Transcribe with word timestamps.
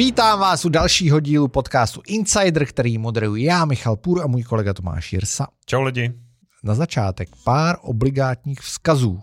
Vítám 0.00 0.40
vás 0.40 0.64
u 0.64 0.68
dalšího 0.68 1.20
dílu 1.20 1.48
podcastu 1.48 2.02
Insider, 2.06 2.66
který 2.66 2.98
moderuji 2.98 3.44
já, 3.44 3.64
Michal 3.64 3.96
Půr 3.96 4.22
a 4.22 4.26
můj 4.26 4.42
kolega 4.42 4.74
Tomáš 4.74 5.12
Jirsa. 5.12 5.46
Čau 5.66 5.82
lidi. 5.82 6.12
Na 6.64 6.74
začátek 6.74 7.28
pár 7.44 7.76
obligátních 7.82 8.60
vzkazů. 8.60 9.22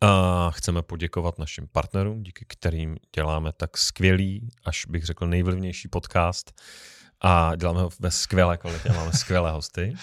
A 0.00 0.50
chceme 0.50 0.82
poděkovat 0.82 1.38
našim 1.38 1.68
partnerům, 1.72 2.22
díky 2.22 2.44
kterým 2.48 2.96
děláme 3.14 3.52
tak 3.56 3.78
skvělý, 3.78 4.48
až 4.64 4.86
bych 4.86 5.04
řekl 5.04 5.26
nejvlivnější 5.26 5.88
podcast. 5.88 6.60
A 7.20 7.56
děláme 7.56 7.80
ho 7.80 7.90
ve 8.00 8.10
skvělé 8.10 8.56
kvalitě, 8.56 8.92
máme 8.92 9.12
skvělé 9.12 9.52
hosty. 9.52 9.94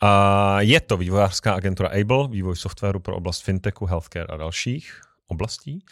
A 0.00 0.60
je 0.60 0.80
to 0.80 0.96
vývojářská 0.96 1.54
agentura 1.54 1.88
Able, 1.88 2.28
vývoj 2.28 2.56
softwaru 2.56 3.00
pro 3.00 3.16
oblast 3.16 3.42
fintechu, 3.42 3.86
healthcare 3.86 4.26
a 4.26 4.36
dalších 4.36 5.09
oblastí. 5.30 5.84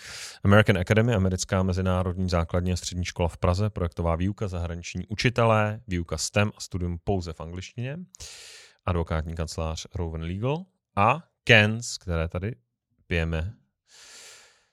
American 0.44 0.78
Academy, 0.78 1.14
americká 1.14 1.62
mezinárodní 1.62 2.28
základní 2.28 2.72
a 2.72 2.76
střední 2.76 3.04
škola 3.04 3.28
v 3.28 3.36
Praze, 3.38 3.70
projektová 3.70 4.16
výuka, 4.16 4.48
zahraniční 4.48 5.06
učitelé, 5.06 5.80
výuka 5.88 6.18
STEM 6.18 6.52
a 6.56 6.60
studium 6.60 6.98
pouze 7.04 7.32
v 7.32 7.40
angličtině, 7.40 7.98
advokátní 8.84 9.34
kancelář 9.34 9.86
Rowan 9.94 10.22
Legal 10.22 10.64
a 10.96 11.22
Kens, 11.44 11.98
které 11.98 12.28
tady 12.28 12.54
pijeme. 13.06 13.54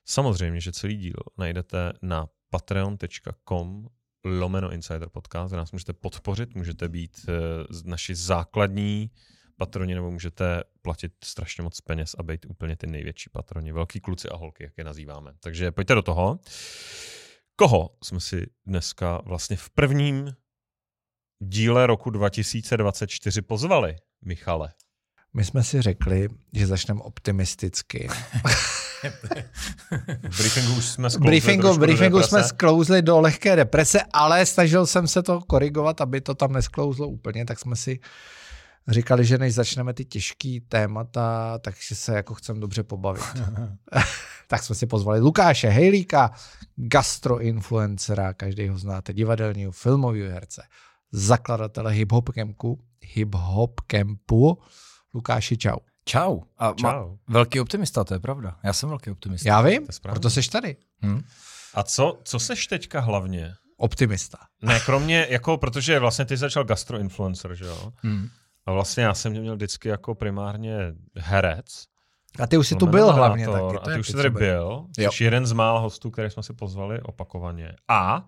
Samozřejmě, 0.05 0.61
že 0.61 0.71
celý 0.71 0.97
díl 0.97 1.19
najdete 1.37 1.93
na 2.01 2.27
patreon.com 2.49 3.87
lomeno 4.25 4.71
Insider 4.71 5.09
Podcast, 5.09 5.51
kde 5.51 5.57
nás 5.57 5.71
můžete 5.71 5.93
podpořit, 5.93 6.55
můžete 6.55 6.89
být 6.89 7.25
uh, 7.27 7.33
naši 7.85 8.15
základní 8.15 9.11
patroni, 9.57 9.95
nebo 9.95 10.11
můžete 10.11 10.63
platit 10.81 11.11
strašně 11.23 11.63
moc 11.63 11.81
peněz 11.81 12.15
a 12.19 12.23
být 12.23 12.45
úplně 12.49 12.75
ty 12.75 12.87
největší 12.87 13.29
patroni. 13.29 13.71
Velký 13.71 13.99
kluci 13.99 14.29
a 14.29 14.35
holky, 14.35 14.63
jak 14.63 14.73
je 14.77 14.83
nazýváme. 14.83 15.33
Takže 15.39 15.71
pojďte 15.71 15.95
do 15.95 16.01
toho. 16.01 16.39
Koho 17.55 17.89
jsme 18.03 18.19
si 18.19 18.45
dneska 18.65 19.21
vlastně 19.25 19.57
v 19.57 19.69
prvním 19.69 20.35
díle 21.39 21.87
roku 21.87 22.09
2024 22.09 23.41
pozvali, 23.41 23.95
Michale? 24.25 24.73
My 25.33 25.45
jsme 25.45 25.63
si 25.63 25.81
řekli, 25.81 26.29
že 26.53 26.67
začneme 26.67 27.01
optimisticky. 27.01 28.07
v 30.29 30.37
briefingu 30.37 30.73
už 30.73 30.85
jsme 30.85 31.09
sklouzli 31.09 31.27
briefingu, 31.27 31.73
v 31.73 31.79
briefingu 31.79 32.21
jsme 32.21 32.43
sklouzli 32.43 33.01
do 33.01 33.19
lehké 33.19 33.55
deprese, 33.55 33.99
ale 34.13 34.45
snažil 34.45 34.85
jsem 34.85 35.07
se 35.07 35.23
to 35.23 35.41
korigovat, 35.41 36.01
aby 36.01 36.21
to 36.21 36.35
tam 36.35 36.53
nesklouzlo 36.53 37.07
úplně, 37.07 37.45
tak 37.45 37.59
jsme 37.59 37.75
si 37.75 37.99
říkali, 38.87 39.25
že 39.25 39.37
než 39.37 39.53
začneme 39.53 39.93
ty 39.93 40.05
těžký 40.05 40.61
témata, 40.61 41.57
takže 41.57 41.95
se 41.95 42.15
jako 42.15 42.33
chcem 42.33 42.59
dobře 42.59 42.83
pobavit. 42.83 43.23
tak 44.47 44.63
jsme 44.63 44.75
si 44.75 44.85
pozvali 44.85 45.19
Lukáše 45.19 45.67
Hejlíka, 45.69 46.31
gastroinfluencera, 46.75 48.33
každý 48.33 48.67
ho 48.67 48.77
znáte, 48.77 49.13
divadelního, 49.13 49.71
filmového 49.71 50.31
herce, 50.31 50.63
zakladatele 51.11 51.93
hip-hop 51.93 52.33
campu, 52.33 52.79
hip-hop 53.15 53.73
campu. 53.87 54.57
Lukáši, 55.13 55.57
čau. 55.57 55.77
Čau. 56.05 56.39
A 56.57 56.73
čau. 56.73 57.17
velký 57.27 57.59
optimista, 57.59 58.03
to 58.03 58.13
je 58.13 58.19
pravda. 58.19 58.57
Já 58.63 58.73
jsem 58.73 58.89
velký 58.89 59.11
optimista. 59.11 59.49
Já 59.49 59.61
vím, 59.61 59.87
proto 60.01 60.29
seš 60.29 60.47
tady. 60.47 60.75
Hmm. 61.01 61.23
A 61.73 61.83
co, 61.83 62.19
co 62.23 62.39
seš 62.39 62.67
teďka 62.67 62.99
hlavně? 62.99 63.53
Optimista. 63.77 64.37
Ne, 64.61 64.79
kromě, 64.79 65.27
jako, 65.29 65.57
protože 65.57 65.99
vlastně 65.99 66.25
ty 66.25 66.37
začal 66.37 66.63
gastroinfluencer, 66.63 67.55
že 67.55 67.65
jo? 67.65 67.93
Hmm. 68.03 68.29
A 68.65 68.71
vlastně 68.71 69.03
já 69.03 69.13
jsem 69.13 69.31
měl 69.31 69.55
vždycky 69.55 69.89
jako 69.89 70.15
primárně 70.15 70.77
herec. 71.15 71.85
A 72.39 72.47
ty 72.47 72.57
už 72.57 72.67
jsi 72.67 72.75
tu 72.75 72.87
byl 72.87 73.13
hlavně 73.13 73.45
taky. 73.45 73.57
To 73.57 73.83
a 73.83 73.93
ty 73.93 73.99
už 73.99 74.07
jsi 74.07 74.13
tady 74.13 74.29
byl. 74.29 74.85
Jsi 74.97 75.23
jeden 75.23 75.45
z 75.45 75.51
mála 75.51 75.79
hostů, 75.79 76.11
které 76.11 76.29
jsme 76.29 76.43
si 76.43 76.53
pozvali 76.53 77.01
opakovaně. 77.01 77.75
A 77.87 78.25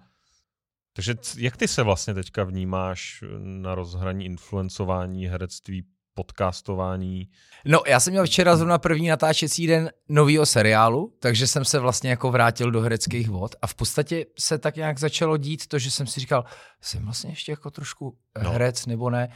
takže 0.94 1.16
jak 1.38 1.58
ty 1.58 1.68
se 1.68 1.84
vlastně 1.84 2.14
teďka 2.14 2.44
vnímáš 2.44 3.24
na 3.40 3.76
rozhraní 3.76 4.26
influencování, 4.26 5.28
herectví, 5.28 5.84
podcastování? 6.14 7.30
No, 7.66 7.82
já 7.88 8.00
jsem 8.00 8.12
měl 8.12 8.26
včera 8.26 8.56
zrovna 8.56 8.78
první 8.78 9.08
natáčecí 9.08 9.68
den 9.68 9.92
nového 10.10 10.46
seriálu, 10.46 11.14
takže 11.20 11.48
jsem 11.48 11.66
se 11.66 11.80
vlastně 11.80 12.10
jako 12.10 12.32
vrátil 12.32 12.72
do 12.72 12.82
hereckých 12.82 13.30
vod 13.30 13.56
a 13.62 13.68
v 13.68 13.76
podstatě 13.76 14.26
se 14.40 14.58
tak 14.58 14.76
nějak 14.76 15.00
začalo 15.00 15.38
dít 15.38 15.68
to, 15.68 15.80
že 15.80 15.92
jsem 15.92 16.08
si 16.08 16.20
říkal, 16.20 16.46
jsem 16.82 17.04
vlastně 17.04 17.30
ještě 17.30 17.52
jako 17.52 17.72
trošku 17.72 18.18
no. 18.44 18.52
herec 18.52 18.86
nebo 18.86 19.10
ne 19.10 19.30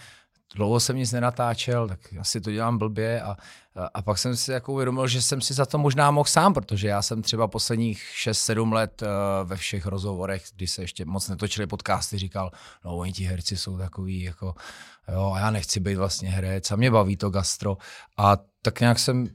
dlouho 0.56 0.79
jsem 0.79 0.95
nic 0.95 1.12
nenatáčel, 1.12 1.88
tak 1.88 2.00
asi 2.19 2.41
to 2.41 2.51
dělám 2.51 2.78
blbě 2.78 3.22
a, 3.22 3.38
a, 3.75 3.85
a 3.94 4.01
pak 4.01 4.17
jsem 4.17 4.35
si 4.35 4.51
jako 4.51 4.73
uvědomil, 4.73 5.07
že 5.07 5.22
jsem 5.22 5.41
si 5.41 5.53
za 5.53 5.66
to 5.66 5.78
možná 5.78 6.12
mohl 6.12 6.29
sám, 6.29 6.53
protože 6.53 6.88
já 6.88 7.01
jsem 7.01 7.22
třeba 7.22 7.47
posledních 7.47 8.03
6-7 8.25 8.73
let 8.73 9.01
uh, 9.01 9.07
ve 9.50 9.56
všech 9.56 9.85
rozhovorech, 9.85 10.44
kdy 10.56 10.67
se 10.67 10.81
ještě 10.81 11.06
moc 11.06 11.29
netočily 11.29 11.67
podcasty, 11.67 12.17
říkal, 12.17 12.51
no 12.85 12.97
oni 12.97 13.13
ti 13.13 13.23
herci 13.23 13.57
jsou 13.57 13.78
takový 13.78 14.22
jako, 14.22 14.56
jo, 15.13 15.31
a 15.35 15.39
já 15.39 15.51
nechci 15.51 15.79
být 15.79 15.95
vlastně 15.95 16.29
herec 16.29 16.72
a 16.72 16.75
mě 16.75 16.91
baví 16.91 17.17
to 17.17 17.29
gastro 17.29 17.77
a 18.17 18.38
tak 18.61 18.79
nějak 18.79 18.99
jsem 18.99 19.27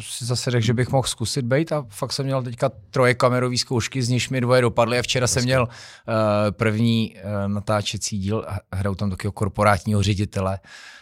si 0.00 0.24
zase 0.24 0.50
řekl, 0.50 0.66
že 0.66 0.74
bych 0.74 0.88
mohl 0.88 1.08
zkusit 1.08 1.44
být 1.44 1.72
a 1.72 1.86
fakt 1.88 2.12
jsem 2.12 2.26
měl 2.26 2.42
teďka 2.42 2.70
troje 2.90 3.14
kamerové 3.14 3.58
zkoušky, 3.58 4.02
z 4.02 4.08
nich 4.08 4.30
mi 4.30 4.40
dvoje 4.40 4.62
dopadly 4.62 4.98
a 4.98 5.02
včera 5.02 5.26
jsem 5.26 5.44
měl 5.44 5.62
uh, 5.62 6.14
první 6.50 7.14
uh, 7.16 7.48
natáčecí 7.48 8.18
díl 8.18 8.44
a 8.70 8.76
hraju 8.76 8.94
tam 8.94 9.10
takového 9.10 9.32
korporátního 9.32 10.02
ředitele, 10.02 10.58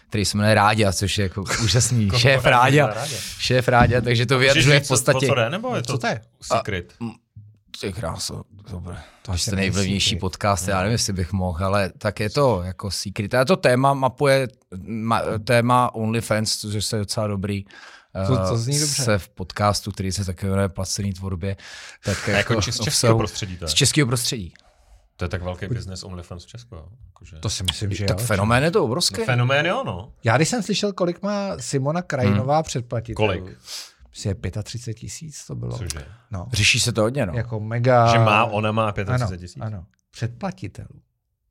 který 0.09 0.25
se 0.25 0.37
jmenuje 0.37 0.55
Ráďa, 0.55 0.93
což 0.93 1.19
je 1.19 1.23
jako 1.23 1.45
úžasný. 1.65 2.11
šéf 2.17 2.45
Ráďa. 2.45 2.95
Šéf 3.39 3.69
Ráďa, 3.69 4.01
takže 4.01 4.27
to 4.27 4.39
vyjadřuje 4.39 4.81
v 4.81 4.89
podstatě. 4.89 5.27
Co 5.27 5.35
to 5.35 5.41
je, 5.41 5.51
nebo 5.51 5.77
je 5.77 5.83
to, 5.83 5.93
co 5.93 5.99
to 5.99 6.07
je? 6.07 6.21
Secret. 6.43 6.95
A, 7.01 7.05
ty 7.81 7.93
kráso, 7.93 8.43
dobré. 8.71 8.97
To 9.23 9.33
je 9.33 9.57
nejvlivnější 9.57 10.17
podcast, 10.17 10.69
já 10.69 10.79
nevím, 10.79 10.93
jestli 10.93 11.13
bych 11.13 11.33
mohl, 11.33 11.65
ale 11.65 11.93
tak 11.99 12.21
je 12.21 12.31
to 12.31 12.63
jako 12.63 12.91
secret. 12.91 13.35
A 13.35 13.45
to 13.45 13.57
téma 13.57 13.95
mapuje 13.95 14.49
ma, 14.87 15.23
téma 15.45 15.95
OnlyFans, 15.95 16.57
což 16.57 16.93
je 16.93 16.99
docela 16.99 17.27
dobrý. 17.27 17.65
To, 18.27 18.49
to 18.49 18.57
zní 18.57 18.81
dobře. 18.81 19.03
se 19.03 19.19
v 19.19 19.29
podcastu, 19.29 19.93
který 19.93 20.13
se 20.13 20.25
také 20.25 20.47
jmenuje 20.47 20.69
Placený 20.69 21.13
tvorbě. 21.13 21.57
Tak 22.05 22.29
jako, 22.29 22.53
jako 22.53 22.73
z 22.73 22.81
českého 22.81 23.19
prostředí. 23.19 23.59
Z 23.67 23.75
českého 23.75 24.07
prostředí. 24.07 24.55
To 25.17 25.25
je 25.25 25.29
tak 25.29 25.43
velký 25.43 25.67
biznes 25.67 26.03
OnlyFans 26.05 26.45
v 26.45 26.47
Česku. 26.47 26.77
Jakože... 27.07 27.37
To 27.37 27.51
si 27.51 27.63
myslím, 27.63 27.95
že 27.95 28.05
Tak 28.05 28.21
jo, 28.21 28.27
fenomén 28.27 28.65
je 28.65 28.71
to 28.71 28.85
obrovský. 28.85 29.21
No, 29.21 29.25
fenomén 29.25 29.67
jo, 29.67 29.83
no. 29.87 30.13
Já 30.25 30.37
když 30.37 30.49
jsem 30.49 30.63
slyšel, 30.63 30.93
kolik 30.93 31.23
má 31.23 31.59
Simona 31.59 32.03
Krajinová 32.03 32.55
hmm. 32.55 32.63
předplatit. 32.63 33.15
Kolik? 33.15 33.45
Myslím, 34.13 34.35
35 34.63 34.95
tisíc 34.95 35.47
to 35.47 35.55
bylo. 35.55 35.79
Cože? 35.79 36.07
No. 36.31 36.47
Řeší 36.53 36.81
se 36.81 36.93
to 36.93 37.03
hodně, 37.03 37.27
no. 37.27 37.33
Jako 37.37 37.61
mega... 37.61 38.13
Že 38.13 38.19
má, 38.19 38.45
ona 38.45 38.73
má 38.73 38.93
35 38.93 39.39
tisíc? 39.39 39.57
Ano, 39.63 39.77
ano. 39.77 39.87
Předplatitelů 40.11 41.03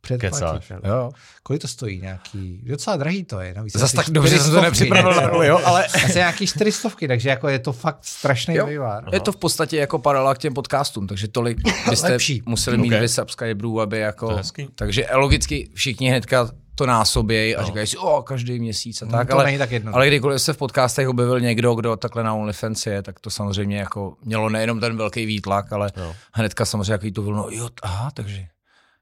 předplatitel. 0.02 0.82
Jo. 0.84 1.12
Kolik 1.44 1.62
to 1.62 1.68
stojí? 1.68 2.02
Nějaký, 2.02 2.62
docela 2.64 2.98
drahý 2.98 3.24
to 3.24 3.40
je. 3.40 3.54
Navíc 3.54 3.78
Zas 3.78 3.94
tak 3.94 4.10
dobře 4.10 4.40
jsem 4.40 4.52
to 4.52 4.62
nepřipravil 4.62 5.14
na 5.14 5.28
roli, 5.28 5.48
jo, 5.48 5.62
ale... 5.66 5.86
Asi 6.06 6.18
nějaký 6.18 6.48
čtyřistovky, 6.48 7.08
takže 7.08 7.30
jako 7.30 7.48
je 7.48 7.60
to 7.60 7.74
fakt 7.74 8.00
strašný 8.02 8.58
vývar. 8.68 9.04
Je 9.14 9.20
to 9.20 9.32
v 9.32 9.38
podstatě 9.38 9.78
jako 9.78 10.00
paralela 10.00 10.36
k 10.36 10.38
těm 10.38 10.54
podcastům, 10.54 11.08
takže 11.08 11.28
tolik 11.28 11.58
byste 11.90 12.12
Lepší. 12.12 12.42
museli 12.46 12.78
mít 12.78 12.94
okay. 12.94 13.08
subscriberů, 13.08 13.82
aby 13.82 14.00
jako... 14.00 14.40
Takže 14.76 15.08
logicky 15.14 15.70
všichni 15.74 16.10
hnedka 16.10 16.50
to 16.76 16.86
násobějí 16.86 17.56
a 17.56 17.62
no. 17.62 17.68
říkají 17.68 17.88
si, 17.88 17.98
o, 17.98 18.22
každý 18.22 18.60
měsíc 18.60 19.02
a 19.02 19.06
no, 19.06 19.12
tak. 19.12 19.28
To 19.28 19.34
ale, 19.34 19.44
není 19.44 19.58
tak 19.58 19.72
jedno. 19.72 19.96
ale 19.96 20.08
kdykoliv 20.08 20.42
se 20.42 20.54
v 20.54 20.58
podcastech 20.58 21.08
objevil 21.08 21.40
někdo, 21.40 21.76
kdo 21.76 21.96
takhle 21.96 22.24
na 22.24 22.34
OnlyFans 22.34 22.86
je, 22.86 23.02
tak 23.02 23.20
to 23.20 23.30
samozřejmě 23.30 23.78
jako 23.78 24.16
mělo 24.24 24.50
nejenom 24.50 24.80
ten 24.80 24.98
velký 24.98 25.26
výtlak, 25.26 25.74
ale 25.74 25.92
no. 25.98 26.16
hnedka 26.34 26.66
samozřejmě 26.66 26.92
jaký 26.92 27.12
bylo, 27.12 27.38
no 27.38 27.48
jo, 27.50 27.70
aha, 27.82 28.12
takže 28.12 28.48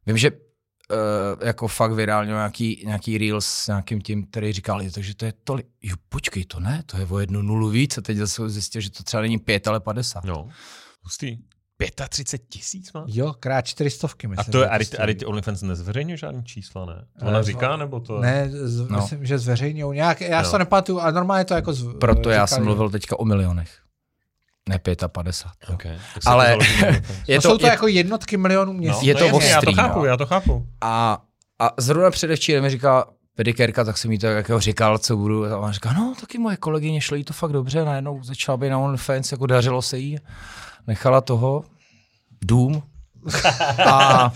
vím, 0.06 0.18
že 0.18 0.32
uh, 0.32 1.48
jako 1.48 1.68
fakt 1.68 1.92
virálně 1.92 2.32
nějaký, 2.32 2.84
nějaký 2.86 3.18
reels 3.18 3.46
s 3.46 3.68
nějakým 3.68 4.02
tím, 4.02 4.26
který 4.26 4.54
říkal, 4.54 4.82
takže 4.94 5.16
to 5.16 5.26
je 5.26 5.34
tolik. 5.44 5.66
Jo, 5.82 5.96
počkej, 6.10 6.46
to 6.46 6.60
ne, 6.60 6.84
to 6.86 6.98
je 6.98 7.06
o 7.06 7.20
jednu 7.20 7.42
nulu 7.42 7.70
víc 7.70 7.98
a 7.98 8.02
teď 8.02 8.18
zase 8.18 8.50
zjistil, 8.50 8.82
že 8.82 8.92
to 8.92 9.04
třeba 9.04 9.22
není 9.22 9.38
pět, 9.38 9.68
ale 9.68 9.80
padesát. 9.80 10.24
No, 10.24 10.50
hustý. 11.04 11.38
35 12.10 12.48
tisíc 12.50 12.94
má? 12.94 13.06
Jo, 13.08 13.34
krát 13.40 13.62
čtyřistovky, 13.62 14.28
myslím. 14.28 14.46
A 14.50 14.52
to 14.52 14.62
je, 14.62 14.70
a 15.00 15.14
ty 15.14 15.26
OnlyFans 15.26 15.62
nezveřejňuje 15.62 16.18
žádný 16.18 16.44
čísla, 16.44 16.86
ne? 16.86 17.06
To 17.20 17.26
ona 17.26 17.40
uh, 17.40 17.46
říká, 17.46 17.78
nebo 17.78 18.00
to? 18.00 18.20
Ne, 18.20 18.50
z, 18.52 18.90
no. 18.90 18.98
myslím, 19.02 19.26
že 19.26 19.38
zveřejňují 19.38 19.96
nějak, 19.96 20.22
já 20.22 20.40
no. 20.40 20.46
se 20.46 20.52
to 20.52 20.58
nepamatuju, 20.58 21.00
ale 21.00 21.12
normálně 21.12 21.46
to 21.46 21.54
jako 21.54 21.74
z, 21.74 21.94
Proto 22.00 22.20
říkali, 22.20 22.36
já 22.36 22.48
jsem 22.48 22.64
mluvil 22.64 22.90
teďka 22.90 23.20
o 23.20 23.26
milionech. 23.26 23.80
Ne 24.70 24.80
55. 25.08 25.74
Okay. 25.74 25.98
Ale 26.26 26.58
je 27.28 27.42
to, 27.42 27.50
jsou 27.50 27.58
to 27.58 27.66
je, 27.66 27.72
jako 27.72 27.88
jednotky 27.88 28.38
milionů 28.38 28.74
měsíc. 28.74 29.02
No, 29.02 29.08
je 29.08 29.16
to 29.16 29.30
no, 29.30 29.38
ostrý, 29.38 29.50
já 29.52 29.62
to 29.62 29.74
chápu, 29.74 30.00
no. 30.00 30.06
já 30.06 30.18
to 30.18 30.26
chápu. 30.26 30.68
A, 30.82 31.22
a 31.60 31.72
zrovna 31.78 32.12
předevčírem 32.12 32.64
mi 32.64 32.70
říká 32.70 33.06
pedikérka, 33.36 33.84
tak 33.84 33.98
jsem 33.98 34.12
jí 34.12 34.20
to 34.20 34.28
jako 34.28 34.60
říkal, 34.60 34.98
co 34.98 35.18
budu. 35.18 35.46
A 35.46 35.58
ona 35.58 35.72
říká, 35.72 35.94
no 35.94 36.14
taky 36.22 36.38
moje 36.38 36.58
kolegyně 36.58 37.02
šlo 37.02 37.18
jí 37.18 37.24
to 37.24 37.34
fakt 37.34 37.52
dobře, 37.52 37.86
najednou 37.86 38.24
začala 38.24 38.58
být 38.58 38.70
na 38.70 38.80
OnlyFans, 38.80 39.32
jako 39.32 39.46
dařilo 39.46 39.82
se 39.82 39.98
jí. 39.98 40.18
Nechala 40.90 41.22
toho 41.22 41.64
dům 42.42 42.84
a 43.86 44.34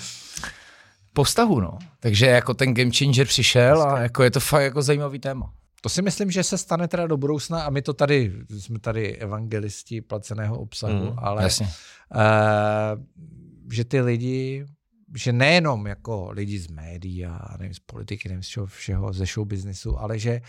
po 1.14 1.24
vztahu, 1.24 1.60
no. 1.60 1.78
Takže 2.00 2.26
jako 2.26 2.54
ten 2.54 2.74
game 2.74 2.92
changer 2.92 3.28
přišel 3.28 3.82
a 3.82 4.00
jako 4.00 4.24
je 4.24 4.32
to 4.32 4.40
fakt 4.40 4.64
jako 4.64 4.82
zajímavý 4.82 5.20
téma. 5.20 5.54
To 5.82 5.90
si 5.90 6.02
myslím, 6.02 6.32
že 6.32 6.44
se 6.44 6.58
stane 6.58 6.88
teda 6.88 7.08
do 7.08 7.18
budoucna 7.18 7.64
a 7.64 7.70
my 7.70 7.82
to 7.82 7.94
tady, 7.94 8.34
jsme 8.60 8.80
tady 8.80 9.16
evangelisti 9.16 10.02
placeného 10.02 10.60
obsahu, 10.60 11.06
mm, 11.06 11.14
ale 11.18 11.44
jasně. 11.44 11.66
Uh, 11.66 13.02
že 13.72 13.86
ty 13.86 14.02
lidi 14.02 14.66
že 15.16 15.34
nejenom 15.34 15.88
jako 15.88 16.32
lidi 16.32 16.60
z 16.60 16.68
médií 16.68 17.26
a 17.26 17.56
nevím, 17.60 17.74
z 17.74 17.80
politiky, 17.80 18.30
nevím 18.30 18.44
z 18.44 18.48
čeho 18.48 18.66
všeho, 18.66 19.14
ze 19.14 19.26
show 19.26 19.48
businessu, 19.48 20.00
ale 20.00 20.20
že 20.20 20.42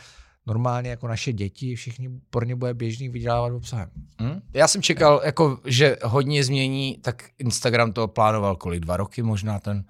normálně 0.46 0.91
jako 0.91 1.08
naše 1.08 1.32
děti, 1.32 1.75
všichni 1.75 2.11
pro 2.31 2.44
ně 2.44 2.56
bude 2.56 2.75
běžný 2.75 3.08
vydělávat 3.08 3.52
obsahem. 3.52 3.91
Hmm? 4.19 4.41
Já 4.52 4.69
jsem 4.69 4.82
čekal, 4.82 5.20
jako, 5.25 5.58
že 5.64 5.96
hodně 6.05 6.44
změní, 6.44 6.99
tak 7.02 7.31
Instagram 7.38 7.93
to 7.93 8.08
plánoval 8.08 8.56
kolik, 8.56 8.81
dva 8.81 8.96
roky 8.96 9.23
možná 9.23 9.58
ten. 9.58 9.85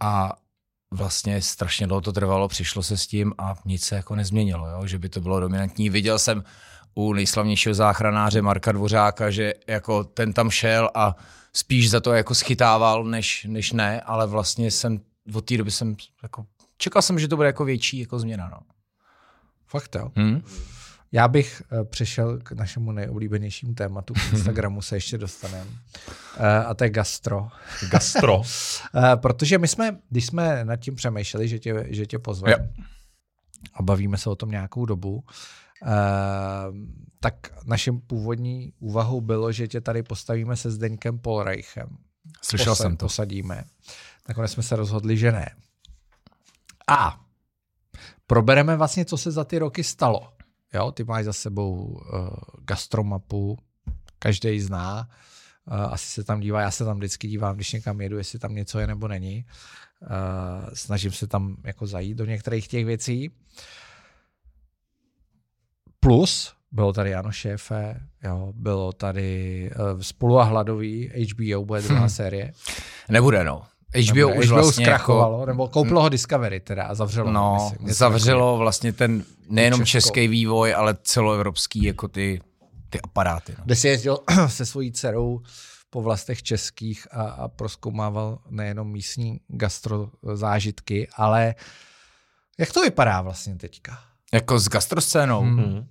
A 0.00 0.32
vlastně 0.90 1.42
strašně 1.42 1.86
dlouho 1.86 2.00
to 2.00 2.12
trvalo, 2.12 2.48
přišlo 2.48 2.82
se 2.82 2.96
s 2.96 3.06
tím 3.06 3.32
a 3.38 3.54
nic 3.64 3.84
se 3.84 3.96
jako 3.96 4.14
nezměnilo, 4.14 4.68
jo? 4.68 4.86
že 4.86 4.98
by 4.98 5.08
to 5.08 5.20
bylo 5.20 5.40
dominantní. 5.40 5.90
Viděl 5.90 6.18
jsem 6.18 6.44
u 6.94 7.12
nejslavnějšího 7.12 7.74
záchranáře 7.74 8.42
Marka 8.42 8.72
Dvořáka, 8.72 9.30
že 9.30 9.54
jako 9.66 10.04
ten 10.04 10.32
tam 10.32 10.50
šel 10.50 10.90
a 10.94 11.16
spíš 11.52 11.90
za 11.90 12.00
to 12.00 12.12
jako 12.12 12.34
schytával, 12.34 13.04
než, 13.04 13.46
než 13.48 13.72
ne, 13.72 14.00
ale 14.00 14.26
vlastně 14.26 14.70
jsem 14.70 15.00
od 15.34 15.44
té 15.44 15.56
doby 15.56 15.70
jsem 15.70 15.96
jako, 16.22 16.46
čekal 16.76 17.02
jsem, 17.02 17.18
že 17.18 17.28
to 17.28 17.36
bude 17.36 17.48
jako 17.48 17.64
větší 17.64 17.98
jako 17.98 18.18
změna. 18.18 18.48
No. 18.48 18.58
Fakt 19.72 19.94
jo. 19.94 20.12
Hmm? 20.16 20.42
Já 21.12 21.28
bych 21.28 21.62
uh, 21.72 21.84
přešel 21.84 22.38
k 22.38 22.52
našemu 22.52 22.92
nejoblíbenějšímu 22.92 23.74
tématu, 23.74 24.14
k 24.14 24.18
Instagramu 24.32 24.82
se 24.82 24.96
ještě 24.96 25.18
dostaneme. 25.18 25.70
Uh, 25.70 26.46
a 26.66 26.74
to 26.74 26.84
je 26.84 26.90
gastro. 26.90 27.48
Gastro. 27.90 28.38
uh, 28.38 28.44
protože 29.16 29.58
my 29.58 29.68
jsme, 29.68 29.98
když 30.10 30.26
jsme 30.26 30.64
nad 30.64 30.76
tím 30.76 30.94
přemýšleli, 30.94 31.48
že 31.48 31.58
tě, 31.58 31.86
že 31.88 32.06
tě 32.06 32.18
pozveme 32.18 32.68
a 33.74 33.82
bavíme 33.82 34.18
se 34.18 34.30
o 34.30 34.36
tom 34.36 34.50
nějakou 34.50 34.86
dobu, 34.86 35.24
tak 37.20 37.34
naším 37.64 38.00
původní 38.00 38.72
úvahou 38.78 39.20
bylo, 39.20 39.52
že 39.52 39.68
tě 39.68 39.80
tady 39.80 40.02
postavíme 40.02 40.56
se 40.56 40.70
Zdeňkem 40.70 41.18
Polreichem. 41.18 41.88
Slyšel 42.42 42.72
Posad, 42.72 42.82
jsem 42.82 42.96
to. 42.96 43.06
Posadíme. 43.06 43.64
Nakonec 44.28 44.52
jsme 44.52 44.62
se 44.62 44.76
rozhodli, 44.76 45.16
že 45.16 45.32
ne. 45.32 45.50
A 46.88 47.21
probereme 48.32 48.76
vlastně, 48.76 49.04
co 49.04 49.16
se 49.16 49.30
za 49.30 49.44
ty 49.44 49.58
roky 49.58 49.84
stalo. 49.84 50.32
Jo, 50.74 50.92
ty 50.92 51.04
máš 51.04 51.24
za 51.24 51.32
sebou 51.32 51.74
uh, 51.74 52.28
gastromapu, 52.64 53.58
každý 54.18 54.60
zná, 54.60 55.08
uh, 55.66 55.74
asi 55.74 56.06
se 56.06 56.24
tam 56.24 56.40
dívá, 56.40 56.60
já 56.60 56.70
se 56.70 56.84
tam 56.84 56.96
vždycky 56.96 57.28
dívám, 57.28 57.54
když 57.54 57.72
někam 57.72 58.00
jedu, 58.00 58.18
jestli 58.18 58.38
tam 58.38 58.54
něco 58.54 58.78
je 58.78 58.86
nebo 58.86 59.08
není. 59.08 59.44
Uh, 60.00 60.08
snažím 60.74 61.12
se 61.12 61.26
tam 61.26 61.56
jako 61.64 61.86
zajít 61.86 62.18
do 62.18 62.24
některých 62.24 62.68
těch 62.68 62.84
věcí. 62.84 63.30
Plus, 66.00 66.54
bylo 66.70 66.92
tady 66.92 67.10
Jano 67.10 67.32
Šéfe, 67.32 68.00
jo, 68.24 68.52
bylo 68.56 68.92
tady 68.92 69.70
uh, 69.94 70.00
Spolu 70.00 70.38
a 70.38 70.44
hladový, 70.44 71.12
HBO 71.32 71.64
bude 71.64 71.82
druhá 71.82 72.00
hmm. 72.00 72.08
série. 72.08 72.52
Nebude, 73.08 73.44
no. 73.44 73.71
HBO 73.94 74.20
Dobre, 74.20 74.38
už 74.38 74.46
HBO 74.46 74.54
vlastně 74.54 74.84
zkrachovalo, 74.84 75.34
jako, 75.40 75.46
nebo 75.46 75.68
koupilo 75.68 76.02
ho 76.02 76.08
Discovery 76.08 76.60
teda 76.60 76.84
a 76.84 76.94
zavřelo. 76.94 77.32
No, 77.32 77.70
myslím, 77.72 77.94
zavřelo 77.94 78.56
vlastně 78.58 78.92
ten 78.92 79.24
nejenom 79.48 79.80
Českou. 79.80 79.90
český 79.90 80.28
vývoj, 80.28 80.74
ale 80.74 80.96
celoevropský 81.02 81.82
jako 81.82 82.08
ty, 82.08 82.40
ty 82.90 83.00
aparáty. 83.00 83.54
No. 83.58 83.64
Kde 83.64 83.76
si 83.76 83.88
jezdil 83.88 84.18
se 84.46 84.66
svojí 84.66 84.92
dcerou 84.92 85.40
po 85.90 86.02
vlastech 86.02 86.42
českých 86.42 87.06
a, 87.10 87.22
a 87.22 87.48
proskoumával 87.48 88.38
nejenom 88.50 88.92
místní 88.92 89.40
gastro 89.48 90.08
zážitky, 90.34 91.08
ale 91.16 91.54
jak 92.58 92.72
to 92.72 92.82
vypadá 92.82 93.22
vlastně 93.22 93.54
teďka? 93.56 93.98
Jako 94.32 94.58
s 94.58 94.68
gastroscénou? 94.68 95.40
Hmm. 95.40 95.86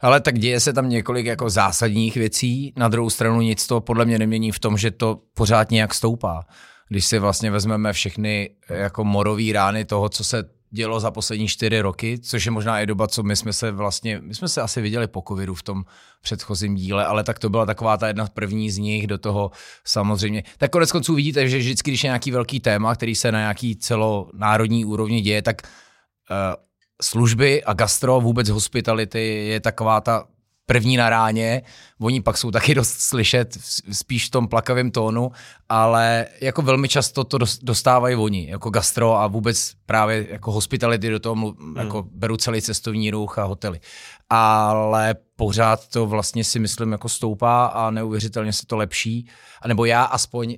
Ale 0.00 0.20
tak 0.20 0.38
děje 0.38 0.60
se 0.60 0.72
tam 0.72 0.88
několik 0.88 1.26
jako 1.26 1.50
zásadních 1.50 2.14
věcí, 2.14 2.72
na 2.76 2.88
druhou 2.88 3.10
stranu 3.10 3.40
nic 3.40 3.66
to 3.66 3.80
podle 3.80 4.04
mě 4.04 4.18
nemění 4.18 4.52
v 4.52 4.58
tom, 4.58 4.78
že 4.78 4.90
to 4.90 5.20
pořád 5.34 5.70
nějak 5.70 5.94
stoupá 5.94 6.46
když 6.88 7.04
si 7.04 7.18
vlastně 7.18 7.50
vezmeme 7.50 7.92
všechny 7.92 8.50
jako 8.68 9.04
morový 9.04 9.52
rány 9.52 9.84
toho, 9.84 10.08
co 10.08 10.24
se 10.24 10.44
dělo 10.70 11.00
za 11.00 11.10
poslední 11.10 11.48
čtyři 11.48 11.80
roky, 11.80 12.18
což 12.18 12.46
je 12.46 12.50
možná 12.50 12.80
i 12.80 12.86
doba, 12.86 13.08
co 13.08 13.22
my 13.22 13.36
jsme 13.36 13.52
se 13.52 13.70
vlastně, 13.70 14.20
my 14.22 14.34
jsme 14.34 14.48
se 14.48 14.62
asi 14.62 14.80
viděli 14.80 15.06
po 15.06 15.22
covidu 15.28 15.54
v 15.54 15.62
tom 15.62 15.84
předchozím 16.22 16.74
díle, 16.74 17.06
ale 17.06 17.24
tak 17.24 17.38
to 17.38 17.48
byla 17.48 17.66
taková 17.66 17.96
ta 17.96 18.06
jedna 18.06 18.26
první 18.26 18.70
z 18.70 18.78
nich 18.78 19.06
do 19.06 19.18
toho 19.18 19.50
samozřejmě. 19.84 20.42
Tak 20.58 20.70
konec 20.70 20.92
konců 20.92 21.14
vidíte, 21.14 21.48
že 21.48 21.58
vždycky, 21.58 21.90
když 21.90 22.04
je 22.04 22.08
nějaký 22.08 22.30
velký 22.30 22.60
téma, 22.60 22.94
který 22.94 23.14
se 23.14 23.32
na 23.32 23.38
nějaký 23.38 23.76
celonárodní 23.76 24.84
úrovni 24.84 25.20
děje, 25.20 25.42
tak 25.42 25.62
uh, 25.62 26.36
služby 27.02 27.64
a 27.64 27.72
gastro, 27.72 28.20
vůbec 28.20 28.48
hospitality 28.48 29.46
je 29.46 29.60
taková 29.60 30.00
ta 30.00 30.24
první 30.66 30.96
na 30.96 31.10
ráně, 31.10 31.62
oni 32.00 32.20
pak 32.20 32.36
jsou 32.38 32.50
taky 32.50 32.74
dost 32.74 33.00
slyšet 33.00 33.58
spíš 33.92 34.26
v 34.26 34.30
tom 34.30 34.48
plakavém 34.48 34.90
tónu, 34.90 35.30
ale 35.68 36.26
jako 36.40 36.62
velmi 36.62 36.88
často 36.88 37.24
to 37.24 37.38
dostávají 37.62 38.16
oni, 38.16 38.50
jako 38.50 38.70
gastro 38.70 39.14
a 39.14 39.26
vůbec 39.26 39.72
právě 39.86 40.26
jako 40.30 40.52
hospitality 40.52 41.10
do 41.10 41.20
toho 41.20 41.34
hmm. 41.34 41.76
jako 41.76 42.04
beru 42.10 42.36
celý 42.36 42.62
cestovní 42.62 43.10
ruch 43.10 43.38
a 43.38 43.44
hotely. 43.44 43.80
Ale 44.30 45.14
pořád 45.36 45.88
to 45.88 46.06
vlastně 46.06 46.44
si 46.44 46.58
myslím 46.58 46.92
jako 46.92 47.08
stoupá 47.08 47.66
a 47.66 47.90
neuvěřitelně 47.90 48.52
se 48.52 48.66
to 48.66 48.76
lepší, 48.76 49.28
a 49.62 49.68
nebo 49.68 49.84
já 49.84 50.04
aspoň 50.04 50.56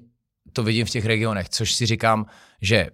to 0.53 0.63
vidím 0.63 0.87
v 0.87 0.91
těch 0.91 1.07
regionech, 1.07 1.49
což 1.49 1.73
si 1.75 1.87
říkám, 1.87 2.27
že 2.63 2.91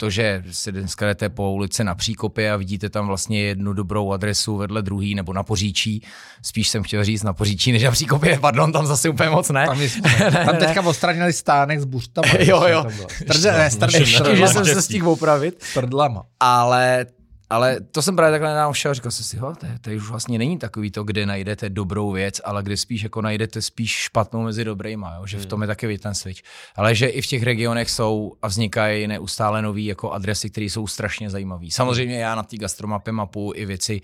to, 0.00 0.10
že 0.10 0.42
si 0.50 0.72
dneska 0.72 1.06
jdete 1.06 1.28
po 1.28 1.52
ulici 1.52 1.84
na 1.84 1.94
Příkopě 1.94 2.52
a 2.52 2.56
vidíte 2.56 2.90
tam 2.90 3.06
vlastně 3.06 3.42
jednu 3.42 3.72
dobrou 3.72 4.12
adresu 4.12 4.56
vedle 4.56 4.82
druhý 4.82 5.14
nebo 5.14 5.32
na 5.32 5.42
Poříčí, 5.42 6.02
spíš 6.42 6.68
jsem 6.68 6.82
chtěl 6.82 7.04
říct 7.04 7.22
na 7.22 7.32
Poříčí 7.32 7.72
než 7.72 7.82
na 7.82 7.90
Příkopě, 7.90 8.38
pardon, 8.40 8.72
tam 8.72 8.86
zase 8.86 9.08
úplně 9.08 9.30
moc 9.30 9.50
ne. 9.50 9.66
Tam, 9.66 9.80
je, 9.80 9.90
tam 10.46 10.56
teďka 10.56 10.82
odstranili 10.82 11.32
stánek 11.32 11.80
s 11.80 11.84
buštama. 11.84 12.28
jo, 12.38 12.66
jo. 12.66 12.84
Strdle, 13.16 13.58
ne, 13.58 13.70
strdle, 13.70 14.04
že 14.36 14.48
jsem 14.48 14.64
se 14.64 14.82
stihl 14.82 15.08
opravit. 15.08 15.62
Strdlama. 15.62 16.22
Ale 16.40 17.06
ale 17.50 17.80
to 17.80 18.02
jsem 18.02 18.16
právě 18.16 18.40
takhle 18.40 18.72
všel, 18.72 18.94
říkal 18.94 19.12
jsem 19.12 19.24
si, 19.24 19.36
ho, 19.36 19.54
to, 19.54 19.66
to 19.80 19.90
už 19.90 20.08
vlastně 20.08 20.38
není 20.38 20.58
takový 20.58 20.90
to, 20.90 21.04
kde 21.04 21.26
najdete 21.26 21.70
dobrou 21.70 22.12
věc, 22.12 22.40
ale 22.44 22.62
kde 22.62 22.76
spíš 22.76 23.02
jako 23.02 23.22
najdete 23.22 23.62
spíš 23.62 23.90
špatnou 23.90 24.42
mezi 24.42 24.64
dobrýma, 24.64 25.14
jo? 25.14 25.26
že 25.26 25.38
v 25.38 25.46
tom 25.46 25.62
je 25.62 25.66
taky 25.66 25.98
ten 25.98 26.14
switch. 26.14 26.40
Ale 26.76 26.94
že 26.94 27.06
i 27.06 27.22
v 27.22 27.26
těch 27.26 27.42
regionech 27.42 27.90
jsou 27.90 28.32
a 28.42 28.48
vznikají 28.48 29.06
neustále 29.06 29.62
nové 29.62 29.80
jako 29.80 30.10
adresy, 30.10 30.50
které 30.50 30.66
jsou 30.66 30.86
strašně 30.86 31.30
zajímavé. 31.30 31.66
Samozřejmě 31.70 32.18
já 32.18 32.34
na 32.34 32.42
té 32.42 32.56
gastromapě 32.56 33.12
mapu 33.12 33.52
i 33.54 33.66
věci, 33.66 34.00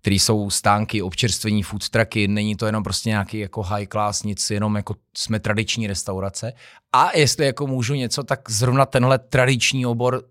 které 0.00 0.16
jsou 0.16 0.50
stánky, 0.50 1.02
občerstvení, 1.02 1.62
food 1.62 1.88
trucky, 1.88 2.28
není 2.28 2.56
to 2.56 2.66
jenom 2.66 2.82
prostě 2.82 3.08
nějaký 3.08 3.38
jako 3.38 3.62
high 3.62 3.86
class, 3.86 4.22
nic, 4.22 4.50
jenom 4.50 4.76
jako 4.76 4.94
jsme 5.16 5.40
tradiční 5.40 5.86
restaurace. 5.86 6.52
A 6.92 7.16
jestli 7.16 7.46
jako 7.46 7.66
můžu 7.66 7.94
něco, 7.94 8.22
tak 8.22 8.50
zrovna 8.50 8.86
tenhle 8.86 9.18
tradiční 9.18 9.86
obor 9.86 10.22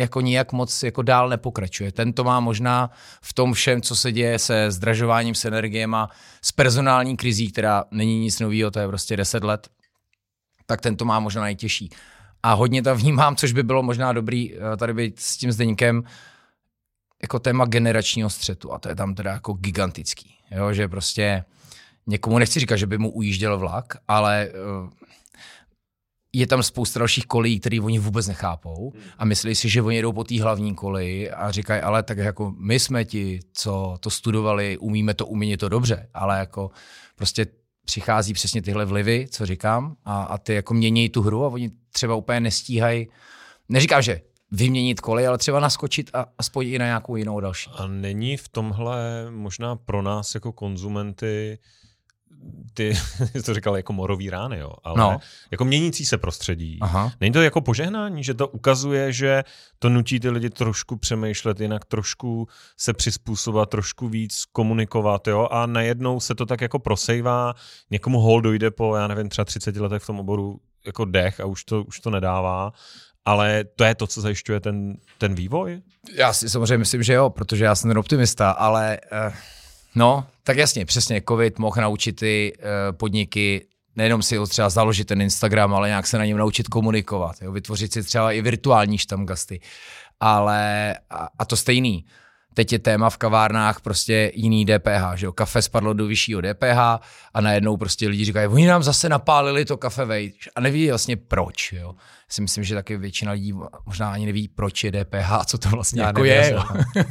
jako 0.00 0.20
nijak 0.20 0.52
moc 0.52 0.82
jako 0.82 1.02
dál 1.02 1.28
nepokračuje. 1.28 1.92
Ten 1.92 2.12
to 2.12 2.24
má 2.24 2.40
možná 2.40 2.90
v 3.22 3.32
tom 3.32 3.52
všem, 3.52 3.82
co 3.82 3.96
se 3.96 4.12
děje 4.12 4.38
se 4.38 4.70
zdražováním, 4.70 5.34
s 5.34 5.44
energiemi, 5.44 5.96
s 6.42 6.52
personální 6.52 7.16
krizí, 7.16 7.52
která 7.52 7.84
není 7.90 8.20
nic 8.20 8.40
nového, 8.40 8.70
to 8.70 8.78
je 8.78 8.88
prostě 8.88 9.16
10 9.16 9.44
let, 9.44 9.68
tak 10.66 10.80
ten 10.80 10.96
to 10.96 11.04
má 11.04 11.20
možná 11.20 11.42
nejtěžší. 11.42 11.90
A 12.42 12.52
hodně 12.52 12.82
to 12.82 12.96
vnímám, 12.96 13.36
což 13.36 13.52
by 13.52 13.62
bylo 13.62 13.82
možná 13.82 14.12
dobrý 14.12 14.54
eh, 14.54 14.76
tady 14.76 14.94
být 14.94 15.20
s 15.20 15.36
tím 15.36 15.52
Zdeňkem, 15.52 16.02
jako 17.22 17.38
téma 17.38 17.64
generačního 17.64 18.30
střetu 18.30 18.72
a 18.72 18.78
to 18.78 18.88
je 18.88 18.94
tam 18.94 19.14
teda 19.14 19.32
jako 19.32 19.52
gigantický. 19.52 20.34
Jo, 20.50 20.72
že 20.72 20.88
prostě 20.88 21.44
někomu 22.06 22.38
nechci 22.38 22.60
říkat, 22.60 22.76
že 22.76 22.86
by 22.86 22.98
mu 22.98 23.10
ujížděl 23.10 23.58
vlak, 23.58 23.96
ale 24.08 24.48
uh, 24.82 24.90
je 26.32 26.46
tam 26.46 26.62
spousta 26.62 26.98
dalších 26.98 27.26
kolejí, 27.26 27.60
které 27.60 27.80
oni 27.80 27.98
vůbec 27.98 28.26
nechápou 28.26 28.92
a 29.18 29.24
myslí 29.24 29.54
si, 29.54 29.68
že 29.68 29.82
oni 29.82 29.96
jedou 29.96 30.12
po 30.12 30.24
té 30.24 30.42
hlavní 30.42 30.74
koleji 30.74 31.30
a 31.30 31.50
říkají, 31.50 31.82
ale 31.82 32.02
tak 32.02 32.18
jako 32.18 32.54
my 32.58 32.78
jsme 32.78 33.04
ti, 33.04 33.40
co 33.52 33.96
to 34.00 34.10
studovali, 34.10 34.78
umíme 34.78 35.14
to, 35.14 35.26
umí 35.26 35.56
to 35.56 35.68
dobře, 35.68 36.08
ale 36.14 36.38
jako 36.38 36.70
prostě 37.16 37.46
přichází 37.84 38.32
přesně 38.32 38.62
tyhle 38.62 38.84
vlivy, 38.84 39.26
co 39.30 39.46
říkám, 39.46 39.96
a, 40.04 40.22
a 40.22 40.38
ty 40.38 40.54
jako 40.54 40.74
mění 40.74 41.08
tu 41.08 41.22
hru 41.22 41.44
a 41.44 41.48
oni 41.48 41.70
třeba 41.92 42.14
úplně 42.14 42.40
nestíhají, 42.40 43.08
neříkám, 43.68 44.02
že 44.02 44.20
vyměnit 44.50 45.00
kolej, 45.00 45.28
ale 45.28 45.38
třeba 45.38 45.60
naskočit 45.60 46.10
a 46.14 46.26
aspoň 46.38 46.66
i 46.66 46.78
na 46.78 46.84
nějakou 46.84 47.16
jinou 47.16 47.40
další. 47.40 47.70
A 47.74 47.86
není 47.86 48.36
v 48.36 48.48
tomhle 48.48 49.26
možná 49.30 49.76
pro 49.76 50.02
nás 50.02 50.34
jako 50.34 50.52
konzumenty 50.52 51.58
ty 52.74 52.94
to 53.44 53.54
říkal 53.54 53.76
jako 53.76 53.92
morový 53.92 54.30
rány, 54.30 54.58
jo, 54.58 54.72
ale 54.84 54.98
no. 54.98 55.18
jako 55.50 55.64
měnící 55.64 56.04
se 56.04 56.18
prostředí. 56.18 56.78
Aha. 56.80 57.12
Není 57.20 57.32
to 57.32 57.42
jako 57.42 57.60
požehnání, 57.60 58.24
že 58.24 58.34
to 58.34 58.48
ukazuje, 58.48 59.12
že 59.12 59.44
to 59.78 59.88
nutí 59.88 60.20
ty 60.20 60.30
lidi 60.30 60.50
trošku 60.50 60.96
přemýšlet 60.96 61.60
jinak, 61.60 61.84
trošku 61.84 62.48
se 62.76 62.92
přizpůsobovat, 62.92 63.70
trošku 63.70 64.08
víc 64.08 64.44
komunikovat, 64.52 65.28
jo, 65.28 65.48
a 65.50 65.66
najednou 65.66 66.20
se 66.20 66.34
to 66.34 66.46
tak 66.46 66.60
jako 66.60 66.78
prosejvá, 66.78 67.54
někomu 67.90 68.20
hol 68.20 68.40
dojde 68.40 68.70
po, 68.70 68.96
já 68.96 69.06
nevím, 69.06 69.28
třeba 69.28 69.44
30 69.44 69.76
letech 69.76 70.02
v 70.02 70.06
tom 70.06 70.20
oboru 70.20 70.60
jako 70.86 71.04
dech 71.04 71.40
a 71.40 71.44
už 71.44 71.64
to, 71.64 71.82
už 71.82 72.00
to 72.00 72.10
nedává. 72.10 72.72
Ale 73.24 73.64
to 73.76 73.84
je 73.84 73.94
to, 73.94 74.06
co 74.06 74.20
zajišťuje 74.20 74.60
ten, 74.60 74.96
ten 75.18 75.34
vývoj? 75.34 75.82
Já 76.14 76.32
si 76.32 76.48
samozřejmě 76.48 76.78
myslím, 76.78 77.02
že 77.02 77.12
jo, 77.12 77.30
protože 77.30 77.64
já 77.64 77.74
jsem 77.74 77.90
ten 77.90 77.98
optimista, 77.98 78.50
ale 78.50 78.98
uh, 79.28 79.34
no, 79.94 80.26
tak 80.42 80.56
jasně, 80.56 80.84
přesně, 80.84 81.22
covid 81.28 81.58
mohl 81.58 81.80
naučit 81.80 82.12
ty 82.12 82.52
uh, 82.58 82.96
podniky 82.96 83.66
nejenom 83.96 84.22
si 84.22 84.36
ho 84.36 84.46
třeba 84.46 84.70
založit 84.70 85.04
ten 85.04 85.20
Instagram, 85.20 85.74
ale 85.74 85.88
nějak 85.88 86.06
se 86.06 86.18
na 86.18 86.24
něm 86.24 86.38
naučit 86.38 86.68
komunikovat, 86.68 87.36
jo? 87.42 87.52
vytvořit 87.52 87.92
si 87.92 88.02
třeba 88.02 88.32
i 88.32 88.42
virtuální 88.42 88.98
štamgasty. 88.98 89.60
Ale 90.20 90.94
a, 91.10 91.28
a 91.38 91.44
to 91.44 91.56
stejný. 91.56 92.04
Teď 92.54 92.72
je 92.72 92.78
téma 92.78 93.10
v 93.10 93.16
kavárnách 93.16 93.80
prostě 93.80 94.32
jiný 94.34 94.66
DPH, 94.66 95.14
že 95.14 95.26
jo? 95.26 95.32
Kafe 95.32 95.62
spadlo 95.62 95.92
do 95.92 96.06
vyššího 96.06 96.40
DPH 96.40 96.78
a 97.34 97.40
najednou 97.40 97.76
prostě 97.76 98.08
lidi 98.08 98.24
říkají, 98.24 98.46
oni 98.48 98.66
nám 98.66 98.82
zase 98.82 99.08
napálili 99.08 99.64
to 99.64 99.76
kafe 99.76 100.04
vejš 100.04 100.48
a 100.56 100.60
neví 100.60 100.88
vlastně 100.88 101.16
proč, 101.16 101.72
jo? 101.72 101.94
Si 102.28 102.42
myslím, 102.42 102.64
že 102.64 102.74
taky 102.74 102.96
většina 102.96 103.32
lidí 103.32 103.52
možná 103.86 104.12
ani 104.12 104.26
neví, 104.26 104.48
proč 104.48 104.84
je 104.84 104.92
DPH 104.92 105.32
a 105.32 105.44
co 105.44 105.58
to 105.58 105.68
vlastně 105.68 106.00
Já 106.02 106.06
jako 106.06 106.22
nevím, 106.22 106.32
je. 106.34 106.52
já 106.52 106.56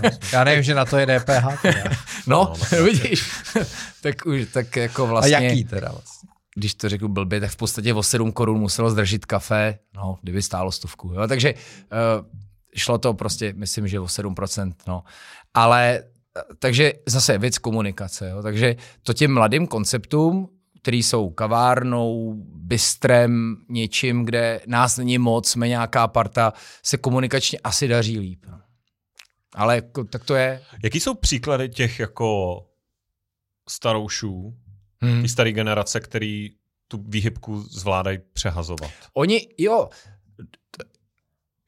Jo? 0.03 0.11
Já 0.33 0.43
nevím, 0.43 0.63
že 0.63 0.75
na 0.75 0.85
to 0.85 0.97
je 0.97 1.05
DPH. 1.19 1.61
Teda. 1.61 1.83
No, 2.27 2.53
No, 2.71 2.83
vidíš, 2.83 3.31
tak 4.01 4.25
už 4.25 4.41
tak 4.53 4.75
jako 4.75 5.03
A 5.03 5.05
vlastně, 5.05 5.35
jaký 5.35 5.63
teda 5.63 5.91
vlastně? 5.91 6.29
když 6.55 6.73
to 6.75 6.89
řeknu 6.89 7.07
blbě, 7.07 7.39
tak 7.39 7.51
v 7.51 7.55
podstatě 7.55 7.93
o 7.93 8.03
7 8.03 8.31
korun 8.31 8.59
muselo 8.59 8.89
zdražit 8.89 9.25
kafe, 9.25 9.79
no, 9.95 10.17
kdyby 10.21 10.41
stálo 10.41 10.71
stovku, 10.71 11.13
jo, 11.13 11.27
takže 11.27 11.53
uh, 11.53 12.25
šlo 12.75 12.97
to 12.97 13.13
prostě, 13.13 13.53
myslím, 13.53 13.87
že 13.87 13.99
o 13.99 14.05
7%, 14.05 14.73
no, 14.87 15.03
ale 15.53 16.03
takže 16.59 16.93
zase 17.05 17.37
věc 17.37 17.57
komunikace, 17.57 18.29
jo, 18.29 18.43
takže 18.43 18.75
to 19.03 19.13
těm 19.13 19.33
mladým 19.33 19.67
konceptům, 19.67 20.49
který 20.81 21.03
jsou 21.03 21.29
kavárnou, 21.29 22.33
bistrem, 22.55 23.57
něčím, 23.69 24.25
kde 24.25 24.61
nás 24.67 24.97
není 24.97 25.17
moc, 25.17 25.49
jsme 25.49 25.67
nějaká 25.67 26.07
parta, 26.07 26.53
se 26.83 26.97
komunikačně 26.97 27.59
asi 27.59 27.87
daří 27.87 28.19
líp. 28.19 28.45
No. 28.47 28.61
Ale 29.55 29.75
jako, 29.75 30.03
tak 30.03 30.23
to 30.23 30.35
je. 30.35 30.61
Jaký 30.83 30.99
jsou 30.99 31.13
příklady 31.13 31.69
těch 31.69 31.99
jako 31.99 32.59
staroušů, 33.69 34.55
Hmm. 35.01 35.21
ty 35.21 35.29
staré 35.29 35.51
generace, 35.51 35.99
který 35.99 36.49
tu 36.87 37.03
výhybku 37.07 37.61
zvládají 37.61 38.19
přehazovat? 38.33 38.91
Oni, 39.13 39.47
jo, 39.57 39.89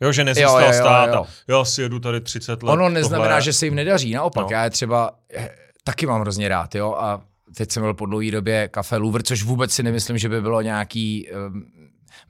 Jo, 0.02 0.12
že 0.12 0.22
Jo, 0.22 0.26
nezůstal 0.26 0.62
jo, 0.62 0.68
jo, 0.68 0.74
stát 0.74 1.10
jo. 1.14 1.24
a 1.24 1.52
jo, 1.52 1.66
si 1.66 1.82
jedu 1.82 2.00
tady 2.00 2.22
30 2.22 2.64
let. 2.64 2.72
Ono 2.74 2.90
neznamená, 2.90 3.30
tohle. 3.30 3.42
že 3.42 3.54
se 3.54 3.66
jim 3.66 3.76
nedaří, 3.76 4.14
naopak. 4.14 4.44
No. 4.44 4.52
Já 4.52 4.64
je 4.64 4.70
třeba 4.70 5.12
eh, 5.36 5.50
taky 5.84 6.06
mám 6.06 6.22
hrozně 6.22 6.50
rád, 6.50 6.76
jo, 6.76 6.94
a 7.00 7.22
teď 7.58 7.72
jsem 7.72 7.84
byl 7.84 7.94
po 7.94 8.06
dlouhé 8.06 8.32
době 8.32 8.68
kafe 8.68 8.98
Louvre, 8.98 9.24
což 9.24 9.44
vůbec 9.44 9.72
si 9.72 9.84
nemyslím, 9.84 10.18
že 10.18 10.30
by 10.30 10.42
bylo 10.42 10.62
nějaký 10.62 11.28
um, 11.48 11.64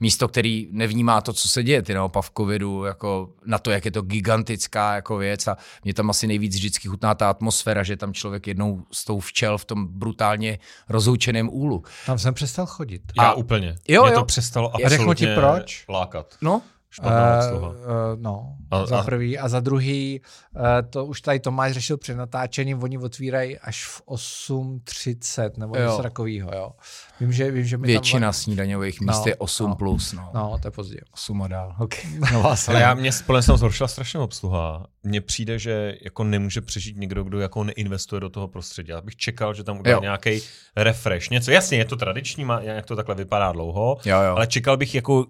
místo, 0.00 0.28
který 0.28 0.68
nevnímá 0.70 1.20
to, 1.20 1.32
co 1.32 1.48
se 1.48 1.62
děje, 1.62 1.82
ty 1.82 1.94
naopak 1.94 2.24
v 2.24 2.30
covidu, 2.38 2.84
jako 2.84 3.28
na 3.46 3.58
to, 3.58 3.70
jak 3.70 3.84
je 3.84 3.90
to 3.90 4.02
gigantická 4.02 4.94
jako 4.94 5.16
věc 5.16 5.46
a 5.48 5.56
mě 5.84 5.94
tam 5.94 6.10
asi 6.10 6.26
nejvíc 6.26 6.54
vždycky 6.54 6.88
chutná 6.88 7.14
ta 7.14 7.30
atmosféra, 7.30 7.82
že 7.82 7.96
tam 7.96 8.12
člověk 8.14 8.46
jednou 8.46 8.82
s 8.92 9.04
tou 9.04 9.20
včel 9.20 9.58
v 9.58 9.64
tom 9.64 9.86
brutálně 9.86 10.58
rozhoučeném 10.88 11.48
úlu. 11.52 11.82
Tam 12.06 12.18
jsem 12.18 12.34
přestal 12.34 12.66
chodit. 12.66 13.02
Já 13.18 13.24
A- 13.24 13.32
úplně. 13.32 13.76
Jo, 13.88 14.02
Mě 14.02 14.12
jo. 14.12 14.18
to 14.18 14.24
přestalo 14.24 14.72
Já 14.80 14.88
řeknu 14.88 15.02
absolutně 15.10 15.26
ti 15.26 15.34
proč. 15.34 15.84
lákat. 15.88 16.34
No, 16.40 16.62
Špatná 16.94 17.36
obsluha. 17.38 17.74
eh, 17.82 18.16
no, 18.16 18.54
A- 18.70 18.86
za 18.86 19.02
prvý. 19.02 19.38
A 19.38 19.48
za 19.48 19.60
druhý, 19.60 20.20
eh, 20.56 20.82
to 20.82 21.04
už 21.06 21.20
tady 21.20 21.40
Tomáš 21.40 21.72
řešil 21.72 21.96
před 21.96 22.14
natáčením, 22.14 22.82
oni 22.82 22.98
otvírají 22.98 23.58
až 23.58 23.84
v 23.86 24.02
8.30 24.06 25.56
nebo 25.56 25.76
Jo. 25.76 25.90
něco 25.90 26.02
takového, 26.02 26.50
jo. 26.54 26.72
Vím, 27.20 27.32
že, 27.32 27.50
vím, 27.50 27.64
že 27.64 27.78
mi 27.78 27.86
většina 27.86 28.26
tam... 28.26 28.32
snídaňových 28.32 29.00
míst 29.00 29.18
No, 29.18 29.24
je 29.26 29.34
8+. 29.36 29.68
no. 29.68 29.74
Plus, 29.76 30.12
no. 30.12 30.30
No, 30.34 30.58
to 30.62 30.68
je 30.68 30.72
pozdě. 30.72 30.98
8 31.12 31.42
a 31.42 31.48
dál. 31.48 31.74
Okay. 31.78 32.04
No, 32.32 32.42
vás, 32.42 32.68
Ale 32.68 32.80
já 32.80 32.94
mě 32.94 33.12
společně 33.12 33.46
jsem 33.46 33.56
zhoršila 33.56 33.88
strašně 33.88 34.20
obsluha. 34.20 34.86
Mně 35.02 35.20
přijde, 35.20 35.58
že 35.58 35.94
jako 36.02 36.24
nemůže 36.24 36.60
přežít 36.60 36.96
někdo, 36.96 37.24
kdo 37.24 37.40
jako 37.40 37.64
neinvestuje 37.64 38.20
do 38.20 38.28
toho 38.30 38.48
prostředí. 38.48 38.90
Já 38.90 39.00
bych 39.00 39.16
čekal, 39.16 39.54
že 39.54 39.64
tam 39.64 39.78
udělá 39.80 40.00
nějaký 40.00 40.40
refresh. 40.76 41.30
Něco, 41.30 41.50
jasně, 41.50 41.78
je 41.78 41.84
to 41.84 41.96
tradiční, 41.96 42.44
má, 42.44 42.60
jak 42.60 42.86
to 42.86 42.96
takhle 42.96 43.14
vypadá 43.14 43.52
dlouho, 43.52 43.96
Jo, 44.04 44.20
jo. 44.20 44.36
ale 44.36 44.46
čekal 44.46 44.76
bych 44.76 44.94
jako 44.94 45.26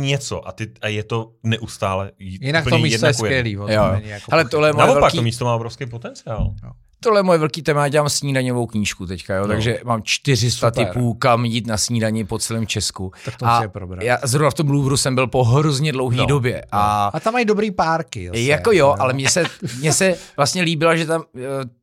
něco 0.00 0.48
a, 0.48 0.52
ty, 0.52 0.70
a 0.82 0.88
je 0.88 1.04
to 1.04 1.30
neustále 1.42 2.10
Jinak 2.18 2.64
to 2.68 2.78
místo 2.78 3.06
je 3.06 3.14
skvělý. 3.14 3.52
Jo, 3.52 3.66
jo. 3.68 4.00
jako 4.04 4.34
Ale 4.34 4.44
tohle 4.44 4.68
je 4.68 4.72
moje 4.72 4.86
Naopak, 4.86 5.00
velký, 5.02 5.16
to 5.16 5.22
místo 5.22 5.44
má 5.44 5.54
obrovský 5.54 5.86
potenciál. 5.86 6.54
tohle 7.00 7.18
je 7.18 7.22
moje 7.22 7.38
velký 7.38 7.62
téma, 7.62 7.82
já 7.82 7.88
dělám 7.88 8.08
snídaňovou 8.08 8.66
knížku 8.66 9.06
teďka, 9.06 9.34
jo, 9.34 9.42
No. 9.42 9.48
takže 9.48 9.80
mám 9.84 10.02
400 10.02 10.70
Super. 10.70 10.86
typů, 10.86 11.14
kam 11.14 11.44
jít 11.44 11.66
na 11.66 11.76
snídaní 11.76 12.24
po 12.26 12.38
celém 12.38 12.66
Česku. 12.66 13.12
Tak 13.24 13.36
to 13.36 13.46
a 13.46 13.54
musíme 13.54 13.68
probrat. 13.68 14.02
já 14.04 14.18
zrovna 14.24 14.50
v 14.50 14.54
tom 14.54 14.70
Louvru 14.70 14.96
jsem 14.96 15.14
byl 15.14 15.26
po 15.26 15.44
hrozně 15.44 15.92
dlouhé 15.92 16.16
No. 16.16 16.26
době 16.26 16.64
a 16.72 17.10
A 17.14 17.20
tam 17.20 17.32
mají 17.32 17.44
dobrý 17.44 17.70
párky. 17.70 18.28
Zase, 18.28 18.40
jako 18.40 18.72
jo, 18.72 18.94
ale 18.98 19.12
mně 19.12 19.30
se, 19.30 19.44
mně 19.78 19.92
se 19.92 20.14
vlastně 20.36 20.62
líbilo, 20.62 20.96
že 20.96 21.06
tam, 21.06 21.24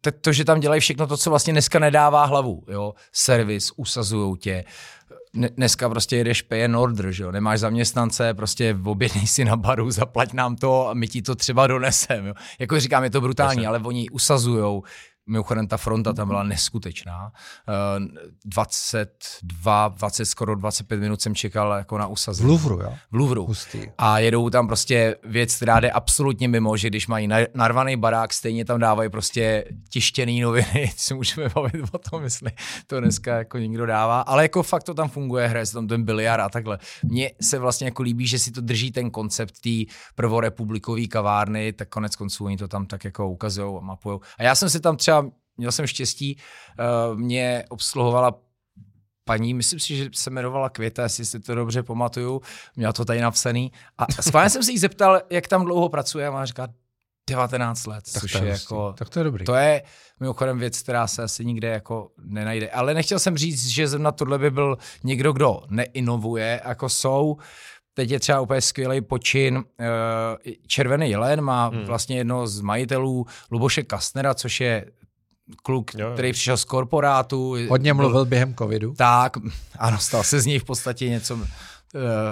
eh, 0.08 0.12
to, 0.12 0.34
že 0.34 0.46
tam 0.46 0.60
dělají 0.60 0.82
všechno 0.82 1.08
to, 1.08 1.18
co 1.18 1.30
vlastně 1.30 1.54
dneska 1.54 1.80
nedává 1.80 2.26
hlavu, 2.26 2.64
jo, 2.72 2.94
servis, 3.12 3.72
usazujou 3.76 4.36
tě, 4.36 4.64
Dneska 5.36 5.90
prostě 5.90 6.18
jedeš 6.18 6.42
pay 6.42 6.66
and 6.66 6.76
order, 6.76 7.12
že 7.12 7.24
jo? 7.24 7.32
nemáš 7.32 7.60
zaměstnance, 7.60 8.34
prostě 8.34 8.78
objednej 8.84 9.28
si 9.28 9.46
na 9.46 9.56
baru, 9.56 9.92
zaplať 9.92 10.34
nám 10.34 10.56
to 10.56 10.90
a 10.90 10.94
my 10.94 11.08
ti 11.08 11.22
to 11.22 11.36
třeba 11.36 11.68
donesem. 11.68 12.26
Jo? 12.26 12.34
Jako 12.60 12.80
říkám, 12.80 13.04
je 13.04 13.10
to 13.10 13.22
brutální, 13.22 13.64
Jasně. 13.64 13.68
ale 13.68 13.80
oni 13.80 14.10
usazujou. 14.10 14.84
Mimochodem 15.28 15.68
ta 15.68 15.78
fronta 15.78 16.14
tam 16.14 16.28
byla 16.28 16.44
neskutečná. 16.44 17.32
Eh, 17.70 17.74
22, 18.46 19.88
20, 19.88 20.26
skoro 20.26 20.56
25 20.56 21.00
minut 21.00 21.22
jsem 21.22 21.36
čekal 21.36 21.72
jako 21.72 21.98
na 21.98 22.08
V 22.08 22.12
usazení. 22.12 22.50
Louvru, 22.50 22.80
jo? 22.82 22.94
V 23.12 23.16
Louvru. 23.16 23.46
Hustý. 23.46 23.84
A 23.98 24.20
jedou 24.20 24.50
tam 24.50 24.68
prostě 24.68 25.16
věc, 25.24 25.56
která 25.56 25.80
jde 25.80 25.92
absolutně 25.92 26.48
mimo, 26.48 26.78
že 26.78 26.88
když 26.88 27.08
mají 27.08 27.28
na- 27.28 27.38
narvaný 27.54 27.96
barák, 27.98 28.34
stejně 28.34 28.66
tam 28.66 28.80
dávají 28.80 29.10
prostě 29.10 29.66
tištěný 29.90 30.42
noviny, 30.42 30.92
si 30.98 31.14
můžeme 31.14 31.50
bavit 31.56 31.82
o 31.92 31.98
tom, 31.98 32.24
jestli 32.24 32.52
to 32.88 33.00
dneska 33.00 33.38
jako 33.38 33.58
někdo 33.58 33.86
dává, 33.86 34.22
ale 34.22 34.44
jako 34.44 34.64
fakt 34.64 34.84
to 34.84 34.94
tam 34.94 35.10
funguje, 35.10 35.48
hraje 35.48 35.66
se 35.66 35.74
tam 35.74 35.88
ten 35.88 36.04
biliard 36.04 36.42
a 36.44 36.50
takhle. 36.50 36.80
Mně 37.04 37.32
se 37.42 37.60
vlastně 37.60 37.88
jako 37.88 38.04
líbí, 38.04 38.28
že 38.28 38.40
si 38.40 38.52
to 38.52 38.62
drží 38.62 38.92
ten 38.92 39.12
koncept 39.12 39.54
té 39.62 39.94
prvorepublikové 40.16 41.08
kavárny, 41.08 41.74
tak 41.74 41.90
konec 41.90 42.16
konců 42.16 42.46
oni 42.46 42.58
to 42.58 42.68
tam 42.68 42.86
tak 42.86 43.04
jako 43.06 43.30
ukazují 43.30 43.78
a 43.78 43.80
mapují. 43.80 44.20
A 44.38 44.44
já 44.44 44.56
jsem 44.56 44.70
si 44.70 44.80
tam 44.80 44.98
třeba, 44.98 45.23
měl 45.58 45.72
jsem 45.72 45.88
štěstí, 45.88 46.38
uh, 47.12 47.20
mě 47.20 47.64
obsluhovala 47.70 48.40
paní, 49.26 49.54
myslím 49.54 49.80
si, 49.80 49.96
že 49.98 50.10
se 50.14 50.30
jmenovala 50.30 50.70
Květa, 50.70 51.04
jestli 51.04 51.26
si 51.26 51.40
to 51.40 51.56
dobře 51.56 51.84
pamatuju, 51.84 52.42
měla 52.76 52.94
to 52.94 53.06
tady 53.06 53.22
napsaný. 53.22 53.72
A 53.98 54.22
schválně 54.22 54.50
jsem 54.50 54.64
se 54.64 54.72
jí 54.72 54.78
zeptal, 54.78 55.22
jak 55.30 55.48
tam 55.48 55.66
dlouho 55.66 55.90
pracuje 55.90 56.28
a 56.28 56.32
má 56.32 56.46
říká 56.46 56.68
19 57.30 57.86
let, 57.86 58.04
Tak 58.14 58.22
což 58.22 58.32
to 58.32 58.38
je, 58.38 58.52
hustý. 58.52 58.64
jako... 58.64 58.94
Tak 58.98 59.10
to 59.10 59.20
je 59.20 59.24
dobrý. 59.24 59.46
To 59.46 59.56
je 59.56 59.84
mimochodem 60.20 60.60
věc, 60.60 60.82
která 60.82 61.08
se 61.08 61.24
asi 61.24 61.46
nikde 61.46 61.68
jako 61.68 62.12
nenajde. 62.24 62.70
Ale 62.70 62.94
nechtěl 62.94 63.20
jsem 63.20 63.38
říct, 63.38 63.68
že 63.68 63.88
na 64.00 64.12
tohle 64.12 64.40
by 64.40 64.52
byl 64.52 64.78
někdo, 65.04 65.34
kdo 65.34 65.62
neinovuje, 65.70 66.62
jako 66.66 66.90
jsou. 66.90 67.38
Teď 67.94 68.12
je 68.12 68.20
třeba 68.20 68.42
úplně 68.42 68.62
skvělý 68.62 69.02
počin. 69.02 69.64
eh, 69.80 70.52
Červený 70.68 71.10
jelen 71.10 71.42
má 71.42 71.68
Hmm. 71.68 71.84
vlastně 71.86 72.18
jedno 72.18 72.48
z 72.48 72.62
majitelů 72.62 73.26
Luboše 73.52 73.84
Kastnera, 73.84 74.34
což 74.34 74.62
je 74.62 74.86
kluk, 75.64 75.92
Jo, 75.94 76.08
jo. 76.08 76.14
který 76.14 76.32
přišel 76.32 76.58
z 76.58 76.64
korporátu. 76.64 77.56
Hodně 77.70 77.94
byl- 77.94 78.04
mluvil 78.04 78.26
během 78.26 78.56
covidu. 78.56 78.94
tak, 78.98 79.34
ano, 79.80 79.98
stal 80.00 80.24
se 80.24 80.40
z 80.42 80.46
něj 80.46 80.60
v 80.60 80.64
podstatě 80.64 81.10
něco, 81.10 81.36
uh, 81.36 81.42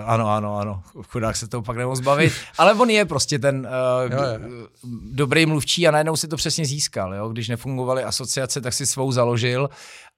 ano, 0.06 0.30
ano, 0.30 0.58
ano, 0.58 0.84
chudák 1.12 1.36
se 1.36 1.48
toho 1.48 1.64
pak 1.64 1.78
nemohl 1.78 1.96
zbavit, 1.96 2.34
ale 2.58 2.74
on 2.74 2.90
je 2.90 3.06
prostě 3.06 3.40
ten 3.40 3.68
uh, 4.08 4.12
Jo, 4.14 4.24
jo, 4.24 4.50
jo. 4.50 4.68
dobrý 5.12 5.46
mluvčí 5.46 5.88
a 5.88 5.92
najednou 5.92 6.16
si 6.16 6.28
to 6.28 6.36
přesně 6.36 6.66
získal, 6.66 7.14
jo? 7.16 7.30
když 7.30 7.50
nefungovaly 7.50 8.04
asociace, 8.04 8.62
tak 8.62 8.74
si 8.74 8.86
svou 8.86 9.12
založil 9.12 9.70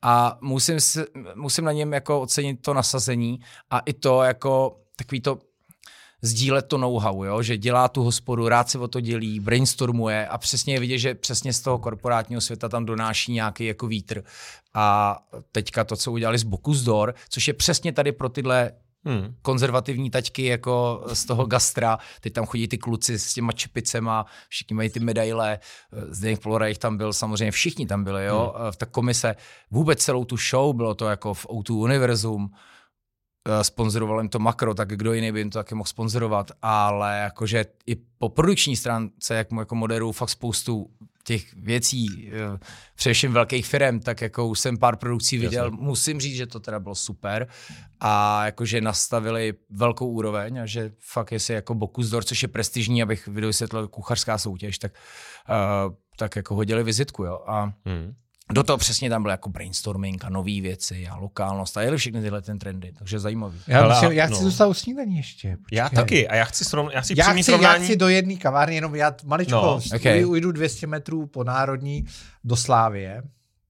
a 0.02 0.38
musím, 0.42 0.80
se, 0.80 1.06
musím 1.36 1.66
na 1.66 1.72
něm 1.72 1.94
jako 1.94 2.22
ocenit 2.22 2.62
to 2.62 2.74
nasazení 2.74 3.40
a 3.70 3.80
i 3.80 3.94
to 3.94 4.24
jako 4.24 4.78
takový 4.96 5.22
to 5.22 5.38
sdílet 6.24 6.66
to 6.68 6.78
know-how, 6.78 7.24
jo? 7.24 7.42
že 7.42 7.58
dělá 7.58 7.88
tu 7.88 8.04
hospodu, 8.04 8.48
rád 8.48 8.70
se 8.70 8.80
o 8.80 8.88
to 8.88 9.00
dělí, 9.00 9.40
brainstormuje 9.40 10.28
a 10.28 10.38
přesně 10.38 10.74
je 10.74 10.80
vidět, 10.80 10.98
že 10.98 11.16
přesně 11.16 11.54
z 11.54 11.62
toho 11.62 11.78
korporátního 11.78 12.42
světa 12.42 12.70
tam 12.70 12.86
donáší 12.86 13.32
nějaký 13.32 13.66
jako 13.66 13.88
vítr. 13.88 14.24
A 14.74 15.20
teďka 15.52 15.84
to, 15.84 15.96
co 15.96 16.12
udělali 16.12 16.38
z 16.38 16.44
Bocuse 16.44 16.86
d'Or, 16.86 17.16
což 17.30 17.48
je 17.48 17.54
přesně 17.54 17.94
tady 17.94 18.12
pro 18.12 18.30
tyhle 18.30 18.72
Hmm. 19.06 19.36
konzervativní 19.42 20.10
taťky 20.10 20.46
jako 20.46 21.04
z 21.14 21.26
toho 21.26 21.46
gastra. 21.46 21.98
Teď 22.22 22.34
tam 22.34 22.46
chodí 22.46 22.68
ty 22.68 22.78
kluci 22.78 23.20
s 23.20 23.34
těma 23.34 23.52
čepicema, 23.52 24.26
všichni 24.50 24.76
mají 24.76 24.90
ty 24.90 25.00
medaile. 25.00 25.60
Zdeněk 26.10 26.42
Plora 26.42 26.74
tam 26.80 26.98
byl, 26.98 27.14
samozřejmě 27.14 27.52
všichni 27.52 27.88
tam 27.88 28.04
byli, 28.04 28.26
jo, 28.26 28.56
v 28.72 28.76
ta 28.76 28.86
komise. 28.86 29.36
Vůbec 29.72 30.00
celou 30.00 30.26
tu 30.26 30.38
show, 30.38 30.76
bylo 30.76 30.96
to 30.96 31.10
jako 31.10 31.34
v 31.34 31.46
O2 31.46 31.74
Univerzum, 31.74 32.50
Eh, 33.50 33.64
sponzoroval 33.64 34.20
jim 34.20 34.30
to 34.30 34.40
Makro, 34.40 34.74
tak 34.74 34.90
kdo 34.90 35.14
jiný 35.14 35.32
by 35.32 35.40
jim 35.40 35.50
to 35.50 35.60
taky 35.60 35.76
mohl 35.76 35.88
sponzorovat, 35.88 36.52
ale 36.62 37.20
jakože 37.20 37.66
i 37.86 37.96
po 37.96 38.30
produkční 38.30 38.76
stránce, 38.76 39.36
jak 39.36 39.52
mu 39.52 39.60
jako 39.60 39.76
moderuju 39.76 40.12
fakt 40.12 40.30
spoustu 40.30 40.90
těch 41.24 41.54
věcí, 41.54 42.32
eh, 42.34 42.60
především 42.96 43.34
velkých 43.34 43.66
firm, 43.66 44.00
tak 44.00 44.22
jako 44.22 44.48
už 44.48 44.60
jsem 44.60 44.78
pár 44.78 44.96
produkcí 44.96 45.38
viděl, 45.38 45.66
Jasně. 45.66 45.78
musím 45.82 46.20
říct, 46.20 46.36
že 46.36 46.48
to 46.48 46.60
teda 46.60 46.80
bylo 46.80 46.96
super 46.96 47.48
a 48.00 48.46
jakože 48.46 48.82
nastavili 48.82 49.54
velkou 49.70 50.08
úroveň 50.08 50.60
a 50.62 50.66
že 50.66 50.92
fakt 51.00 51.32
jestli 51.32 51.54
jako 51.54 51.74
Bocuse 51.76 52.12
d'Or, 52.12 52.24
což 52.24 52.42
je 52.42 52.48
prestižní, 52.48 53.04
abych 53.04 53.28
vysvětlil 53.28 53.88
kuchařská 53.88 54.38
soutěž, 54.38 54.78
tak, 54.78 54.92
uh, 55.50 55.94
tak 56.18 56.36
jako 56.36 56.56
hodili 56.56 56.84
vizitku, 56.84 57.24
jo. 57.24 57.44
A 57.48 57.74
Hmm. 57.86 58.14
Do 58.52 58.64
toho 58.64 58.78
přesně 58.78 59.10
tam 59.10 59.22
byl 59.22 59.32
jako 59.32 59.50
brainstorming 59.50 60.26
a 60.26 60.30
nové 60.30 60.62
věci 60.62 61.08
a 61.08 61.16
lokálnost 61.16 61.78
a 61.78 61.82
jeli 61.82 61.98
všechny 61.98 62.22
tyhle 62.22 62.42
ten 62.42 62.60
trendy, 62.60 62.92
takže 62.98 63.20
zajímavý. 63.20 63.60
Já, 63.68 63.82
Hele, 63.82 63.96
musím, 63.96 64.12
já 64.12 64.26
chci 64.26 64.34
no. 64.34 64.40
zůstat 64.40 64.68
u 64.68 64.74
snídaní 64.74 65.18
ještě. 65.18 65.58
Počkej. 65.58 65.78
Já 65.78 65.90
taky. 65.90 66.28
A 66.28 66.36
já 66.36 66.46
chci, 66.46 66.66
srovn, 66.66 66.90
já 66.94 67.02
chci 67.02 67.14
Já 67.18 67.26
chci, 67.26 67.38
já 67.40 67.44
srovnání. 67.44 67.84
chci 67.86 67.96
do 67.96 68.08
jedné 68.10 68.36
kavárny, 68.36 68.76
jenom 68.76 68.96
já 68.96 69.16
maličko 69.26 69.56
No, 69.56 69.76
ok. 69.76 69.82
okay. 69.96 70.26
ujdu 70.26 70.52
200 70.52 70.88
metrů 70.88 71.28
po 71.28 71.44
národní 71.44 72.06
do 72.44 72.56
Slávie. 72.56 73.24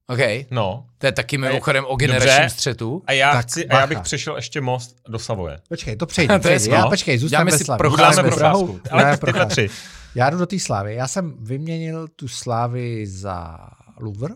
OK, 0.08 0.20
No. 0.52 0.86
to 0.98 1.06
je 1.06 1.12
taky 1.12 1.38
mimochodem 1.38 1.86
o 1.86 1.90
Dobře. 1.90 2.08
generačním 2.08 2.50
střetu. 2.50 3.04
A 3.06 3.12
já, 3.12 3.32
Tak 3.34 3.46
chci, 3.46 3.68
a 3.68 3.80
já 3.80 3.88
bych 3.88 4.00
přešel 4.00 4.36
ještě 4.36 4.62
most 4.62 4.96
do 5.10 5.20
Savoje. 5.20 5.60
Počkej, 5.70 5.96
to 5.96 6.06
přejdi. 6.06 6.34
To 6.42 6.48
je. 6.48 6.70
Já, 6.70 6.82
no. 6.82 6.90
počkej, 6.90 7.18
zůstaneme 7.18 7.52
ve 7.52 7.78
procházku. 7.78 8.80
Uděláme 8.94 9.18
procházku. 9.18 9.40
Ale 9.40 9.46
tři. 9.46 9.70
Já 10.16 10.30
jdu 10.30 10.38
do 10.38 10.46
té 10.46 10.60
Slávy. 10.60 10.96
Já 10.96 11.08
jsem 11.08 11.34
vyměnil 11.40 12.08
tu 12.08 12.28
Slávy 12.28 13.08
za 13.08 13.58
Louvre. 14.00 14.34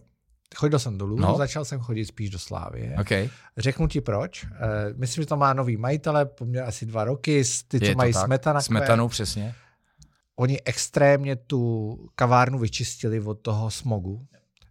Chodil 0.58 0.80
jsem 0.80 0.98
do 0.98 1.06
Louvre, 1.06 1.26
No. 1.26 1.38
začal 1.38 1.66
jsem 1.66 1.80
chodit 1.80 2.06
spíš 2.06 2.30
do 2.30 2.40
Slávy. 2.40 2.96
OK. 3.02 3.30
Řeknu 3.58 3.88
ti 3.88 4.02
proč. 4.02 4.44
Uh, 4.44 4.50
myslím, 4.96 5.22
že 5.22 5.26
to 5.26 5.38
má 5.38 5.54
nový 5.54 5.78
majitele, 5.78 6.26
poměrně 6.26 6.68
asi 6.68 6.86
dva 6.86 7.04
roky, 7.04 7.44
ty, 7.68 7.80
co 7.80 7.86
to 7.86 7.98
mají 7.98 8.14
smetana. 8.14 8.62
Smetanu, 8.62 9.08
přesně. 9.08 9.56
Oni 10.36 10.62
extrémně 10.66 11.36
tu 11.36 12.10
kavárnu 12.16 12.60
vyčistili 12.60 13.20
od 13.22 13.34
toho 13.40 13.72
smogu. 13.72 14.26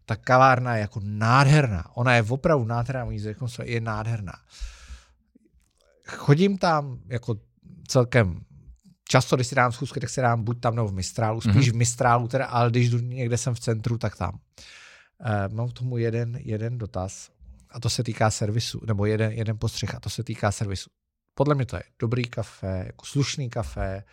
Ta 0.06 0.16
kavárna 0.16 0.74
je 0.76 0.80
jako 0.80 1.00
nádherná. 1.04 1.96
Ona 1.96 2.14
je 2.16 2.22
opravdu 2.22 2.64
nádherná, 2.64 3.04
oni 3.04 3.18
že 3.20 3.34
je 3.62 3.80
nádherná. 3.80 4.32
Chodím 6.06 6.58
tam 6.58 6.98
jako 7.08 7.36
celkem 7.88 8.40
často, 9.08 9.36
když 9.36 9.46
si 9.46 9.54
dám 9.54 9.72
schůzky, 9.72 10.00
tak 10.00 10.10
si 10.10 10.20
dám 10.20 10.44
buď 10.44 10.60
tam 10.60 10.74
nebo 10.76 10.88
v 10.88 10.92
Mistrálu, 10.92 11.40
spíš 11.40 11.54
Mhm. 11.68 11.72
v 11.72 11.74
Mistrálu, 11.74 12.28
teda, 12.28 12.46
ale 12.46 12.70
když 12.70 12.90
jdu 12.90 12.98
někde 12.98 13.36
jsem 13.38 13.54
v 13.54 13.60
centru, 13.60 13.98
tak 13.98 14.16
tam. 14.16 14.30
Uh, 14.34 14.40
mám 15.48 15.68
k 15.68 15.72
tomu 15.72 15.98
jeden, 15.98 16.36
jeden 16.36 16.78
dotaz 16.78 17.30
a 17.70 17.80
to 17.80 17.90
se 17.90 18.04
týká 18.04 18.30
servisu, 18.30 18.80
nebo 18.86 19.06
jeden, 19.06 19.32
jeden 19.32 19.58
postřeh 19.58 19.94
a 19.94 20.00
to 20.00 20.10
se 20.10 20.24
týká 20.24 20.52
servisu. 20.52 20.90
Podle 21.34 21.54
mě 21.54 21.66
to 21.66 21.76
je 21.76 21.82
dobrý 21.98 22.24
kafe, 22.24 22.82
jako 22.86 23.06
slušný 23.06 23.50
kafe, 23.50 24.04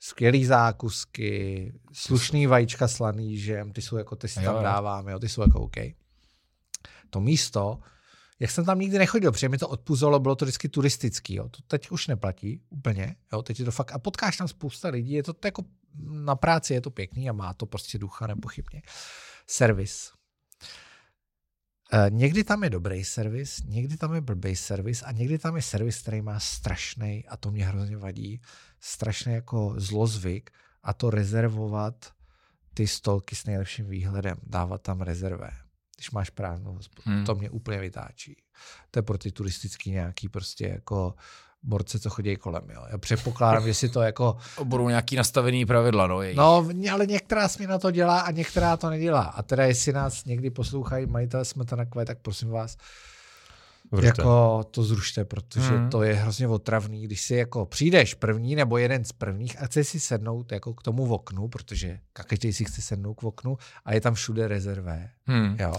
skvělý 0.00 0.44
zákusky, 0.44 1.72
slušný 1.92 2.46
vajíčka 2.46 2.88
slaný 2.88 3.38
žem, 3.38 3.72
ty 3.72 3.82
jsou 3.82 3.96
jako, 3.96 4.16
ty 4.16 4.28
si 4.28 4.42
Jo, 4.42 4.52
tam 4.52 4.62
dáváme, 4.62 5.12
jo, 5.12 5.18
ty 5.18 5.28
jsou 5.28 5.42
jako 5.42 5.60
OK. 5.60 5.76
To 7.10 7.20
místo, 7.20 7.78
jak 8.40 8.50
jsem 8.50 8.64
tam 8.64 8.78
nikdy 8.78 8.98
nechodil, 8.98 9.32
protože 9.32 9.48
mi 9.48 9.58
to 9.58 9.68
odpuzalo, 9.68 10.18
bylo 10.20 10.36
to 10.36 10.44
vždycky 10.44 10.68
turistický, 10.68 11.34
jo. 11.34 11.48
to 11.48 11.62
teď 11.66 11.90
už 11.90 12.06
neplatí 12.06 12.60
úplně, 12.68 13.16
jo, 13.32 13.42
teď 13.42 13.58
je 13.58 13.64
to 13.64 13.70
fakt, 13.70 13.92
a 13.92 13.98
potkáš 13.98 14.36
tam 14.36 14.48
spousta 14.48 14.88
lidí, 14.88 15.12
je 15.12 15.22
to, 15.22 15.32
to 15.32 15.46
jako 15.46 15.62
na 16.04 16.36
práci 16.36 16.74
je 16.74 16.80
to 16.80 16.90
pěkný 16.90 17.30
a 17.30 17.32
má 17.32 17.54
to 17.54 17.66
prostě 17.66 17.98
ducha 17.98 18.26
nepochybně. 18.26 18.82
Servis. 19.46 20.17
Eh, 21.92 22.10
Někdy 22.10 22.44
tam 22.44 22.64
je 22.64 22.70
dobrý 22.70 23.04
servis, 23.04 23.62
někdy 23.64 23.96
tam 23.96 24.14
je 24.14 24.20
blbý 24.20 24.56
servis 24.56 25.02
a 25.02 25.12
někdy 25.12 25.38
tam 25.38 25.56
je 25.56 25.62
servis, 25.62 26.02
který 26.02 26.22
má 26.22 26.40
strašný, 26.40 27.24
a 27.28 27.36
to 27.36 27.50
mě 27.50 27.66
hrozně 27.66 27.96
vadí, 27.96 28.40
strašný 28.80 29.32
jako 29.32 29.74
zlozvyk 29.76 30.50
a 30.82 30.92
to 30.92 31.10
rezervovat 31.10 32.12
ty 32.74 32.86
stolky 32.86 33.36
s 33.36 33.44
nejlepším 33.44 33.86
výhledem, 33.88 34.36
dávat 34.42 34.82
tam 34.82 35.00
rezervé, 35.00 35.50
když 35.96 36.10
máš 36.10 36.30
prázdnou 36.30 36.72
hospodu. 36.74 37.02
Hmm. 37.06 37.16
Hmm. 37.16 37.26
To 37.26 37.34
mě 37.34 37.50
úplně 37.50 37.78
vytáčí. 37.80 38.36
To 38.90 38.98
je 38.98 39.02
pro 39.02 39.18
ty 39.18 39.32
turistický 39.32 39.90
nějaký 39.90 40.28
prostě 40.28 40.68
jako 40.68 41.14
borce, 41.62 41.98
co 41.98 42.10
chodí 42.10 42.36
kolem. 42.36 42.62
Jo. 42.70 42.84
Já 42.90 42.98
předpokládám, 42.98 43.66
že 43.66 43.74
si 43.74 43.88
to 43.88 44.02
jako 44.02 44.36
Budou 44.64 44.88
nějaký 44.88 45.16
nastavený 45.16 45.66
pravidla, 45.66 46.06
no. 46.06 46.22
jejich. 46.22 46.36
No, 46.36 46.68
ale 46.92 47.06
některá 47.06 47.48
směna 47.48 47.78
to 47.78 47.90
dělá 47.90 48.20
a 48.20 48.30
některá 48.30 48.76
to 48.76 48.90
nedělá. 48.90 49.22
A 49.22 49.42
teda 49.42 49.64
jestli 49.64 49.92
nás 49.92 50.24
někdy 50.24 50.50
poslouchají 50.50 51.06
majitel 51.06 51.44
Smetanakové, 51.44 52.04
tak 52.04 52.18
prosím 52.18 52.48
vás, 52.48 52.76
Vrte. 53.90 54.06
jako 54.06 54.64
to 54.70 54.82
zrušte, 54.82 55.24
protože 55.24 55.68
hmm. 55.68 55.90
to 55.90 56.02
je 56.02 56.14
hrozně 56.14 56.48
otravný, 56.48 57.02
když 57.02 57.22
si 57.22 57.34
jako 57.34 57.66
přijdeš 57.66 58.14
první 58.14 58.56
nebo 58.56 58.78
jeden 58.78 59.04
z 59.04 59.12
prvních 59.12 59.62
a 59.62 59.66
chceš 59.66 59.88
si 59.88 60.00
sednout 60.00 60.52
jako 60.52 60.74
k 60.74 60.82
tomu 60.82 61.06
v 61.06 61.12
oknu, 61.12 61.48
protože 61.48 61.98
každý 62.12 62.52
si 62.52 62.64
chce 62.64 62.82
sednout 62.82 63.14
k 63.14 63.24
oknu 63.24 63.56
a 63.84 63.94
je 63.94 64.00
tam 64.00 64.14
všude 64.14 64.48
rezervé. 64.48 65.10
Hmm. 65.26 65.56
Jo. 65.58 65.74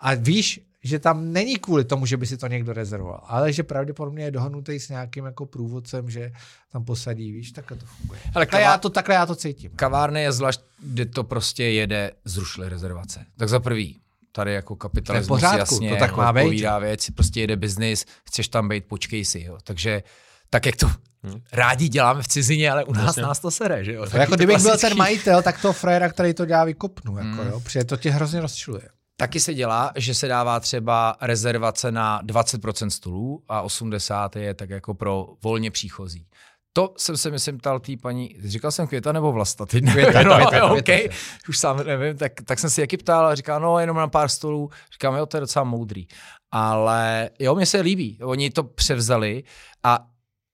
A 0.00 0.14
víš, 0.14 0.67
že 0.84 0.98
tam 0.98 1.32
není 1.32 1.56
kvůli 1.56 1.84
tomu, 1.84 2.06
že 2.06 2.16
by 2.16 2.26
si 2.26 2.36
to 2.36 2.46
někdo 2.46 2.72
rezervoval, 2.72 3.20
ale 3.26 3.52
že 3.52 3.62
pravděpodobně 3.62 4.24
je 4.24 4.30
dohodnutý 4.30 4.80
s 4.80 4.88
nějakým 4.88 5.24
jako 5.24 5.46
průvodcem, 5.46 6.10
že 6.10 6.32
tam 6.72 6.84
posadí, 6.84 7.32
víš, 7.32 7.52
takhle 7.52 7.76
to 7.76 7.86
funguje. 7.86 8.20
Ale 8.34 8.46
Takhle 8.46 8.60
já 8.60 8.78
to, 8.78 8.88
takhle 8.90 9.14
já 9.14 9.26
to 9.26 9.34
cítím. 9.34 9.70
Kavárny 9.76 10.22
je 10.22 10.32
zvlášť, 10.32 10.60
kde 10.82 11.06
to 11.06 11.24
prostě 11.24 11.64
jede, 11.64 12.10
zrušili 12.24 12.68
rezervace. 12.68 13.24
Tak 13.36 13.48
za 13.48 13.60
prvý, 13.60 14.00
tady 14.32 14.54
jako 14.54 14.76
kapitalismus 14.76 15.26
To 15.26 15.34
pořádku, 15.34 15.74
jasně 15.74 15.88
to 15.90 15.96
tak 15.96 16.10
jako 16.10 16.20
má 16.20 16.32
být, 16.32 16.40
odpovídá 16.42 16.78
věc, 16.78 17.10
prostě 17.10 17.40
jede 17.40 17.56
biznis, 17.56 18.04
chceš 18.24 18.48
tam 18.48 18.68
být, 18.68 18.84
počkej 18.84 19.24
si, 19.24 19.40
jo. 19.42 19.58
Takže 19.64 20.02
tak 20.50 20.66
jak 20.66 20.76
to 20.76 20.90
Hmm. 21.22 21.40
rádi 21.52 21.88
děláme 21.88 22.22
v 22.22 22.28
cizině, 22.28 22.70
ale 22.70 22.84
u 22.84 22.92
nás 22.92 23.06
Jasně. 23.06 23.22
nás 23.22 23.40
to 23.40 23.50
sere, 23.50 23.84
že 23.84 23.92
jo. 23.92 24.04
To 24.04 24.10
Taky 24.10 24.20
jako 24.20 24.36
kdybych 24.36 24.56
byl 24.56 24.64
klasický. 24.64 24.88
ten 24.88 24.98
majitel, 24.98 25.42
tak 25.42 25.60
toho 25.62 25.72
frajera, 25.72 26.08
který 26.08 26.34
to 26.34 26.46
dělá, 26.46 26.64
vykopnu. 26.64 27.16
Jako, 27.18 27.42
Mm. 27.42 27.48
jo, 27.48 27.60
protože 27.60 27.84
to 27.84 27.96
tě 27.96 28.10
hrozně 28.10 28.40
rozčiluje. 28.40 28.82
Taky 29.20 29.40
se 29.40 29.54
dělá, 29.54 29.92
že 29.96 30.14
se 30.14 30.28
dává 30.28 30.60
třeba 30.60 31.16
rezervace 31.20 31.92
na 31.92 32.22
20% 32.22 32.88
stolů 32.88 33.42
a 33.48 33.62
80 33.62 34.36
je 34.36 34.54
tak 34.54 34.70
jako 34.70 34.94
pro 34.94 35.26
volně 35.42 35.70
příchozí. 35.70 36.26
To 36.72 36.94
jsem 36.96 37.16
se 37.16 37.30
myslím 37.30 37.58
ptal 37.58 37.80
té 37.80 37.92
paní, 38.02 38.36
říkal 38.44 38.72
jsem 38.72 38.86
Květa 38.86 39.12
nebo 39.12 39.32
Vlasta? 39.32 39.66
Teď 39.66 39.84
nevím, 39.84 40.04
Květa, 40.04 40.22
no, 40.28 40.34
Květa, 40.34 40.56
jo, 40.56 40.68
Květa. 40.68 41.04
okay. 41.04 41.08
už 41.48 41.58
sám 41.58 41.86
nevím, 41.86 42.16
tak, 42.16 42.32
tak 42.44 42.58
jsem 42.58 42.70
si 42.70 42.80
jaký 42.80 42.96
ptal 42.96 43.26
a 43.26 43.34
říká, 43.34 43.58
no 43.58 43.78
jenom 43.78 43.96
na 43.96 44.08
pár 44.08 44.28
stolů, 44.28 44.70
říkám, 44.92 45.14
jo, 45.14 45.26
to 45.26 45.36
je 45.36 45.40
docela 45.40 45.64
moudrý. 45.64 46.06
Ale 46.52 47.30
jo, 47.38 47.54
mně 47.54 47.66
se 47.66 47.80
líbí, 47.80 48.18
oni 48.22 48.50
to 48.50 48.62
převzali 48.62 49.44
a 49.82 50.06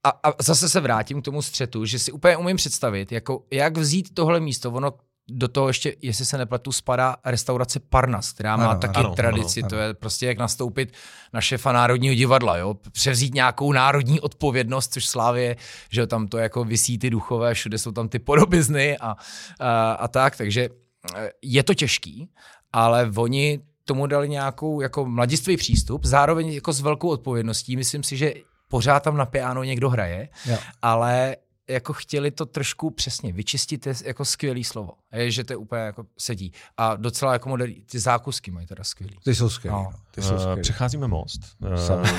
a, 0.07 0.09
a 0.09 0.43
zase 0.43 0.69
se 0.69 0.81
vrátím 0.81 1.23
k 1.23 1.25
tomu 1.25 1.43
střetu, 1.43 1.85
že 1.85 1.99
si 1.99 2.13
úplně 2.13 2.37
umím 2.37 2.57
představit, 2.57 3.13
jako 3.13 3.45
jak 3.53 3.77
vzít 3.77 4.15
tohle 4.15 4.41
místo, 4.41 4.73
ono 4.73 4.93
do 5.29 5.49
toho 5.49 5.69
ještě, 5.69 5.97
jestli 6.03 6.25
se 6.25 6.39
nepletu, 6.39 6.73
spadá 6.73 7.17
restaurace 7.25 7.81
Parnas, 7.81 8.33
která 8.33 8.57
má 8.57 8.71
Ano, 8.71 8.81
taky 8.81 9.01
ano, 9.01 9.15
tradici, 9.15 9.61
ano, 9.61 9.69
to 9.69 9.77
je 9.77 9.95
prostě 9.95 10.27
jak 10.27 10.39
nastoupit 10.39 10.93
na 11.33 11.41
šefa 11.41 11.73
Národního 11.73 12.15
divadla, 12.15 12.57
jo? 12.57 12.75
převzít 12.93 13.35
nějakou 13.35 13.73
národní 13.73 14.21
odpovědnost, 14.21 14.93
což 14.93 15.07
Slávě, 15.07 15.57
že 15.91 16.07
tam 16.07 16.29
to 16.29 16.39
jako 16.39 16.65
vysí 16.65 16.99
ty 16.99 17.11
duchové, 17.11 17.55
všude 17.55 17.79
jsou 17.79 17.93
tam 17.93 18.09
ty 18.09 18.19
podobizny 18.19 18.99
a, 18.99 19.17
a, 19.61 19.93
a 19.93 20.09
tak, 20.09 20.37
takže 20.37 20.69
eh, 21.17 21.31
je 21.43 21.63
to 21.63 21.75
těžký, 21.75 22.29
ale 22.73 23.11
oni 23.17 23.61
tomu 23.85 24.07
dali 24.07 24.29
nějakou 24.29 24.81
jako 24.81 25.07
mladistvý 25.07 25.57
přístup, 25.57 26.05
zároveň 26.05 26.49
jako 26.49 26.73
s 26.73 26.81
velkou 26.81 27.09
odpovědností, 27.09 27.77
myslím 27.77 28.03
si, 28.03 28.17
že 28.17 28.35
pořád 28.69 29.01
tam 29.03 29.17
na 29.17 29.27
piano 29.27 29.63
někdo 29.63 29.91
hraje, 29.91 30.29
Jo. 30.47 30.57
ale 30.83 31.37
jako 31.69 31.93
chtěli 31.93 32.31
to 32.31 32.47
trošku 32.47 32.91
přesně 32.91 33.33
vyčistit, 33.33 33.87
je 33.87 33.95
jako 34.05 34.25
skvělý 34.25 34.65
slovo. 34.65 34.93
Je, 35.13 35.31
že 35.31 35.45
to 35.45 35.53
je 35.53 35.57
úplně 35.57 35.83
jako 35.83 36.05
sedí. 36.19 36.53
A 36.77 36.97
docela 36.97 37.33
jako 37.33 37.49
moderní, 37.49 37.75
ty 37.91 37.99
zákusky 37.99 38.51
mají 38.51 38.67
teda 38.67 38.85
skvělý. 38.85 39.17
Ty 39.25 39.35
jsou 39.35 39.49
skvělý. 39.51 39.77
No. 39.77 39.83
No. 39.93 39.99
Ty 40.11 40.23
jsou 40.23 40.35
Uh, 40.35 40.41
skvělý. 40.41 40.61
přecházíme 40.63 41.09
most. 41.09 41.41
Uh, 41.59 41.75
Savoy. 41.75 42.11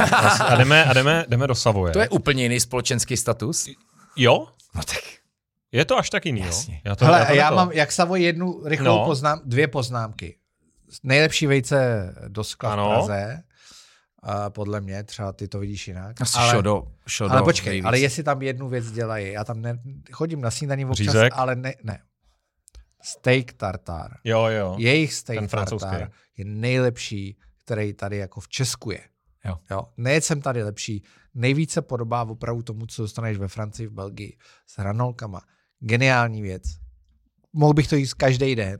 a 0.45 0.55
jdeme, 0.55 0.86
a 0.86 0.93
jdeme, 0.93 1.25
jdeme 1.27 1.47
do 1.47 1.55
Savoje. 1.55 1.93
To 1.93 1.99
je 1.99 2.10
úplně 2.10 2.43
jiný 2.43 2.60
společenský 2.60 3.17
status. 3.17 3.69
Jo? 4.15 4.47
No 4.75 4.81
tak. 4.84 5.03
Je 5.71 5.86
to 5.86 5.97
až 5.97 6.10
tak 6.10 6.25
jiný, 6.25 6.41
Jasně. 6.41 6.73
jo? 6.75 6.79
Já 6.86 6.95
to, 6.95 7.05
Hele, 7.05 7.19
já, 7.19 7.25
to 7.25 7.34
já 7.34 7.51
mám, 7.51 7.71
jak 7.71 7.91
Savo, 7.91 8.15
jednu 8.15 8.62
rychlou 8.65 8.99
No. 8.99 9.05
poznám, 9.05 9.41
dvě 9.45 9.67
poznámky. 9.67 10.38
Nejlepší 11.03 11.47
vejce 11.47 12.13
do 12.27 12.43
skla 12.43 12.73
Ano. 12.73 12.89
v 12.89 12.93
Praze, 12.93 13.43
podle 14.49 14.81
mě, 14.81 15.03
třeba 15.03 15.31
ty 15.33 15.47
to 15.47 15.59
vidíš 15.59 15.88
jinak. 15.88 16.21
Asi 16.21 16.38
ale, 16.38 16.51
šodo, 16.51 16.88
šodo 17.07 17.31
ale 17.31 17.43
počkej, 17.43 17.71
nejvíc. 17.71 17.85
ale 17.85 17.99
jestli 17.99 18.23
tam 18.23 18.41
jednu 18.41 18.69
věc 18.69 18.91
dělají, 18.91 19.31
já 19.31 19.43
tam 19.43 19.61
ne, 19.61 19.79
chodím 20.11 20.41
na 20.41 20.51
snídaní 20.51 20.85
občas, 20.85 20.97
Řízek? 21.05 21.33
ale 21.35 21.55
ne, 21.55 21.73
ne. 21.83 21.99
Steak 23.03 23.53
tartar. 23.53 24.17
Jo, 24.23 24.45
jo. 24.45 24.75
Jejich 24.79 25.13
steak 25.13 25.39
Ten 25.39 25.47
francouzský. 25.47 25.89
tartar 25.89 26.11
je 26.38 26.45
nejlepší, 26.45 27.38
který 27.65 27.93
tady 27.93 28.17
jako 28.17 28.39
v 28.39 28.47
Česku 28.49 28.91
je. 28.91 29.01
Jo. 29.45 29.57
jo. 29.71 29.81
Nejet 29.97 30.23
jsem 30.23 30.41
tady 30.41 30.63
lepší. 30.63 31.03
Nejvíce 31.33 31.81
podobá 31.81 32.23
opravdu 32.23 32.63
tomu, 32.63 32.85
co 32.85 33.01
dostaneš 33.01 33.38
ve 33.38 33.47
Francii, 33.47 33.88
v 33.88 33.91
Belgii. 33.91 34.38
S 34.67 34.79
hranolkama. 34.79 35.41
Geniální 35.79 36.41
věc. 36.41 36.63
Mohl 37.56 37.74
bych 37.74 37.88
to 37.88 37.96
jíst 37.96 38.13
každý 38.13 38.56
den. 38.56 38.80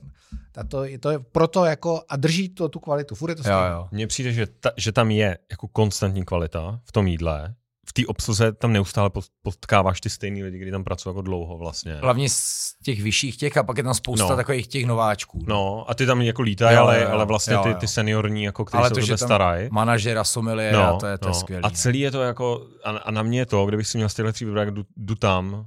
A 0.58 0.64
to, 0.64 0.84
je- 0.84 1.00
to 1.00 1.10
je 1.10 1.20
proto 1.20 1.66
jako, 1.66 2.02
a 2.10 2.16
drží 2.16 2.50
to 2.50 2.70
tu 2.70 2.80
kvalitu. 2.80 3.16
Furt 3.16 3.30
je 3.30 3.36
to 3.36 3.40
Jo, 3.40 3.44
stejné. 3.44 3.70
jo. 3.72 3.88
Mně 3.92 4.08
přijde, 4.08 4.34
že, 4.34 4.48
ta, 4.48 4.72
že 4.78 4.92
tam 4.92 5.12
je 5.12 5.38
jako 5.52 5.68
konstantní 5.68 6.26
kvalita 6.26 6.80
v 6.86 6.92
tom 6.92 7.08
jídle. 7.08 7.56
V 7.88 7.94
té 7.94 8.02
obsluze 8.08 8.52
tam 8.54 8.74
neustále 8.74 9.10
pot- 9.10 9.30
potkáváš 9.42 10.02
ty 10.02 10.10
stejný 10.10 10.44
lidi, 10.44 10.58
kteří 10.58 10.72
tam 10.72 10.84
pracují 10.84 11.12
jako 11.12 11.22
dlouho 11.22 11.58
vlastně. 11.58 11.96
Hlavně 11.96 12.30
z 12.30 12.74
těch 12.84 13.02
vyšších 13.02 13.38
těch 13.38 13.58
a 13.58 13.64
pak 13.64 13.78
je 13.78 13.84
tam 13.84 13.94
spousta 13.94 14.28
No. 14.30 14.36
takových 14.36 14.68
těch 14.68 14.86
nováčků. 14.86 15.40
No 15.48 15.86
a 15.90 15.94
ty 15.94 16.06
tam 16.06 16.22
jako 16.22 16.42
lítají, 16.42 16.76
Jo, 16.76 16.82
ale, 16.84 16.98
jo, 17.00 17.04
jo. 17.04 17.10
ale 17.12 17.26
vlastně 17.26 17.54
Jo, 17.54 17.64
ty, 17.64 17.70
jo. 17.70 17.76
ty 17.80 17.88
seniorní, 17.88 18.44
jako, 18.44 18.66
kteří 18.66 18.80
Ale 18.80 18.90
se 18.90 18.96
to, 18.96 19.02
o 19.02 19.04
že 19.06 19.18
starají. 19.18 19.70
Manažera, 19.72 20.24
sommeliéra, 20.24 20.94
to 20.98 21.06
je, 21.08 21.18
to 21.18 21.28
je 21.28 21.34
skvělý. 21.34 21.62
No, 21.64 21.68
A 21.68 21.70
celý 21.70 22.00
je 22.00 22.12
to 22.12 22.22
jako, 22.22 22.68
a, 22.84 22.90
a 22.90 23.12
na 23.12 23.24
mě 23.24 23.40
je 23.40 23.46
to, 23.46 23.66
kdybych 23.66 23.88
si 23.88 23.98
měl 23.98 24.10
z 24.10 24.14
těchto 24.14 24.32
tří 24.34 24.46
vybrat, 24.46 24.64
jdu, 24.70 24.84
jdu 24.98 25.16
tam, 25.16 25.66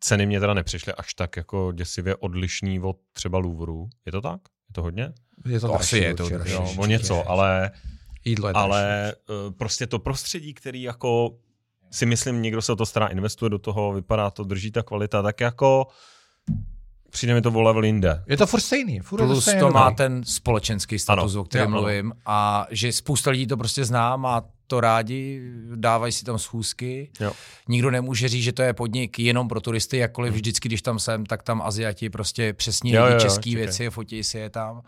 ceny 0.00 0.26
mě 0.26 0.40
teda 0.40 0.54
nepřišly 0.54 0.92
až 0.92 1.14
tak 1.14 1.36
jako 1.36 1.72
děsivě 1.72 2.16
odlišný 2.16 2.80
od 2.80 2.96
třeba 3.12 3.38
Louvru. 3.38 3.88
Je 4.06 4.12
to 4.12 4.20
tak? 4.20 4.40
Je 4.68 4.72
to 4.72 4.82
hodně? 4.82 5.12
Je 5.46 5.60
to, 5.60 5.66
To 5.66 5.72
dražší, 5.72 5.96
asi 5.96 5.98
je 5.98 6.14
to 6.14 6.22
určitě. 6.22 6.36
dražší. 6.38 6.52
Jo, 6.52 6.60
Určitě. 6.62 6.80
o 6.80 6.86
něco, 6.86 7.28
ale, 7.28 7.70
Jídlo 8.24 8.48
je 8.48 8.54
ale 8.54 9.12
eh, 9.12 9.50
prostě 9.58 9.86
to 9.86 9.98
prostředí, 9.98 10.54
který 10.54 10.82
jako 10.82 11.38
si 11.90 12.06
myslím, 12.06 12.42
někdo 12.42 12.62
se 12.62 12.72
o 12.72 12.76
to 12.76 12.86
stará, 12.86 13.06
investuje 13.06 13.50
do 13.50 13.58
toho, 13.58 13.92
vypadá 13.92 14.30
to, 14.30 14.44
drží 14.44 14.70
ta 14.70 14.82
kvalita, 14.82 15.22
tak 15.22 15.40
jako 15.40 15.86
přijde 17.12 17.34
mi 17.34 17.42
to 17.42 17.50
o 17.52 17.62
level 17.62 17.84
jinde. 17.84 18.24
Je 18.26 18.36
to 18.36 18.46
furt 18.46 18.60
stejný. 18.60 19.00
Furt 19.00 19.26
Plus 19.26 19.42
stejně 19.42 19.60
to 19.60 19.70
má 19.70 19.90
ten 19.90 20.24
společenský 20.24 20.98
status, 20.98 21.32
Ano. 21.32 21.42
o 21.42 21.44
kterém 21.44 21.66
ano. 21.68 21.80
mluvím, 21.80 22.12
a 22.26 22.66
že 22.70 22.92
spousta 22.92 23.30
lidí 23.30 23.46
to 23.46 23.56
prostě 23.56 23.84
zná, 23.84 24.16
má 24.16 24.42
to 24.66 24.80
rádi, 24.80 25.42
dávají 25.74 26.12
si 26.12 26.24
tam 26.24 26.38
schůzky. 26.38 27.10
Jo. 27.20 27.32
Nikdo 27.68 27.90
nemůže 27.90 28.28
říct, 28.28 28.42
že 28.42 28.52
to 28.52 28.62
je 28.62 28.72
podnik 28.72 29.18
jenom 29.18 29.48
pro 29.48 29.60
turisty, 29.60 29.96
jakkoliv 29.96 30.34
vždycky, 30.34 30.68
když 30.68 30.82
tam 30.82 30.98
jsem, 30.98 31.26
tak 31.26 31.42
tam 31.42 31.62
Aziati 31.62 32.10
prostě 32.10 32.52
přesně 32.52 32.92
Jo, 32.96 33.04
jo, 33.06 33.12
jo, 33.12 33.20
české 33.20 33.50
věci, 33.54 33.90
fotí 33.90 34.24
si 34.24 34.38
je 34.38 34.50
tam. 34.50 34.82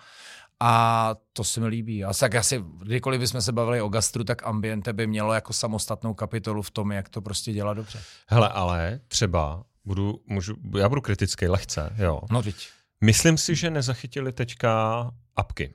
A 0.60 1.14
to 1.32 1.44
se 1.44 1.60
mi 1.60 1.66
líbí. 1.66 2.04
A 2.04 2.12
tak 2.14 2.34
asi, 2.34 2.64
kdykoliv 2.82 3.20
bychom 3.20 3.42
se 3.42 3.52
bavili 3.52 3.80
o 3.80 3.88
gastru, 3.88 4.24
tak 4.24 4.46
Ambiente 4.46 4.92
by 4.92 5.06
mělo 5.06 5.32
jako 5.32 5.52
samostatnou 5.52 6.14
kapitolu 6.14 6.62
v 6.62 6.70
tom, 6.70 6.92
jak 6.92 7.08
to 7.08 7.20
prostě 7.20 7.52
dělat 7.52 7.74
dobře. 7.74 8.00
Hele, 8.28 8.48
ale 8.48 9.00
třeba 9.08 9.62
budu, 9.84 10.20
můžu, 10.26 10.54
já 10.78 10.88
budu 10.88 11.00
kritický 11.00 11.48
lehce, 11.48 11.92
jo. 11.98 12.20
No 12.30 12.42
teď. 12.42 12.68
Myslím 13.00 13.38
si, 13.38 13.54
že 13.54 13.70
nezachytili 13.70 14.32
teďka 14.32 15.10
apky. 15.36 15.74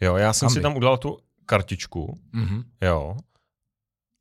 Jo, 0.00 0.16
já 0.16 0.32
jsem 0.32 0.46
Ambi. 0.46 0.54
si 0.58 0.62
tam 0.62 0.76
udělal 0.76 0.96
tu 0.98 1.18
kartičku, 1.46 2.20
Mhm. 2.32 2.62
jo, 2.80 3.16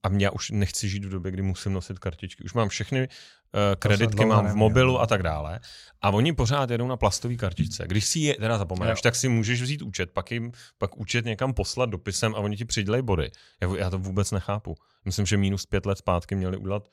a 0.03 0.09
mě 0.09 0.25
já 0.25 0.31
už 0.31 0.51
nechci 0.51 0.89
žít 0.89 1.05
v 1.05 1.09
době, 1.09 1.31
kdy 1.31 1.41
musím 1.41 1.73
nosit 1.73 1.99
kartičky. 1.99 2.43
Už 2.43 2.53
mám 2.53 2.69
všechny 2.69 3.01
uh, 3.07 3.59
kreditky, 3.79 4.25
mám 4.25 4.39
v 4.39 4.43
neměl. 4.47 4.55
mobilu 4.59 4.99
a 5.01 5.07
tak 5.07 5.23
dále. 5.23 5.59
A 6.01 6.09
oni 6.09 6.33
pořád 6.33 6.69
jedou 6.69 6.87
na 6.87 6.97
plastové 6.97 7.35
kartičce. 7.35 7.87
Když 7.87 8.05
si 8.05 8.19
je 8.19 8.35
teda 8.35 8.57
zapomeneš, 8.57 8.97
Jo. 8.97 9.01
tak 9.03 9.15
si 9.15 9.29
můžeš 9.29 9.61
vzít 9.61 9.81
účet, 9.81 10.11
pak 10.11 10.31
jim 10.31 10.51
pak 10.77 10.97
účet 10.97 11.25
někam 11.25 11.53
poslat 11.53 11.89
dopisem 11.89 12.35
a 12.35 12.37
oni 12.37 12.57
ti 12.57 12.65
přidělají 12.65 13.03
body. 13.03 13.31
Já, 13.61 13.69
já 13.77 13.89
to 13.89 13.97
vůbec 13.99 14.31
nechápu. 14.31 14.75
Myslím, 15.05 15.25
že 15.25 15.37
minus 15.37 15.65
pět 15.65 15.85
let 15.85 15.97
zpátky 15.97 16.35
měli 16.35 16.57
udělat, 16.57 16.87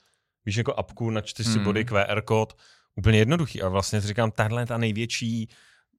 víš, 0.48 0.56
jako 0.56 0.74
apku, 0.74 1.10
načteš 1.10 1.46
si 1.46 1.52
Hmm. 1.52 1.64
body, 1.64 1.84
QR 1.84 2.22
kód, 2.22 2.56
úplně 2.96 3.18
jednoduchý. 3.18 3.62
A 3.62 3.68
vlastně 3.68 4.00
si 4.00 4.08
říkám, 4.08 4.30
tahle 4.30 4.62
je 4.62 4.66
ta 4.66 4.78
největší, 4.78 5.48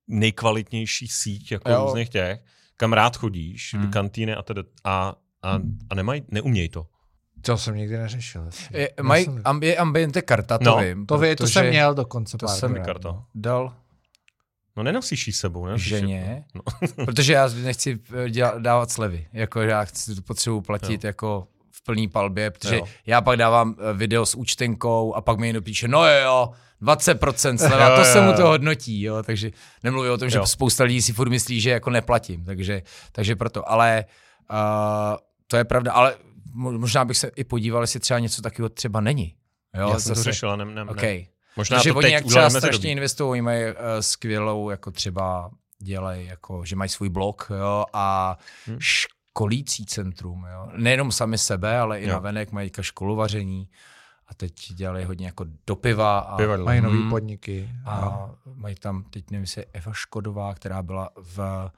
nejkvalitnější 0.07 1.07
síť 1.07 1.51
jako 1.51 1.71
Jo. 1.71 1.85
různých 1.85 2.09
těch, 2.09 2.39
kam 2.77 2.93
rád 2.93 3.17
chodíš, 3.17 3.73
Hmm. 3.73 3.85
do 3.85 3.91
kantýny 3.91 4.35
a, 4.35 4.41
teda, 4.41 4.63
a, 4.83 5.15
a, 5.43 5.59
a 5.89 5.95
nemají, 5.95 6.23
neumějí 6.31 6.69
to. 6.69 6.87
To 7.41 7.57
jsem 7.57 7.75
nikdy 7.75 7.97
neřešil. 7.97 8.49
Je, 8.71 8.89
mají 9.01 9.25
jsem- 9.25 9.41
ambi, 9.45 9.77
Ambiente 9.77 10.21
karta, 10.21 10.57
to 10.57 10.63
No, 10.65 10.77
vím. 10.77 11.05
To, 11.05 11.17
vy, 11.17 11.35
to 11.35 11.47
jsem 11.47 11.67
měl 11.69 11.95
dokonce 11.95 12.37
to 12.37 12.45
pár 12.45 12.57
jsem 12.59 12.73
krát, 12.73 12.85
karta. 12.85 13.09
no. 13.09 13.25
Dal 13.35 13.75
No 14.75 14.83
nenosíš 14.83 15.27
ji 15.27 15.33
s 15.33 15.39
sebou, 15.39 15.65
ne? 15.65 15.77
ženě, 15.77 16.45
No. 16.55 16.61
protože 17.05 17.33
já 17.33 17.47
nechci 17.47 17.99
eh, 18.25 18.29
dělat, 18.29 18.61
dávat 18.61 18.91
slevy. 18.91 19.27
Jako 19.33 19.61
já 19.61 19.85
chci 19.85 20.15
to 20.15 20.21
potřebuji 20.21 20.61
platit 20.61 21.03
jako 21.03 21.47
v 21.79 21.83
plný 21.83 22.07
palbě, 22.07 22.51
protože 22.51 22.77
Jo. 22.77 22.85
já 23.05 23.21
pak 23.21 23.37
dávám 23.37 23.75
eh, 23.79 23.93
video 23.93 24.25
s 24.25 24.35
účtenkou 24.35 25.13
a 25.13 25.21
pak 25.21 25.39
mi 25.39 25.47
někdo 25.47 25.61
píše, 25.61 25.87
no 25.87 26.07
jo, 26.07 26.21
jo, 26.23 26.49
20% 26.81 27.57
sleva, 27.57 27.89
Jo, 27.89 27.95
to 27.95 28.01
jo, 28.07 28.13
se 28.13 28.21
mu 28.21 28.33
to 28.33 28.47
hodnotí, 28.47 29.01
jo, 29.01 29.23
takže 29.23 29.51
nemluvím 29.83 30.11
o 30.11 30.17
tom, 30.17 30.29
že 30.29 30.37
Jo. 30.37 30.45
spousta 30.47 30.83
lidí 30.83 31.01
si 31.01 31.13
furt 31.13 31.29
myslí, 31.29 31.61
že 31.61 31.69
jako 31.69 31.89
neplatím, 31.89 32.45
takže, 32.45 32.81
takže 33.11 33.35
proto, 33.35 33.71
ale 33.71 34.05
uh, 34.51 34.57
to 35.47 35.57
je 35.57 35.63
pravda, 35.63 35.91
ale 35.93 36.15
mo- 36.55 36.79
možná 36.79 37.05
bych 37.05 37.17
se 37.17 37.31
i 37.35 37.43
podíval, 37.43 37.83
jestli 37.83 37.99
třeba 37.99 38.19
něco 38.19 38.41
takového 38.41 38.69
třeba 38.69 39.01
není. 39.01 39.35
Jo, 39.77 39.89
Já 39.89 39.99
jsem 39.99 40.15
to 40.15 40.23
řešil, 40.23 40.57
ne, 40.57 40.65
ne, 40.65 40.83
OK. 40.83 41.01
ne. 41.01 41.19
Možná 41.57 41.83
to 41.83 41.95
oni 41.95 42.11
jak 42.11 42.25
třeba 42.25 42.49
strašně 42.49 42.91
investují, 42.91 43.29
oni 43.31 43.41
mají 43.41 43.63
uh, 43.65 43.71
skvělou, 43.99 44.69
jako 44.69 44.91
třeba 44.91 45.49
dělají, 45.81 46.25
jako, 46.27 46.65
že 46.65 46.75
mají 46.75 46.89
svůj 46.89 47.09
blog 47.09 47.51
jo, 47.59 47.85
a 47.93 48.37
Hmm. 48.67 48.77
Školící 49.33 49.85
centrum. 49.85 50.45
Jo. 50.53 50.69
Nejenom 50.77 51.11
sami 51.11 51.37
sebe, 51.37 51.77
ale 51.79 51.99
i 52.01 52.07
Jo. 52.07 52.13
na 52.13 52.19
venek 52.19 52.51
mají 52.51 52.71
školu 52.81 53.15
vaření 53.15 53.69
a 54.27 54.33
teď 54.33 54.53
dělají 54.73 55.05
hodně 55.05 55.25
jako 55.25 55.45
do 55.67 55.75
piva 55.75 56.19
a, 56.19 56.37
Pivadlo. 56.37 56.65
Mají 56.65 56.81
nový 56.81 56.97
Hmm. 56.99 57.09
podniky. 57.09 57.69
a 57.85 57.91
A 57.95 58.29
mají 58.53 58.75
tam, 58.75 59.03
teď 59.03 59.31
nevím, 59.31 59.43
jestli 59.43 59.61
je 59.61 59.65
Eva 59.73 59.93
Škodová, 59.93 60.53
která 60.53 60.83
byla 60.83 61.09
v, 61.15 61.69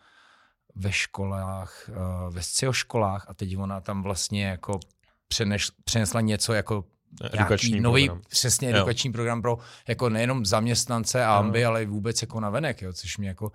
ve 0.75 0.91
školách, 0.91 1.89
uh, 1.89 2.33
ve 2.33 2.41
scioškolách 2.41 3.25
a 3.29 3.33
teď 3.33 3.57
ona 3.57 3.81
tam 3.81 4.03
vlastně 4.03 4.45
jako 4.45 4.79
přeneš, 5.27 5.69
přenesla 5.83 6.21
něco 6.21 6.53
jako 6.53 6.85
Edukační 7.33 7.69
nějaký 7.69 7.83
nový, 7.83 8.05
program. 8.07 8.23
přesně 8.29 8.69
Jo. 8.69 8.75
edukační 8.75 9.11
program 9.11 9.41
pro 9.41 9.57
jako 9.87 10.09
nejenom 10.09 10.45
zaměstnance 10.45 11.25
a 11.25 11.33
Jo. 11.33 11.39
amby, 11.39 11.65
ale 11.65 11.83
i 11.83 11.85
vůbec 11.85 12.21
jako 12.21 12.39
na 12.39 12.49
venek, 12.49 12.81
jo, 12.81 12.93
což 12.93 13.17
mě 13.17 13.27
jako 13.27 13.51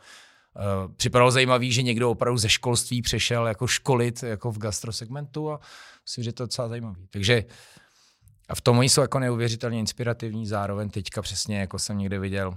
připadalo 0.97 1.31
zajímavý, 1.31 1.73
že 1.73 1.83
někdo 1.83 2.11
opravdu 2.11 2.39
ze 2.39 2.49
školství 2.49 3.03
přešel 3.03 3.47
jako 3.47 3.67
školit 3.67 4.23
jako 4.23 4.53
v 4.53 4.59
gastrosegmentu 4.59 5.53
a 5.53 5.61
myslím, 6.05 6.25
že 6.25 6.33
to 6.33 6.43
je 6.43 6.45
docela 6.45 6.69
zajímavý. 6.69 7.07
Takže 7.11 7.45
a 8.49 8.55
v 8.55 8.61
tom 8.61 8.79
oni 8.79 8.89
jsou 8.89 9.01
jako 9.01 9.19
neuvěřitelně 9.19 9.79
inspirativní, 9.79 10.47
zároveň 10.47 10.91
teďka 10.91 11.23
přesně, 11.23 11.61
jako 11.61 11.79
jsem 11.79 11.99
někde 11.99 12.19
viděl, 12.19 12.55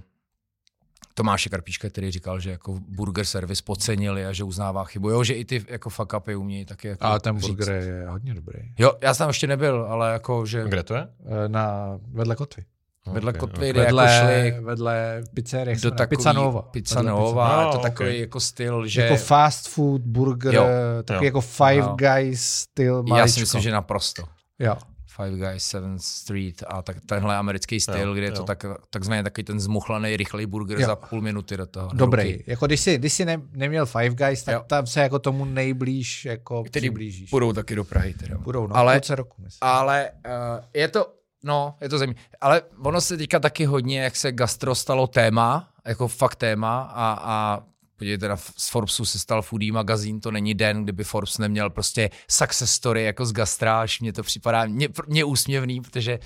Tomáše 1.14 1.50
Karpíška, 1.50 1.88
který 1.88 2.10
říkal, 2.10 2.40
že 2.40 2.50
jako 2.50 2.78
burger 2.88 3.24
service 3.24 3.62
podcenili 3.66 4.26
a 4.26 4.32
že 4.32 4.44
uznává 4.44 4.84
chybu. 4.84 5.10
Jo, 5.10 5.24
že 5.24 5.34
i 5.34 5.44
ty 5.44 5.64
jako 5.68 5.90
fuck 5.90 6.12
upy 6.16 6.36
umějí 6.36 6.64
taky 6.64 6.88
jako 6.88 7.04
a 7.04 7.18
ten 7.18 7.40
říct. 7.40 7.46
burger 7.50 7.82
je 7.82 8.06
hodně 8.08 8.34
dobrý. 8.34 8.58
Jo, 8.78 8.92
já 9.00 9.14
jsem 9.14 9.24
tam 9.24 9.30
ještě 9.30 9.46
nebyl, 9.46 9.86
ale 9.88 10.12
jako, 10.12 10.46
že 10.46 10.64
Kde 10.68 10.82
to 10.82 10.94
je? 10.94 11.08
Eh, 11.44 11.48
Na, 11.48 11.98
vedle 12.12 12.36
kotvy. 12.36 12.64
Vedle 13.06 13.32
Ok, 13.32 13.38
kotvy, 13.38 13.66
ok. 13.70 13.72
kde 13.72 13.84
jako 13.84 13.98
šli 13.98 14.50
Vedle, 14.50 14.60
vedle 14.60 15.22
pizzerie. 15.34 15.76
do 15.82 15.90
takový, 15.90 16.16
Pizza 16.16 16.32
Nova. 16.32 16.62
Pizza 16.62 16.94
Vedle 16.94 17.10
Nova, 17.10 17.56
No, 17.56 17.60
je 17.62 17.72
to 17.72 17.76
ok. 17.76 17.82
takový 17.82 18.20
jako 18.20 18.40
styl, 18.40 18.86
že 18.86 19.02
Jako 19.02 19.16
fast 19.16 19.68
food, 19.68 20.02
burger, 20.02 20.54
Jo. 20.54 20.64
takový 21.04 21.24
Jo. 21.26 21.28
jako 21.28 21.40
Five 21.40 21.76
Jo. 21.76 21.96
Guys 21.98 22.42
styl 22.44 22.96
já 22.96 23.02
maličko. 23.14 23.34
si 23.34 23.40
myslím, 23.40 23.60
že 23.62 23.70
naprosto. 23.70 24.22
Jo. 24.58 24.76
Five 25.16 25.36
Guys, 25.50 25.64
Seventh 25.64 26.02
Street 26.02 26.62
a 26.66 26.82
tak, 26.82 26.96
tenhle 27.06 27.36
americký 27.36 27.80
styl, 27.80 28.08
Jo, 28.08 28.14
kde 28.14 28.22
je 28.26 28.30
to 28.32 28.40
jo. 28.40 28.44
tak, 28.44 28.64
takzvaný 28.90 29.22
takový 29.22 29.44
ten 29.44 29.60
zmuchlaný, 29.60 30.16
rychlej 30.16 30.46
burger 30.46 30.80
Jo. 30.80 30.86
za 30.86 30.96
půl 30.96 31.20
minuty 31.20 31.56
do 31.56 31.66
toho. 31.66 31.88
do 31.88 31.96
Dobrý. 31.96 32.22
ruky. 32.32 32.44
Jako 32.46 32.66
když 32.66 32.80
jsi, 32.80 32.98
když 32.98 33.12
jsi 33.12 33.24
ne, 33.24 33.40
neměl 33.52 33.86
Five 33.86 34.14
Guys, 34.14 34.42
tak 34.42 34.54
Jo. 34.54 34.62
tam 34.66 34.86
se 34.86 35.00
jako 35.00 35.18
tomu 35.18 35.44
nejblíž 35.44 36.24
jako 36.24 36.64
Který 36.64 36.84
přiblížíš. 36.88 37.30
Budou 37.30 37.52
taky 37.52 37.74
do 37.74 37.84
Prahy 37.84 38.14
teda. 38.14 38.38
Budou, 38.38 38.66
no. 38.66 38.76
Ale- 38.76 39.00
roku, 39.10 39.42
myslím. 39.42 39.58
Ale 39.62 40.10
uh, 40.26 40.64
je 40.74 40.88
to, 40.88 41.06
no, 41.44 41.74
je 41.80 41.88
to 41.88 41.98
zajímavé. 41.98 42.20
Ale 42.40 42.62
ono 42.82 43.00
se 43.00 43.16
teďka 43.16 43.38
taky 43.38 43.64
hodně, 43.64 44.00
jak 44.00 44.16
se 44.16 44.32
gastro 44.32 44.74
stalo 44.74 45.06
téma, 45.06 45.68
jako 45.84 46.08
fakt 46.08 46.36
téma 46.36 46.82
a, 46.82 47.18
a 47.22 47.62
podívejte, 47.96 48.28
na, 48.28 48.36
z 48.36 48.68
Forbesu 48.70 49.04
se 49.04 49.18
stal 49.18 49.42
foodie 49.42 49.72
magazín, 49.72 50.20
to 50.20 50.30
není 50.30 50.54
den, 50.54 50.84
kdyby 50.84 51.04
Forbes 51.04 51.38
neměl 51.38 51.70
prostě 51.70 52.10
success 52.28 52.72
story 52.72 53.04
jako 53.04 53.26
z 53.26 53.32
gastra, 53.32 53.80
až 53.80 54.00
mně 54.00 54.12
to 54.12 54.22
připadá 54.22 54.66
mě, 54.66 54.88
mě 55.06 55.24
úsměvný, 55.24 55.80
protože 55.80 56.18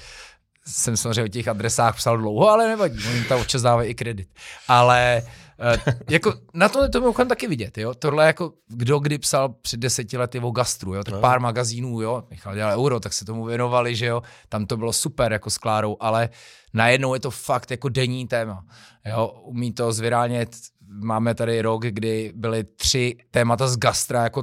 jsem 0.66 0.96
samozřejmě 0.96 1.22
o 1.22 1.28
těch 1.28 1.48
adresách 1.48 1.96
psal 1.96 2.18
dlouho, 2.18 2.48
ale 2.48 2.68
nevadí, 2.68 2.98
oni 3.08 3.24
tam 3.24 3.40
občas 3.40 3.62
dávají 3.62 3.90
i 3.90 3.94
kredit. 3.94 4.28
Ale 4.68 5.22
eh, 5.60 5.94
jako 6.10 6.34
na 6.54 6.68
to 6.68 6.88
to 6.88 7.00
mimochodem 7.00 7.28
taky 7.28 7.46
vidět, 7.48 7.78
jo. 7.78 7.94
Tohle 7.94 8.26
jako 8.26 8.52
kdo 8.68 8.98
kdy 8.98 9.18
psal 9.18 9.48
před 9.48 9.80
deseti 9.80 10.16
lety 10.18 10.40
o 10.40 10.50
gastru, 10.50 10.94
jo, 10.94 11.04
tak 11.04 11.14
No. 11.14 11.20
pár 11.20 11.40
magazínů, 11.40 12.00
jo, 12.00 12.24
Michal 12.30 12.54
dělal 12.54 12.80
euro, 12.80 13.00
tak 13.00 13.12
se 13.12 13.24
tomu 13.24 13.44
věnovali, 13.44 13.96
že 13.96 14.06
jo, 14.06 14.22
tam 14.48 14.66
to 14.66 14.76
bylo 14.76 14.92
super 14.92 15.32
jako 15.32 15.50
s 15.50 15.58
Klárou, 15.58 15.96
ale 16.00 16.28
najednou 16.74 17.14
je 17.14 17.20
to 17.20 17.30
fakt 17.30 17.70
jako 17.70 17.88
denní 17.88 18.26
téma, 18.26 18.64
jo, 19.06 19.26
umí 19.44 19.72
to 19.72 19.92
zvirálnět, 19.92 20.56
máme 20.88 21.34
tady 21.34 21.62
rok, 21.62 21.82
kdy 21.86 22.32
byly 22.36 22.64
tři 22.64 23.16
témata 23.30 23.68
z 23.68 23.76
gastra 23.76 24.22
jako 24.22 24.42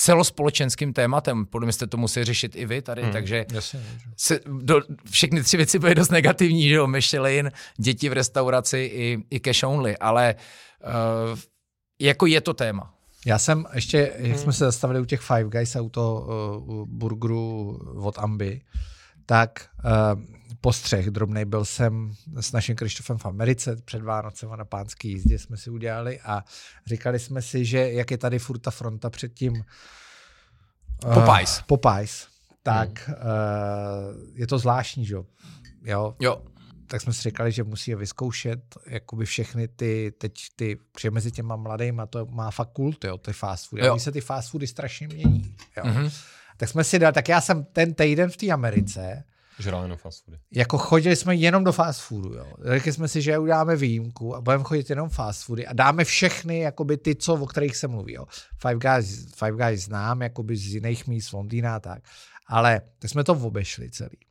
celospolečenským 0.00 0.92
tématem, 0.92 1.46
podle 1.46 1.66
mě 1.66 1.72
jste 1.72 1.86
to 1.86 1.96
museli 1.96 2.24
řešit 2.24 2.56
i 2.56 2.66
vy 2.66 2.82
tady, 2.82 3.02
Hmm. 3.02 3.12
takže 3.12 3.46
Jasně, 3.52 3.80
se, 4.16 4.40
do, 4.62 4.80
všechny 5.10 5.42
tři 5.42 5.56
věci 5.56 5.78
byly 5.78 5.94
dost 5.94 6.10
negativní, 6.10 6.68
že 6.68 6.74
jo, 6.74 6.86
Michelin, 6.86 7.50
děti 7.78 8.08
v 8.08 8.12
restauraci 8.12 8.78
i, 8.78 9.18
i 9.30 9.40
cash 9.40 9.62
only, 9.62 9.96
ale 9.98 10.34
uh, 11.32 11.38
jako 12.00 12.26
je 12.26 12.40
to 12.40 12.54
téma. 12.54 12.94
Já 13.26 13.38
jsem 13.38 13.66
ještě, 13.74 14.12
jak 14.16 14.30
Hmm. 14.30 14.38
jsme 14.38 14.52
se 14.52 14.64
zastavili 14.64 15.00
u 15.00 15.04
těch 15.04 15.20
Five 15.20 15.44
Guys 15.44 15.76
a 15.76 15.80
u 15.80 15.88
toho 15.88 16.20
uh, 16.20 16.88
burgeru 16.88 17.78
od 18.02 18.18
Ambi, 18.18 18.60
tak 19.26 19.68
uh, 19.84 20.22
postřeh 20.60 21.06
drobnej 21.10 21.44
byl 21.44 21.64
jsem 21.64 22.14
s 22.40 22.52
naším 22.52 22.76
Krištofem 22.76 23.18
v 23.18 23.26
Americe 23.26 23.76
před 23.84 24.02
Vánocem 24.02 24.52
a 24.52 24.56
na 24.56 24.64
pánský 24.64 25.08
jízdě 25.08 25.38
jsme 25.38 25.56
si 25.56 25.70
udělali 25.70 26.20
a 26.20 26.44
říkali 26.86 27.18
jsme 27.18 27.42
si, 27.42 27.64
že 27.64 27.92
jak 27.92 28.10
je 28.10 28.18
tady 28.18 28.38
furt 28.38 28.58
ta 28.58 28.70
fronta 28.70 29.10
před 29.10 29.34
tím 29.34 29.52
uh, 29.52 31.14
Popeyes. 31.14 31.62
Popeyes, 31.66 32.26
tak 32.62 33.10
uh, 33.10 33.14
je 34.34 34.46
to 34.46 34.58
zvláštní, 34.58 35.06
že 35.06 35.14
jo? 35.14 35.26
jo? 35.84 36.42
Tak 36.86 37.00
jsme 37.00 37.12
si 37.12 37.22
říkali, 37.22 37.52
že 37.52 37.64
musí 37.64 37.90
je 37.90 37.96
vyzkoušet 37.96 38.60
jakoby 38.86 39.24
všechny 39.24 39.68
ty, 39.68 40.12
teď 40.18 40.32
ty, 40.56 40.76
protože 40.92 41.10
mezi 41.10 41.32
těma 41.32 41.56
mladýma 41.56 42.06
to 42.06 42.26
má 42.26 42.50
fakt 42.50 42.72
kult, 42.72 43.04
jo, 43.04 43.18
ty 43.18 43.32
fast 43.32 43.68
foody. 43.68 43.86
Jo. 43.86 43.94
A 43.94 43.98
se 43.98 44.12
ty 44.12 44.20
fast 44.20 44.50
foody 44.50 44.66
strašně 44.66 45.08
mění. 45.08 45.56
Jo. 45.76 45.82
Mhm. 45.86 46.10
Tak 46.56 46.68
jsme 46.68 46.84
si 46.84 46.98
dali, 46.98 47.12
tak 47.12 47.28
já 47.28 47.40
jsem 47.40 47.64
ten 47.64 47.94
týden 47.94 48.30
v 48.30 48.36
té 48.36 48.50
Americe 48.50 49.24
Žral 49.58 49.82
jenom 49.82 49.98
fast 49.98 50.24
foody. 50.24 50.38
Jako 50.54 50.78
chodili 50.78 51.16
jsme 51.16 51.34
jenom 51.34 51.64
do 51.64 51.72
fast 51.72 52.00
foodu, 52.00 52.34
jo. 52.34 52.46
Řekli 52.64 52.92
jsme 52.92 53.08
si, 53.08 53.22
že 53.22 53.38
uděláme 53.38 53.76
výjimku 53.76 54.36
a 54.36 54.40
budeme 54.40 54.64
chodit 54.64 54.90
jenom 54.90 55.08
fast 55.08 55.44
foody 55.44 55.66
a 55.66 55.72
dáme 55.72 56.04
všechny, 56.04 56.58
jakoby 56.58 56.96
ty, 56.96 57.14
co, 57.14 57.34
o 57.34 57.46
kterých 57.46 57.76
se 57.76 57.88
mluví, 57.88 58.12
jo. 58.12 58.26
Five 58.58 58.78
Guys, 58.78 59.34
Five 59.34 59.56
Guys 59.66 59.84
znám, 59.84 60.22
jakoby 60.22 60.56
z 60.56 60.74
jiných 60.74 61.06
míst, 61.06 61.32
Londýna 61.32 61.76
a 61.76 61.80
tak. 61.80 62.02
Ale 62.46 62.80
tak 62.98 63.10
jsme 63.10 63.24
to 63.24 63.32
obešli 63.32 63.90
celý. 63.90 64.27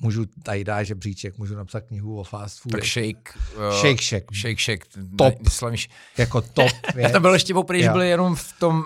Můžu 0.00 0.24
tady 0.42 0.64
dát 0.64 0.82
žebříček, 0.82 1.38
můžu 1.38 1.54
napsat 1.56 1.80
knihu 1.80 2.20
o 2.20 2.24
fast 2.24 2.60
foodech. 2.60 2.80
Tak 2.80 2.90
shake. 2.90 3.34
Uh, 3.56 3.80
Shake 3.80 4.02
Shack. 4.02 4.24
Shake 4.34 4.60
Shack. 4.60 4.84
Top. 5.18 5.34
Slavíš. 5.48 5.88
Jako 6.18 6.40
top 6.40 6.70
Já 6.86 6.92
věc. 6.94 7.12
tam 7.12 7.22
byl 7.22 7.32
ještě 7.32 7.54
poprvé, 7.54 7.82
že 7.82 7.90
byli 7.90 8.08
jenom 8.08 8.36
v 8.36 8.52
tom 8.58 8.78
uh, 8.78 8.84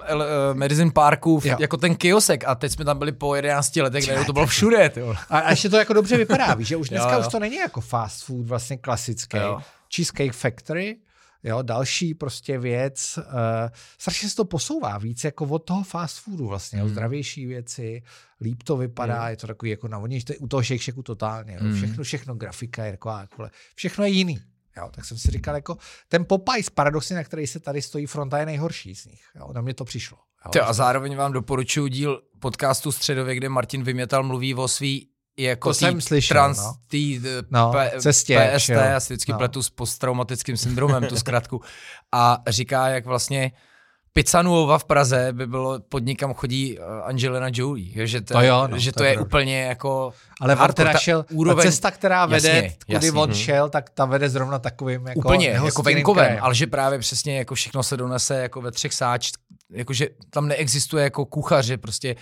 Medicine 0.53 0.91
Parku, 0.91 1.41
v, 1.41 1.47
jako 1.47 1.77
ten 1.77 1.95
kiosek 1.97 2.45
a 2.47 2.55
teď 2.55 2.73
jsme 2.73 2.85
tam 2.85 2.99
byli 2.99 3.13
po 3.13 3.35
11 3.35 3.77
letech, 3.77 4.05
kde 4.05 4.25
to 4.25 4.33
bylo 4.33 4.47
všude. 4.57 4.89
Tyjo. 4.91 5.15
A, 5.31 5.39
a 5.39 5.51
ještě 5.51 5.69
to 5.69 5.77
jako 5.77 5.93
dobře 5.93 6.17
vypadá, 6.17 6.55
víš, 6.55 6.69
že 6.69 6.77
už 6.77 6.89
dneska 6.89 7.13
Jo, 7.13 7.19
jo. 7.19 7.27
už 7.27 7.33
to 7.33 7.39
není 7.39 7.57
jako 7.57 7.81
fast 7.81 8.25
food 8.25 8.47
vlastně 8.47 8.77
klasický. 8.79 9.37
Jo. 9.37 9.61
Cheesecake 9.97 10.33
Factory, 10.33 10.97
jo, 11.45 11.63
další 11.63 12.15
prostě 12.15 12.59
věc. 12.59 13.19
Uh, 13.19 13.25
strašně 13.99 14.29
se 14.29 14.37
to 14.37 14.45
posouvá 14.45 14.99
víc 14.99 15.25
jako 15.25 15.45
od 15.45 15.59
toho 15.59 15.83
fast 15.85 16.19
foodu 16.19 16.47
vlastně, 16.47 16.79
Hmm. 16.79 16.89
mm. 16.89 16.93
zdravější 16.95 17.47
věci, 17.47 18.03
líp 18.41 18.63
to 18.63 18.77
vypadá, 18.77 19.29
je 19.29 19.37
to 19.37 19.47
takový 19.47 19.71
jako 19.71 19.89
to 19.89 20.33
je 20.33 20.39
u 20.39 20.49
toho 20.49 20.63
Shake 20.63 21.03
totálně. 21.03 21.57
Hmm. 21.57 21.77
všechno, 21.77 22.05
všechno, 22.05 22.35
grafika 22.35 22.85
je 22.85 22.93
taková, 22.93 23.21
jako, 23.21 23.49
všechno 23.75 24.05
je 24.05 24.11
jiný. 24.11 24.41
Jo, 24.77 24.91
tak 24.95 25.05
jsem 25.05 25.19
si 25.19 25.31
říkal, 25.31 25.55
jako 25.55 25.77
ten 26.09 26.25
Popeyes 26.25 26.71
paradoxně, 26.71 27.17
na 27.17 27.25
který 27.25 27.47
se 27.47 27.61
tady 27.61 27.83
stojí 27.83 28.07
fronta, 28.07 28.39
je 28.39 28.47
nejhorší 28.47 28.95
z 28.95 29.07
nich. 29.07 29.23
Jo, 29.35 29.53
na 29.53 29.61
mě 29.61 29.75
to 29.75 29.85
přišlo. 29.85 30.19
Jo. 30.45 30.51
Ty, 30.51 30.61
a 30.61 30.73
zároveň 30.73 31.17
vám 31.17 31.33
doporučuji 31.33 31.87
díl 31.89 32.23
podcastu 32.39 32.93
Středově, 32.93 33.35
kde 33.35 33.49
Martin 33.49 33.83
Vymětal 33.83 34.23
mluví 34.23 34.55
o 34.55 34.69
svý 34.69 35.09
jako 35.37 35.69
To 35.71 35.75
jsem 35.75 36.01
slyšel, 36.01 36.35
trans, 36.35 36.59
no. 36.59 36.75
tý, 36.89 37.21
eh, 37.25 37.43
No, 37.51 37.73
P, 37.73 37.93
cestě, 37.99 38.51
PST, 38.57 38.69
jo. 38.69 38.81
já 38.81 39.01
si 39.01 39.13
vždycky 39.15 39.33
No. 39.33 39.39
pletu 39.39 39.63
s 39.63 39.71
posttraumatickým 39.71 40.57
syndromem, 40.57 41.05
tu 41.07 41.17
zkratku. 41.17 41.61
A 42.13 42.39
říká, 42.49 42.89
jak 42.89 43.07
vlastně 43.07 43.53
Pizzanuova 44.15 44.79
v 44.79 44.85
Praze 44.85 45.29
by 45.33 45.47
bylo, 45.47 45.81
pod 45.81 46.05
nikam 46.05 46.35
chodí 46.35 46.79
eh, 46.79 46.83
Angelina 47.05 47.49
Jolie, 47.53 48.01
jo, 48.01 48.07
že 48.07 48.21
to, 48.21 48.35
To 48.35 48.41
jo, 48.41 48.67
no, 48.71 48.79
že 48.79 48.93
to 48.93 48.99
to 48.99 49.05
je 49.05 49.11
je 49.11 49.19
úplně 49.19 49.63
jako 49.63 50.13
Ale 50.41 50.57
on 50.57 50.73
teda 50.73 50.99
šel, 50.99 51.25
úroveň, 51.31 51.65
ta 51.65 51.71
cesta, 51.71 51.91
která 51.91 52.27
vede, 52.27 52.49
Jasně, 52.49 52.73
kudy 52.87 52.95
jasně. 53.07 53.13
on 53.21 53.29
Mhm. 53.29 53.39
šel, 53.39 53.69
tak 53.69 53.91
ta 53.91 54.05
vede 54.05 54.29
zrovna 54.29 54.59
takovým 54.59 55.07
jako 55.07 55.19
úplně 55.21 55.49
jako 55.49 55.83
venkovem, 55.83 56.25
krajem. 56.27 56.45
ale 56.45 56.55
že 56.55 56.67
právě 56.67 56.99
přesně 56.99 57.39
jako 57.39 57.55
všechno 57.55 57.83
se 57.83 57.97
donese 57.97 58.35
jako 58.43 58.61
ve 58.61 58.71
třech 58.73 58.95
sáč, 58.95 59.31
jakože 59.71 60.09
tam 60.31 60.49
neexistuje 60.49 61.05
jako 61.05 61.25
kuchař, 61.27 61.65
že 61.67 61.79
prostě 61.79 62.17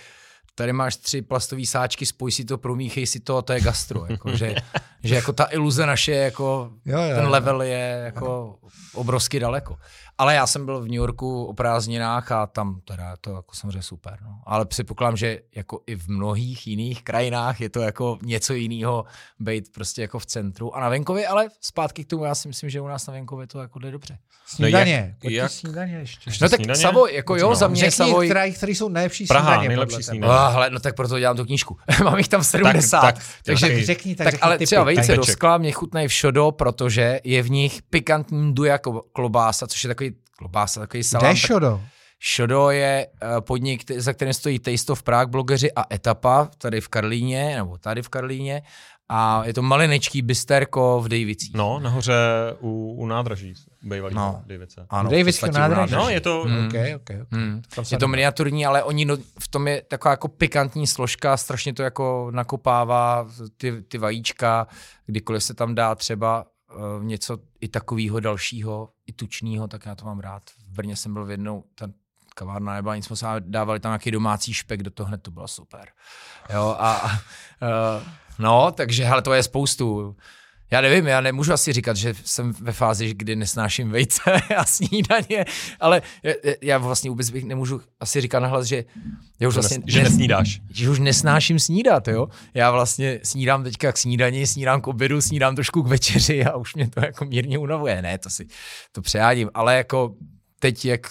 tady 0.55 0.73
máš 0.73 0.95
tři 0.95 1.21
plastové 1.21 1.65
sáčky, 1.65 2.05
spoj 2.05 2.31
si 2.31 2.45
to, 2.45 2.57
promíchej 2.57 3.07
si 3.07 3.19
to 3.19 3.37
a 3.37 3.41
to 3.41 3.53
je 3.53 3.61
gastro. 3.61 4.05
Jako, 4.09 4.31
že, 4.37 4.55
že 5.03 5.15
jako 5.15 5.33
ta 5.33 5.47
iluze 5.51 5.85
naše, 5.85 6.11
jako 6.11 6.71
Jo, 6.85 7.01
jo, 7.01 7.15
ten 7.15 7.23
jo. 7.25 7.29
level 7.31 7.61
je 7.61 8.01
jako 8.05 8.55
obrovsky 8.93 9.39
daleko. 9.39 9.77
Ale 10.17 10.35
já 10.35 10.47
jsem 10.47 10.65
byl 10.65 10.79
v 10.79 10.83
New 10.83 10.93
Yorku 10.93 11.45
o 11.45 11.53
prázdninách 11.53 12.31
a 12.31 12.47
tam 12.47 12.81
teda 12.85 13.15
to 13.21 13.35
jako 13.35 13.55
samozřejmě 13.55 13.81
super. 13.81 14.17
No. 14.23 14.39
Ale 14.45 14.65
předpokládám, 14.65 15.17
že 15.17 15.39
jako 15.55 15.79
i 15.87 15.95
v 15.95 16.07
mnohých 16.07 16.67
jiných 16.67 17.03
krajinách 17.03 17.61
je 17.61 17.69
to 17.69 17.81
jako 17.81 18.17
něco 18.21 18.53
jiného 18.53 19.05
být 19.39 19.71
prostě 19.73 20.01
jako 20.01 20.19
v 20.19 20.25
centru 20.25 20.75
a 20.75 20.79
na 20.79 20.89
venkově, 20.89 21.27
ale 21.27 21.47
zpátky 21.61 22.03
k 22.03 22.07
tomu, 22.07 22.23
já 22.25 22.35
si 22.35 22.47
myslím, 22.47 22.69
že 22.69 22.81
u 22.81 22.87
nás 22.87 23.07
na 23.07 23.13
venkově 23.13 23.47
to 23.47 23.59
jako 23.59 23.79
jde 23.79 23.91
dobře. 23.91 24.17
Snídaně, 24.47 24.93
jak- 24.93 25.19
pojďte 25.21 25.35
jak- 25.37 25.51
snídaně 25.51 25.93
ještě. 25.97 26.29
Ještě 26.29 26.45
No 26.45 26.49
tak 26.49 26.57
snídaně? 26.57 26.79
Savoy, 26.81 27.15
jako 27.15 27.35
jo, 27.35 27.49
No. 27.49 27.55
za 27.55 27.67
mě 27.67 27.79
Řekni, 27.79 27.91
Savoy... 27.91 28.27
která, 28.27 28.51
který 28.51 28.75
jsou 28.75 28.89
nejlepší 28.89 29.25
Praha, 29.25 29.45
snídaně. 29.47 29.67
nejlepší 29.67 30.03
snídaně. 30.03 30.33
Oh, 30.33 30.50
hele, 30.51 30.69
no 30.69 30.79
tak 30.79 30.95
proto 30.95 31.19
dělám 31.19 31.37
tu 31.37 31.45
knížku. 31.45 31.77
Mám 32.03 32.17
jich 32.17 32.27
tam 32.27 32.43
70. 32.43 33.01
tak, 33.01 33.15
takže, 33.45 33.67
tak 33.67 33.77
řekni, 33.85 34.15
tak 34.15 34.25
tak 34.25 34.33
řekni 34.33 34.41
ale 34.41 34.57
typy. 34.57 34.65
třeba 34.65 34.83
vejce 34.83 35.07
Tak 35.07 35.15
do 35.15 35.23
skla 35.23 35.57
mě 35.57 35.71
chutnají 35.71 36.07
všodo, 36.07 36.51
protože 36.51 37.19
je 37.23 37.43
v 37.43 37.49
nich 37.49 37.81
pikantní 37.81 38.53
duja 38.53 38.79
klobása, 39.13 39.67
což 39.67 39.83
je 39.83 39.87
takový 39.87 40.15
klobása, 40.37 40.79
takový 40.79 41.03
salám. 41.03 41.31
Kde 41.31 41.39
šodo? 41.39 41.81
Šodo 42.19 42.69
je 42.69 43.07
eh, 43.07 43.41
podnik, 43.41 43.91
za 43.91 44.13
kterým 44.13 44.33
stojí 44.33 44.59
Taste 44.59 44.91
of 44.91 45.03
Prague 45.03 45.31
blogeři 45.31 45.71
a 45.75 45.93
Etapa 45.93 46.49
tady 46.57 46.81
v 46.81 46.87
Karlíně, 46.87 47.55
nebo 47.55 47.77
tady 47.77 48.01
v 48.01 48.09
Karlíně. 48.09 48.61
A 49.13 49.45
je 49.45 49.53
to 49.53 49.61
malinečký 49.61 50.21
bysterko 50.21 51.01
v 51.03 51.07
Dejvicích. 51.07 51.51
No, 51.55 51.79
nahoře 51.79 52.13
u, 52.59 52.95
u 52.97 53.05
nádraží 53.05 53.53
bývalý 53.81 54.15
No. 54.15 54.21
no. 54.21 54.43
Davice. 54.45 54.85
Ano, 54.89 55.09
podstatě 55.09 55.57
u 55.57 55.61
nádraží. 55.61 55.95
No, 55.95 56.09
je 56.09 56.21
to... 56.21 56.43
Hmm. 56.43 56.67
OK, 56.67 56.73
OK, 56.95 57.09
OK. 57.21 57.31
Hmm. 57.31 57.61
Tam 57.75 57.85
se 57.85 57.95
Je 57.95 57.99
to 57.99 58.07
miniaturní, 58.07 58.65
ale 58.65 58.83
oni 58.83 59.05
no, 59.05 59.17
v 59.39 59.47
tom 59.47 59.67
je 59.67 59.81
taková 59.81 60.11
jako 60.11 60.27
pikantní 60.27 60.87
složka, 60.87 61.37
strašně 61.37 61.73
to 61.73 61.83
jako 61.83 62.27
nakopává 62.31 63.27
ty, 63.57 63.81
ty 63.81 63.97
vajíčka, 63.97 64.67
kdykoliv 65.05 65.43
se 65.43 65.53
tam 65.53 65.75
dá 65.75 65.95
třeba 65.95 66.45
uh, 66.75 67.03
něco 67.03 67.37
i 67.61 67.67
takového 67.67 68.19
dalšího, 68.19 68.89
i 69.07 69.13
tučného, 69.13 69.67
tak 69.67 69.85
já 69.85 69.95
to 69.95 70.05
mám 70.05 70.19
rád. 70.19 70.43
V 70.67 70.75
Brně 70.75 70.95
jsem 70.95 71.13
byl 71.13 71.25
v 71.25 71.31
jednou, 71.31 71.63
ta 71.75 71.87
kavárna 72.41 72.73
nebyla 72.73 72.95
nic 72.95 73.09
moc, 73.09 73.23
dávali 73.39 73.79
tam 73.79 73.89
nějaký 73.89 74.11
domácí 74.11 74.53
špek, 74.53 74.83
do 74.83 74.91
toho 74.91 75.07
hned 75.07 75.21
to 75.21 75.31
bylo 75.31 75.47
super. 75.47 75.85
Jo, 76.53 76.75
a 76.79 77.03
uh, 77.05 78.03
no, 78.39 78.71
takže 78.71 79.05
hele, 79.05 79.21
to 79.21 79.33
je 79.33 79.43
spoustu. 79.43 80.15
Já 80.71 80.81
nevím, 80.81 81.07
já 81.07 81.21
nemůžu 81.21 81.53
asi 81.53 81.73
říkat, 81.73 81.97
že 81.97 82.13
jsem 82.23 82.51
ve 82.53 82.71
fázi, 82.71 83.13
kdy 83.13 83.35
nesnáším 83.35 83.89
vejce 83.89 84.21
a 84.57 84.65
snídaně, 84.65 85.45
ale 85.79 86.01
já, 86.61 86.77
vlastně 86.77 87.09
vůbec 87.09 87.29
bych 87.29 87.43
nemůžu 87.43 87.81
asi 87.99 88.21
říkat 88.21 88.39
nahlas, 88.39 88.65
že 88.65 88.83
já 89.39 89.47
už 89.47 89.53
Že, 89.53 89.59
vlastně 89.59 89.79
že 89.87 90.03
nesnídáš. 90.03 90.61
že 90.69 90.89
už 90.89 90.99
nesnáším 90.99 91.59
snídat, 91.59 92.07
jo. 92.07 92.27
Já 92.53 92.71
vlastně 92.71 93.19
snídám 93.23 93.63
teďka 93.63 93.91
k 93.91 93.97
snídani, 93.97 94.47
snídám 94.47 94.81
k 94.81 94.87
obědu, 94.87 95.21
snídám 95.21 95.55
trošku 95.55 95.83
k 95.83 95.87
večeři 95.87 96.45
a 96.45 96.55
už 96.55 96.75
mě 96.75 96.89
to 96.89 97.05
jako 97.05 97.25
mírně 97.25 97.57
unavuje. 97.57 98.01
Ne, 98.01 98.17
to 98.17 98.29
si 98.29 98.47
to 98.91 99.01
přejádím, 99.01 99.49
ale 99.53 99.77
jako 99.77 100.15
teď, 100.61 100.85
jak 100.85 101.01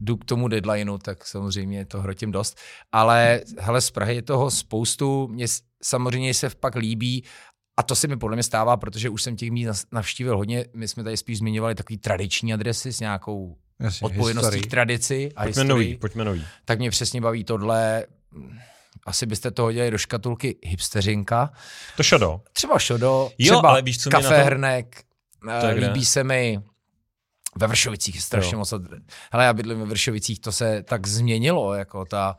jdu 0.00 0.16
k 0.16 0.24
tomu 0.24 0.48
deadlineu, 0.48 0.98
tak 0.98 1.26
samozřejmě 1.26 1.84
to 1.84 2.00
hrotím 2.00 2.32
dost. 2.32 2.58
Ale 2.92 3.40
hele, 3.58 3.80
z 3.80 3.90
Prahy 3.90 4.14
je 4.14 4.22
toho 4.22 4.50
spoustu, 4.50 5.28
mě 5.28 5.46
samozřejmě 5.82 6.34
se 6.34 6.50
pak 6.50 6.74
líbí 6.74 7.24
a 7.76 7.82
to 7.82 7.94
se 7.94 8.08
mi 8.08 8.16
podle 8.16 8.36
mě 8.36 8.42
stává, 8.42 8.76
protože 8.76 9.08
už 9.08 9.22
jsem 9.22 9.36
těch 9.36 9.50
míst 9.50 9.86
navštívil 9.92 10.36
hodně. 10.36 10.64
My 10.74 10.88
jsme 10.88 11.04
tady 11.04 11.16
spíš 11.16 11.38
zmiňovali 11.38 11.74
takový 11.74 11.98
tradiční 11.98 12.54
adresy 12.54 12.92
s 12.92 13.00
nějakou 13.00 13.56
Jasně, 13.80 14.04
odpovědností 14.06 14.46
historii. 14.46 14.62
k 14.62 14.70
tradici 14.70 15.30
a 15.36 15.42
Pojďme 15.42 15.62
historii 15.62 15.68
nový, 15.68 15.96
pojďme 15.98 16.24
nový. 16.24 16.44
tak 16.64 16.78
mě 16.78 16.90
přesně 16.90 17.20
baví 17.20 17.44
tohle. 17.44 18.06
Asi 19.06 19.26
byste 19.26 19.50
to 19.50 19.62
hodili 19.62 19.90
do 19.90 19.98
škatulky 19.98 20.56
hipsteřinka. 20.64 21.50
To 21.96 22.02
šodo. 22.02 22.40
Třeba 22.52 22.78
šodo, 22.78 23.30
Jo, 23.38 23.52
třeba 23.54 23.68
ale 23.68 23.82
víš, 23.82 23.98
co 24.02 24.10
na 24.10 24.18
hrnek. 24.18 25.02
To 25.60 25.66
je 25.66 25.72
eh, 25.72 25.76
kde? 25.76 25.86
Líbí 25.86 26.04
se 26.04 26.24
mi 26.24 26.60
ve 27.58 27.66
Vršovicích 27.66 28.22
strašně 28.22 28.54
Jo. 28.54 28.58
moc. 28.58 28.74
Hele, 29.32 29.44
já 29.44 29.52
bydlím 29.52 29.78
ve 29.78 29.84
Vršovicích, 29.84 30.40
to 30.40 30.52
se 30.52 30.82
tak 30.82 31.06
změnilo, 31.06 31.74
jako 31.74 32.04
ta, 32.04 32.36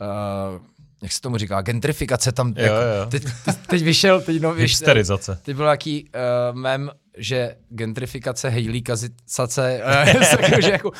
uh, 0.00 0.66
jak 1.02 1.12
se 1.12 1.20
tomu 1.20 1.38
říká, 1.38 1.60
gentrifikace 1.60 2.32
tam. 2.32 2.54
Jo, 2.56 2.64
jako, 2.64 2.74
jo. 2.74 3.06
Teď, 3.10 3.24
teď, 3.66 3.82
vyšel, 3.82 4.20
teď 4.20 4.42
no, 4.42 4.52
Hipsterizace. 4.52 5.38
Teď 5.42 5.56
byl 5.56 5.64
nějaký 5.64 6.04
uh, 6.04 6.56
mem, 6.56 6.90
že 7.18 7.56
gentrifikace, 7.74 8.48
hejlíkazicace, 8.48 9.82
uh, 10.06 10.60
že 10.60 10.70
jako 10.70 10.90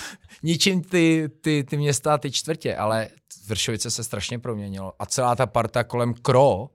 ničím 0.43 0.83
ty, 0.83 1.29
ty, 1.41 1.65
ty 1.65 1.77
města 1.77 2.19
ty 2.19 2.31
čtvrtě, 2.31 2.77
ale 2.77 3.09
Vršovice 3.47 3.91
se 3.91 4.05
strašně 4.05 4.39
proměnilo. 4.39 4.93
A 4.99 5.07
celá 5.07 5.37
ta 5.37 5.47
parta 5.47 5.85
kolem 5.85 6.15
Kro, 6.15 6.59
uh, 6.59 6.69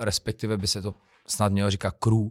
respektive 0.00 0.56
by 0.56 0.66
se 0.66 0.82
to 0.82 0.94
snad 1.26 1.52
mělo 1.52 1.70
říkat 1.70 1.94
Crew, 1.98 2.14
uh, 2.14 2.30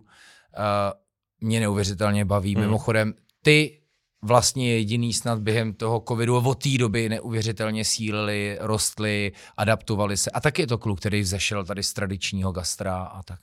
mě 1.41 1.59
neuvěřitelně 1.59 2.25
baví. 2.25 2.55
Hmm. 2.55 2.63
Mimochodem, 2.63 3.13
ty 3.43 3.81
vlastně 4.21 4.73
jediný 4.73 5.13
snad 5.13 5.39
během 5.39 5.73
toho 5.73 6.03
covidu 6.07 6.37
od 6.37 6.63
té 6.63 6.77
doby 6.77 7.09
neuvěřitelně 7.09 7.85
sílili, 7.85 8.57
rostli, 8.61 9.31
adaptovali 9.57 10.17
se. 10.17 10.31
A 10.31 10.39
tak 10.39 10.59
je 10.59 10.67
to 10.67 10.77
kluk, 10.77 10.99
který 10.99 11.21
vzešel 11.21 11.65
tady 11.65 11.83
z 11.83 11.93
tradičního 11.93 12.51
gastra 12.51 13.03
a 13.03 13.23
tak. 13.23 13.39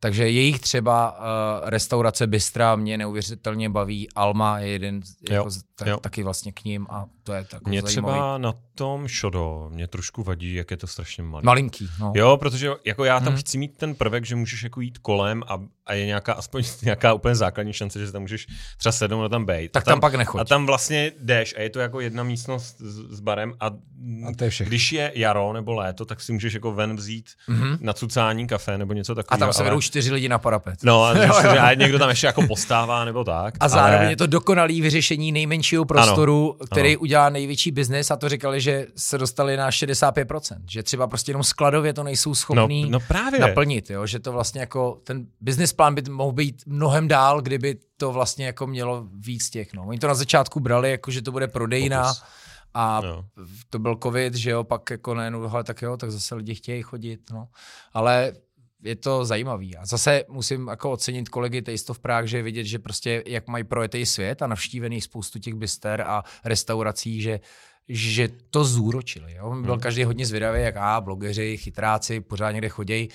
Takže 0.00 0.30
jejich 0.30 0.60
třeba 0.60 1.18
uh, 1.18 1.24
restaurace 1.68 2.26
Bystra 2.26 2.76
mě 2.76 2.98
neuvěřitelně 2.98 3.70
baví. 3.70 4.08
Alma 4.14 4.58
je 4.58 4.68
jeden, 4.68 5.00
Jo, 5.30 5.34
jako, 5.34 5.50
z- 5.50 5.62
tak, 5.74 5.88
jo. 5.88 5.96
taky 6.00 6.22
vlastně 6.22 6.52
k 6.52 6.64
ním 6.64 6.86
a 6.90 7.06
to 7.22 7.32
je 7.32 7.44
tak 7.44 7.66
Mě 7.66 7.82
zajímavý. 7.82 8.12
třeba 8.14 8.38
na 8.38 8.54
tom 8.74 9.08
šodo, 9.08 9.68
mě 9.72 9.86
trošku 9.86 10.22
vadí, 10.22 10.54
jak 10.54 10.70
je 10.70 10.76
to 10.76 10.86
strašně 10.86 11.22
malý. 11.22 11.44
Malinký, 11.46 11.88
no. 12.00 12.12
Jo, 12.16 12.36
protože 12.36 12.70
jako 12.84 13.04
já 13.04 13.20
tam 13.20 13.32
Mhm. 13.32 13.40
chci 13.42 13.58
mít 13.58 13.76
ten 13.76 13.94
prvek, 13.94 14.24
že 14.26 14.36
můžeš 14.36 14.62
jako 14.62 14.80
jít 14.80 14.98
kolem 14.98 15.42
a, 15.48 15.60
a 15.86 15.94
je 15.94 16.06
nějaká 16.06 16.32
aspoň 16.32 16.62
nějaká 16.82 17.12
úplně 17.12 17.34
základní 17.34 17.72
šance, 17.72 18.06
že 18.06 18.12
tam 18.12 18.22
můžeš 18.22 18.46
třeba 18.78 18.92
sednout 18.92 19.24
a 19.24 19.28
tam 19.28 19.46
být. 19.46 19.72
Tak 19.72 19.82
a 19.82 19.84
tam, 19.84 19.92
tam 19.92 20.00
pak 20.00 20.14
nechoď. 20.14 20.40
A 20.40 20.44
tam 20.44 20.66
vlastně 20.66 21.12
jdeš 21.20 21.54
a 21.58 21.60
je 21.60 21.70
to 21.70 21.78
jako 21.80 22.00
jedna 22.00 22.22
místnost 22.22 22.76
s, 22.80 23.16
s 23.16 23.20
barem 23.20 23.54
a, 23.60 23.66
A 23.66 24.34
to 24.36 24.44
je 24.44 24.50
všechno. 24.50 24.68
když 24.68 24.92
je 24.92 25.12
jaro 25.14 25.52
nebo 25.52 25.74
léto, 25.74 26.04
tak 26.04 26.20
si 26.20 26.32
můžeš 26.32 26.54
jako 26.54 26.72
ven 26.72 26.96
vzít 26.96 27.26
Mhm. 27.48 27.78
na 27.80 27.92
cucání 27.92 28.46
kafe 28.46 28.78
nebo 28.78 28.92
něco 28.92 29.12
A 29.12 29.14
takového. 29.14 29.38
tam 29.46 29.52
se 29.52 29.62
vedou 29.64 29.80
čtyři 29.88 30.12
lidi 30.12 30.28
na 30.28 30.38
parapet. 30.38 30.74
No 30.82 31.04
a, 31.04 31.14
že, 31.42 31.58
a 31.58 31.74
někdo 31.74 31.98
tam 31.98 32.08
ještě 32.08 32.26
jako 32.26 32.46
postává 32.46 33.04
nebo 33.04 33.24
tak. 33.24 33.54
A 33.60 33.68
zároveň 33.68 34.00
ale... 34.00 34.12
je 34.12 34.16
to 34.16 34.26
dokonalý 34.26 34.80
vyřešení 34.80 35.32
nejmenšího 35.32 35.84
prostoru, 35.84 36.56
ano, 36.60 36.66
který 36.66 36.92
ano. 36.92 37.00
udělá 37.00 37.28
největší 37.28 37.70
biznis 37.70 38.10
a 38.10 38.16
to 38.16 38.28
říkali, 38.28 38.60
že 38.60 38.86
se 38.96 39.18
dostali 39.18 39.56
na 39.56 39.70
65%. 39.70 40.56
Že 40.70 40.82
třeba 40.82 41.06
prostě 41.06 41.30
jenom 41.30 41.44
skladově 41.44 41.92
to 41.92 42.02
nejsou 42.02 42.30
no, 42.30 42.34
schopní 42.34 42.90
no 42.90 43.00
právě. 43.00 43.40
naplnit, 43.40 43.90
jo? 43.90 44.06
že 44.06 44.18
to 44.18 44.32
vlastně 44.32 44.60
jako 44.60 44.98
ten 45.04 45.26
business 45.40 45.72
plán 45.72 45.94
by 45.94 46.02
mohl 46.10 46.32
být 46.32 46.62
mnohem 46.66 47.08
dál, 47.08 47.40
kdyby 47.40 47.76
to 47.96 48.12
vlastně 48.12 48.46
jako 48.46 48.66
mělo 48.66 49.06
víc 49.12 49.50
těch. 49.50 49.74
No. 49.74 49.84
Oni 49.86 49.98
to 49.98 50.08
na 50.08 50.14
začátku 50.14 50.60
brali, 50.60 50.90
jako 50.90 51.10
že 51.10 51.22
to 51.22 51.32
bude 51.32 51.48
prodejná 51.48 52.12
a 52.74 53.00
No. 53.00 53.24
to 53.70 53.78
byl 53.78 53.96
covid, 54.02 54.34
že 54.34 54.50
jo, 54.50 54.64
pak 54.64 54.90
jako 54.90 55.14
najednou, 55.14 55.48
hele, 55.48 55.64
tak 55.64 55.82
jo, 55.82 55.96
tak 55.96 56.10
zase 56.10 56.34
lidi 56.34 56.54
chtějí 56.54 56.82
chodit, 56.82 57.20
no. 57.32 57.48
Ale 57.92 58.32
je 58.82 58.96
to 58.96 59.24
zajímavý. 59.24 59.76
A 59.76 59.86
zase 59.86 60.24
musím 60.28 60.68
jako 60.68 60.90
ocenit 60.90 61.28
kolegy 61.28 61.62
Taste 61.62 61.90
of 61.92 61.98
Prague, 61.98 62.28
že 62.28 62.36
je 62.36 62.42
vidět, 62.42 62.64
že 62.64 62.78
prostě 62.78 63.22
jak 63.26 63.48
mají 63.48 63.64
projetý 63.64 64.06
svět 64.06 64.42
a 64.42 64.46
navštívený 64.46 65.00
spoustu 65.00 65.38
těch 65.38 65.54
byster 65.54 66.00
a 66.00 66.22
restaurací, 66.44 67.20
že 67.22 67.40
že 67.90 68.28
to 68.50 68.64
zúročili. 68.64 69.34
Jo? 69.34 69.50
Byl 69.62 69.72
Hmm. 69.72 69.80
každý 69.80 70.04
hodně 70.04 70.26
zvědavý, 70.26 70.60
jak 70.62 70.76
a 70.76 71.00
blogeři, 71.00 71.56
chytráci, 71.56 72.20
pořád 72.20 72.50
někde 72.52 72.68
chodějí, 72.68 73.08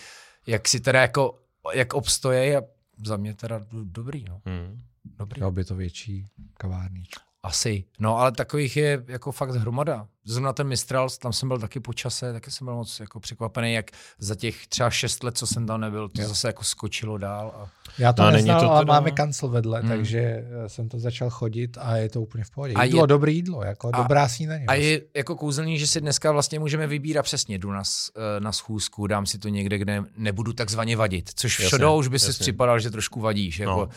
jak 0.47 0.67
si 0.67 0.79
teda 0.79 1.01
jako, 1.01 1.39
jak 1.73 1.93
obstojí 1.93 2.55
a 2.55 2.61
za 3.05 3.17
mě 3.17 3.33
teda 3.33 3.57
do- 3.59 3.65
dobrý, 3.83 4.25
no. 4.29 4.41
Hmm. 4.45 4.81
Dobrý. 5.05 5.41
By 5.51 5.63
to 5.65 5.75
větší 5.75 6.25
kavárničku. 6.53 7.21
Asi. 7.45 7.83
No, 7.99 8.17
ale 8.17 8.31
takových 8.31 8.77
je 8.77 9.03
jako 9.07 9.31
fakt 9.31 9.49
hromada. 9.51 10.07
Zrovna 10.25 10.53
ten 10.53 10.67
Mistral, 10.67 11.09
tam 11.21 11.33
jsem 11.33 11.47
byl 11.47 11.59
taky 11.59 11.79
po 11.79 11.93
čase, 11.93 12.33
taky 12.33 12.51
jsem 12.51 12.65
byl 12.65 12.75
moc 12.75 12.99
jako 12.99 13.19
překvapený, 13.19 13.73
jak 13.73 13.91
za 14.19 14.35
těch 14.35 14.67
třeba 14.67 14.89
šest 14.89 15.23
let, 15.23 15.37
co 15.37 15.47
jsem 15.47 15.65
tam 15.67 15.81
nebyl, 15.81 16.09
to 16.09 16.21
Jo. 16.21 16.27
zase 16.27 16.47
jako 16.47 16.63
skočilo 16.63 17.17
dál. 17.17 17.53
A... 17.57 17.69
Já 17.97 18.13
to 18.13 18.23
No 18.23 18.31
neznal, 18.31 18.59
to 18.61 18.71
ale 18.71 18.79
teda- 18.81 18.93
máme 18.93 19.11
kancel 19.11 19.49
vedle, 19.49 19.79
Hmm. 19.79 19.89
takže 19.89 20.19
eh, 20.19 20.69
jsem 20.69 20.89
to 20.89 20.99
začal 20.99 21.29
chodit 21.29 21.77
a 21.81 21.97
je 21.97 22.09
to 22.09 22.21
úplně 22.21 22.43
v 22.43 22.49
pohodě. 22.51 22.73
A 22.73 22.83
Jídlo, 22.83 23.03
je- 23.03 23.07
dobrý 23.07 23.35
jídlo, 23.35 23.63
jako 23.63 23.89
A- 23.93 23.97
dobrá 23.97 24.27
snídaně. 24.27 24.65
A 24.67 24.73
je 24.73 25.01
jako 25.15 25.35
kouzelný, 25.35 25.79
že 25.79 25.87
si 25.87 26.01
dneska 26.01 26.31
vlastně 26.31 26.59
můžeme 26.59 26.87
vybírat 26.87 27.23
přesně, 27.23 27.57
jdu 27.57 27.71
na, 27.71 27.83
eh, 28.17 28.39
na 28.39 28.51
schůzku, 28.51 29.07
dám 29.07 29.25
si 29.25 29.37
to 29.39 29.49
někde, 29.49 29.77
kde 29.77 30.03
nebudu 30.17 30.53
takzvaně 30.53 30.97
vadit, 30.97 31.29
což 31.35 31.57
všude 31.59 31.87
už 31.89 32.07
by 32.07 32.19
si 32.19 32.33
připadal, 32.39 32.79
že 32.79 32.91
trošku 32.91 33.19
vadíš. 33.21 33.59
Jako, 33.59 33.71
No. 33.71 33.89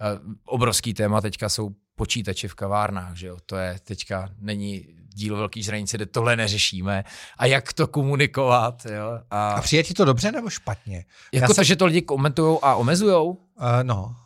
eh, 0.00 0.18
obrovský 0.46 0.94
téma 0.94 1.20
teďka 1.20 1.48
jsou 1.48 1.70
počítače 2.04 2.48
v 2.48 2.54
kavárnách, 2.54 3.16
že 3.16 3.26
jo? 3.26 3.36
to 3.46 3.56
je 3.56 3.76
teďka, 3.84 4.28
není 4.40 4.84
díl 5.14 5.36
velký 5.36 5.62
žranice, 5.62 5.96
kde 5.96 6.06
tohle 6.06 6.36
neřešíme 6.36 7.04
a 7.38 7.46
jak 7.46 7.72
to 7.72 7.86
komunikovat. 7.86 8.86
Jo? 8.86 9.20
A, 9.30 9.50
A 9.52 9.60
přijde 9.60 9.82
ti 9.82 9.94
to 9.94 10.04
dobře 10.04 10.32
nebo 10.32 10.50
špatně? 10.50 10.96
jako 11.32 11.42
já 11.44 11.46
to, 11.46 11.54
jsem- 11.54 11.64
že 11.64 11.76
to 11.76 11.86
lidi 11.86 12.02
komentují 12.02 12.58
a 12.62 12.74
omezujou? 12.74 13.28
Uh, 13.30 13.36
no, 13.82 14.16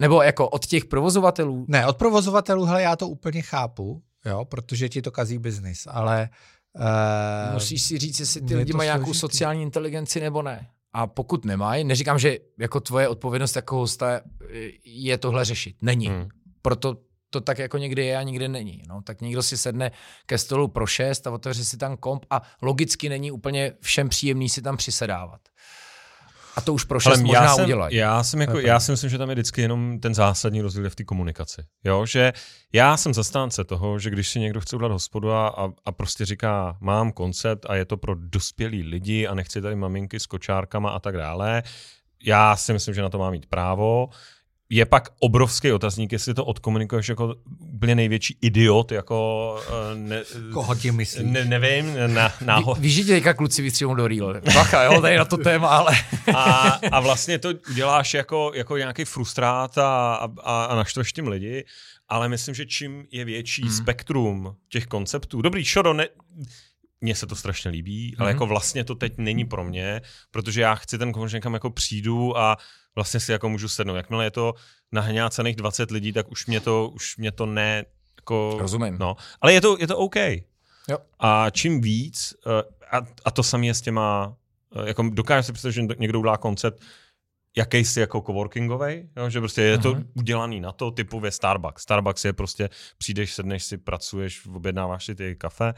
Nebo 0.00 0.22
jako 0.22 0.48
od 0.48 0.66
těch 0.66 0.84
provozovatelů? 0.84 1.64
ne, 1.68 1.86
od 1.86 1.96
provozovatelů, 1.96 2.64
hele, 2.64 2.82
já 2.82 2.96
to 2.96 3.08
úplně 3.08 3.42
chápu, 3.42 4.02
jo, 4.24 4.44
protože 4.44 4.88
ti 4.88 5.02
to 5.02 5.10
kazí 5.10 5.38
biznis, 5.38 5.88
ale... 5.90 6.28
Uh, 7.48 7.54
Musíš 7.54 7.82
si 7.82 7.98
říct, 7.98 8.20
jestli 8.20 8.40
ty 8.40 8.56
lidi 8.56 8.72
mají 8.72 8.86
nějakou 8.86 9.04
složitý. 9.04 9.20
sociální 9.20 9.62
inteligenci 9.62 10.20
nebo 10.20 10.42
ne. 10.42 10.66
A 10.92 11.06
pokud 11.06 11.44
nemají, 11.44 11.84
neříkám, 11.84 12.18
že 12.18 12.38
jako 12.58 12.80
tvoje 12.80 13.08
odpovědnost 13.08 13.56
jako 13.56 13.76
hosta 13.76 14.20
je 14.84 15.18
tohle 15.18 15.44
řešit. 15.44 15.76
Není. 15.82 16.06
Hmm. 16.08 16.28
Proto 16.62 16.96
to 17.34 17.40
tak 17.40 17.58
jako 17.58 17.78
někdy 17.78 18.06
je 18.06 18.16
a 18.16 18.22
někdy 18.22 18.48
není. 18.48 18.82
No, 18.88 19.02
tak 19.02 19.20
někdo 19.20 19.42
si 19.42 19.56
sedne 19.56 19.90
ke 20.26 20.38
stolu 20.38 20.68
pro 20.68 20.86
šest 20.86 21.26
a 21.26 21.30
otevře 21.30 21.64
si 21.64 21.76
tam 21.76 21.96
komp 21.96 22.26
a 22.30 22.42
logicky 22.62 23.08
není 23.08 23.30
úplně 23.30 23.72
všem 23.80 24.08
příjemný 24.08 24.48
si 24.48 24.62
tam 24.62 24.76
přisedávat. 24.76 25.40
A 26.56 26.60
to 26.60 26.74
už 26.74 26.84
pro 26.84 27.00
šest 27.00 27.20
možná 27.20 27.42
já, 27.42 27.54
jsem, 27.54 27.64
udělají. 27.64 27.96
já, 27.96 28.22
jsem 28.22 28.40
jako, 28.40 28.58
já 28.58 28.80
si 28.80 28.90
myslím, 28.90 29.10
že 29.10 29.18
tam 29.18 29.28
je 29.28 29.34
vždycky 29.34 29.60
jenom 29.62 30.00
ten 30.00 30.14
zásadní 30.14 30.60
rozdíl 30.60 30.90
v 30.90 30.94
té 30.94 31.04
komunikaci. 31.04 31.62
Jo? 31.84 32.06
Že 32.06 32.32
já 32.72 32.96
jsem 32.96 33.14
zastánce 33.14 33.64
toho, 33.64 33.98
že 33.98 34.10
když 34.10 34.28
si 34.28 34.40
někdo 34.40 34.60
chce 34.60 34.76
udělat 34.76 34.92
hospodu 34.92 35.32
a, 35.32 35.48
a, 35.48 35.68
a 35.84 35.92
prostě 35.92 36.24
říká, 36.24 36.76
mám 36.80 37.12
koncept 37.12 37.66
a 37.68 37.74
je 37.74 37.84
to 37.84 37.96
pro 37.96 38.14
dospělý 38.14 38.82
lidi 38.82 39.26
a 39.26 39.34
nechci 39.34 39.60
tady 39.60 39.76
maminky 39.76 40.20
s 40.20 40.26
kočárkama 40.26 40.90
a 40.90 40.98
tak 40.98 41.16
dále, 41.16 41.62
já 42.24 42.56
si 42.56 42.72
myslím, 42.72 42.94
že 42.94 43.02
na 43.02 43.08
to 43.08 43.18
má 43.18 43.30
mít 43.30 43.46
právo. 43.46 44.08
Je 44.70 44.86
pak 44.86 45.08
obrovský 45.18 45.72
otazník, 45.72 46.12
jestli 46.12 46.34
to 46.34 46.44
odkomunikuješ 46.44 47.08
jako 47.08 47.34
úplně 47.74 47.94
největší 47.94 48.38
idiot, 48.40 48.92
jako 48.92 49.58
eh, 49.68 49.94
ne, 49.94 50.22
Koho 50.52 50.74
tím 50.74 50.96
myslíš? 50.96 51.26
ne, 51.30 51.44
nevím, 51.44 51.94
na, 52.06 52.32
náho, 52.44 52.74
Ví, 52.74 52.80
víš, 52.82 52.94
že 52.94 53.04
tě 53.04 53.12
teďka 53.12 53.34
kluci 53.34 53.62
vystřílou 53.62 53.94
do 53.94 54.08
real. 54.08 54.34
Bacha, 54.54 54.82
jo, 54.82 55.00
tady 55.00 55.16
na 55.16 55.24
to 55.24 55.36
téma, 55.36 55.68
ale... 55.68 55.96
a, 56.34 56.42
a 56.92 57.00
vlastně 57.00 57.38
to 57.38 57.48
uděláš 57.70 58.14
jako, 58.14 58.52
jako 58.54 58.76
nějaký 58.76 59.04
frustrát 59.04 59.78
a, 59.78 60.14
a, 60.42 60.64
a 60.64 60.74
naštveš 60.76 61.12
tím 61.12 61.28
lidi, 61.28 61.64
ale 62.08 62.28
myslím, 62.28 62.54
že 62.54 62.66
čím 62.66 63.04
je 63.10 63.24
větší 63.24 63.62
Hmm. 63.62 63.72
spektrum 63.72 64.56
těch 64.68 64.86
konceptů, 64.86 65.42
dobrý, 65.42 65.64
šodo, 65.64 65.92
ne, 65.92 66.08
mně 67.00 67.14
se 67.14 67.26
to 67.26 67.36
strašně 67.36 67.70
líbí, 67.70 68.14
ale 68.18 68.30
Mhm. 68.30 68.34
jako 68.36 68.46
vlastně 68.46 68.84
to 68.84 68.94
teď 68.94 69.12
není 69.16 69.44
pro 69.44 69.64
mě, 69.64 70.00
protože 70.30 70.60
já 70.60 70.74
chci 70.74 70.98
ten 70.98 71.12
někam 71.32 71.54
jako 71.54 71.70
přijdu 71.70 72.38
a 72.38 72.56
vlastně 72.94 73.20
si 73.20 73.32
jako 73.32 73.48
můžu 73.48 73.68
sednout. 73.68 73.96
Jakmile 73.96 74.24
je 74.24 74.30
to 74.30 74.54
nahňácených 74.92 75.56
20 75.56 75.90
lidí, 75.90 76.12
tak 76.12 76.30
už 76.32 76.46
mě 76.46 76.60
to, 76.60 76.88
už 76.94 77.16
mě 77.16 77.32
to 77.32 77.46
ne, 77.46 77.84
jako, 78.16 78.56
Rozumím. 78.60 78.96
No, 79.00 79.16
ale 79.40 79.52
je 79.52 79.60
to, 79.60 79.76
je 79.80 79.86
to 79.86 79.96
OK. 79.98 80.16
Jo. 80.88 80.98
A 81.18 81.50
čím 81.50 81.80
víc, 81.80 82.34
eh, 82.46 82.96
a, 82.96 83.06
a 83.24 83.30
to 83.30 83.42
samé 83.42 83.66
je 83.66 83.74
s 83.74 83.80
těma, 83.80 84.36
eh, 84.76 84.88
jako 84.88 85.02
dokážu 85.12 85.46
si 85.46 85.52
představit, 85.52 85.72
že 85.72 85.82
někdo 85.98 86.18
udělá 86.20 86.36
koncept, 86.36 86.82
jakýsi 87.56 88.00
jako 88.00 88.20
coworkingový, 88.20 89.08
jo, 89.16 89.30
že 89.30 89.40
prostě 89.40 89.62
je 89.62 89.78
to 89.78 89.94
Mhm. 89.94 90.10
udělaný 90.14 90.60
na 90.60 90.72
to, 90.72 90.90
typově 90.90 91.30
Starbucks. 91.30 91.82
Starbucks 91.82 92.24
je 92.24 92.32
prostě, 92.32 92.70
přijdeš, 92.98 93.34
sedneš 93.34 93.64
si, 93.64 93.78
pracuješ, 93.78 94.46
objednáváš 94.46 95.04
si 95.04 95.14
ty 95.14 95.36
kafe 95.36 95.74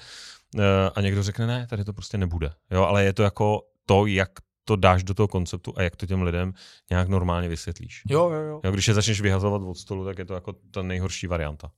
eh, 0.59 0.63
a 0.95 1.01
někdo 1.01 1.23
řekne, 1.23 1.47
ne, 1.47 1.67
tady 1.71 1.85
to 1.85 1.93
prostě 1.93 2.19
nebude. 2.19 2.53
Jo, 2.71 2.83
ale 2.85 3.05
je 3.05 3.13
to 3.13 3.23
jako 3.23 3.63
to, 3.87 4.07
jak 4.07 4.31
to 4.69 4.77
dáš 4.77 5.03
do 5.05 5.15
toho 5.15 5.29
konceptu 5.29 5.73
a 5.77 5.83
jak 5.83 5.97
to 5.97 6.07
těm 6.07 6.23
lidem 6.23 6.53
nějak 6.91 7.09
normálně 7.09 7.49
vysvětlíš. 7.49 8.03
Jo, 8.09 8.31
jo, 8.31 8.41
jo. 8.41 8.61
Jo, 8.65 8.73
když 8.73 8.89
je 8.89 8.95
začneš 8.95 9.21
vyhazovat 9.21 9.63
od 9.63 9.75
stolu, 9.75 10.05
tak 10.05 10.19
je 10.19 10.25
to 10.25 10.35
jako 10.35 10.53
ta 10.71 10.83
nejhorší 10.83 11.27
varianta. 11.27 11.71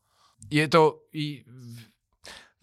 je 0.51 0.69
to... 0.69 0.99
i- 1.13 1.45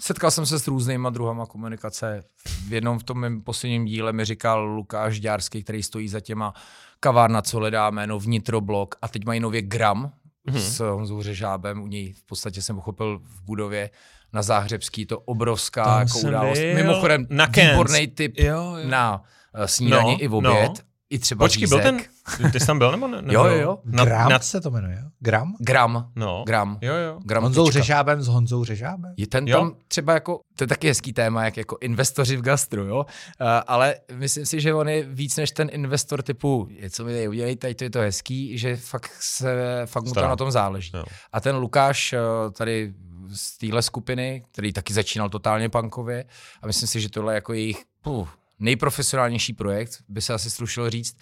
Setkal 0.02 0.32
jsem 0.32 0.46
se 0.46 0.60
s 0.60 0.68
různýma 0.68 1.10
druhama 1.10 1.46
komunikace. 1.46 2.24
V 2.68 2.74
jednom 2.74 3.00
v 3.00 3.04
tom 3.04 3.18
mém 3.20 3.42
posledním 3.42 3.86
díle 3.86 4.14
mi 4.14 4.26
říkal 4.26 4.66
Lukáš 4.66 5.20
Ďárský, 5.20 5.64
který 5.64 5.84
stojí 5.84 6.08
za 6.08 6.20
těma 6.20 6.54
kavárna, 7.00 7.42
co 7.42 7.58
hledá 7.58 7.90
jméno 7.90 8.20
Vnitroblok 8.20 8.96
a 9.02 9.08
teď 9.08 9.26
mají 9.26 9.40
nově 9.40 9.62
Gram 9.62 10.12
Mhm. 10.48 10.60
s 10.60 10.80
Honzou 10.80 11.22
Řežábem. 11.22 11.82
U 11.82 11.88
něj 11.88 12.14
v 12.14 12.24
podstatě 12.26 12.62
jsem 12.62 12.76
pochopil 12.76 13.20
v 13.24 13.42
budově 13.42 13.90
na 14.34 14.42
Záhřebský, 14.42 15.06
to 15.06 15.20
obrovská 15.20 15.84
Tam 15.84 16.00
jako 16.08 16.20
událost. 16.20 16.60
byl. 16.60 16.76
Mimochodem, 16.76 17.28
Na 17.30 17.46
výborný 17.46 18.08
tip 18.08 18.40
Jo, 18.40 18.46
jo. 18.78 18.88
na 18.90 19.24
snídaně 19.66 20.12
No, 20.14 20.24
i 20.24 20.28
v 20.28 20.36
oběd. 20.36 20.70
no. 20.70 20.74
I 21.10 21.20
třeba 21.20 21.46
Počkej, 21.46 21.68
byl 21.68 21.78
řízek. 21.78 22.10
ten, 22.42 22.52
ty 22.52 22.60
jsi 22.60 22.66
tam 22.66 22.78
byl 22.78 22.92
nebo 22.92 23.08
ne? 23.08 23.18
Jo, 23.18 23.44
nebyl? 23.44 23.60
jo, 23.60 23.62
jo. 23.62 23.80
Na, 23.86 24.06
Gram 24.06 24.30
na, 24.32 24.40
se 24.40 24.62
to 24.62 24.72
jmenuje, 24.72 25.00
jo? 25.04 25.10
Gram? 25.20 25.56
Gram. 25.60 26.12
no. 26.16 26.44
Gram. 26.48 26.78
Jo, 26.82 26.94
jo. 26.96 27.20
Gram 27.26 27.44
Honzou 27.44 27.66
tečka. 27.66 27.80
Řežábem 27.80 28.22
s 28.22 28.28
Honzou 28.28 28.64
Řežábem? 28.66 29.14
Je 29.18 29.28
ten 29.28 29.48
Jo. 29.48 29.58
tam 29.58 29.76
třeba 29.88 30.14
jako, 30.14 30.40
to 30.56 30.64
je 30.64 30.68
taky 30.68 30.88
hezký 30.88 31.14
téma, 31.14 31.46
jak 31.46 31.58
jako 31.58 31.78
investoři 31.82 32.38
v 32.38 32.42
gastru, 32.42 32.84
jo? 32.86 32.98
Uh, 32.98 33.48
ale 33.68 33.96
myslím 34.14 34.46
si, 34.46 34.62
že 34.62 34.74
on 34.74 34.90
je 34.90 35.04
víc 35.04 35.38
než 35.38 35.52
ten 35.52 35.70
investor 35.72 36.22
typu, 36.22 36.68
je 36.70 36.90
co 36.90 37.06
mi 37.06 37.14
tady 37.14 37.28
udělej, 37.28 37.56
tady 37.56 37.76
to 37.76 37.84
je 37.84 37.90
to 37.90 38.00
hezký, 38.00 38.58
že 38.58 38.76
fakt 38.76 39.12
se, 39.20 39.82
fakt 39.86 40.04
mu 40.04 40.14
to 40.14 40.22
na 40.22 40.36
tom 40.36 40.52
záleží. 40.52 40.92
Jo. 40.94 41.04
A 41.34 41.40
ten 41.42 41.56
Lukáš 41.56 42.14
uh, 42.14 42.52
tady 42.52 42.94
z 43.34 43.58
téhle 43.58 43.82
skupiny, 43.82 44.44
který 44.52 44.74
taky 44.74 44.94
začínal 44.94 45.30
totálně 45.30 45.70
punkově 45.70 46.26
a 46.62 46.68
myslím 46.68 46.88
si, 46.88 47.02
že 47.02 47.10
tohle 47.10 47.34
je 47.34 47.36
jako 47.36 47.54
jejich 47.54 47.84
puh, 48.02 48.30
nejprofesionálnější 48.60 49.54
projekt, 49.54 49.92
by 50.08 50.22
se 50.22 50.34
asi 50.34 50.50
slušilo 50.50 50.90
říct. 50.90 51.18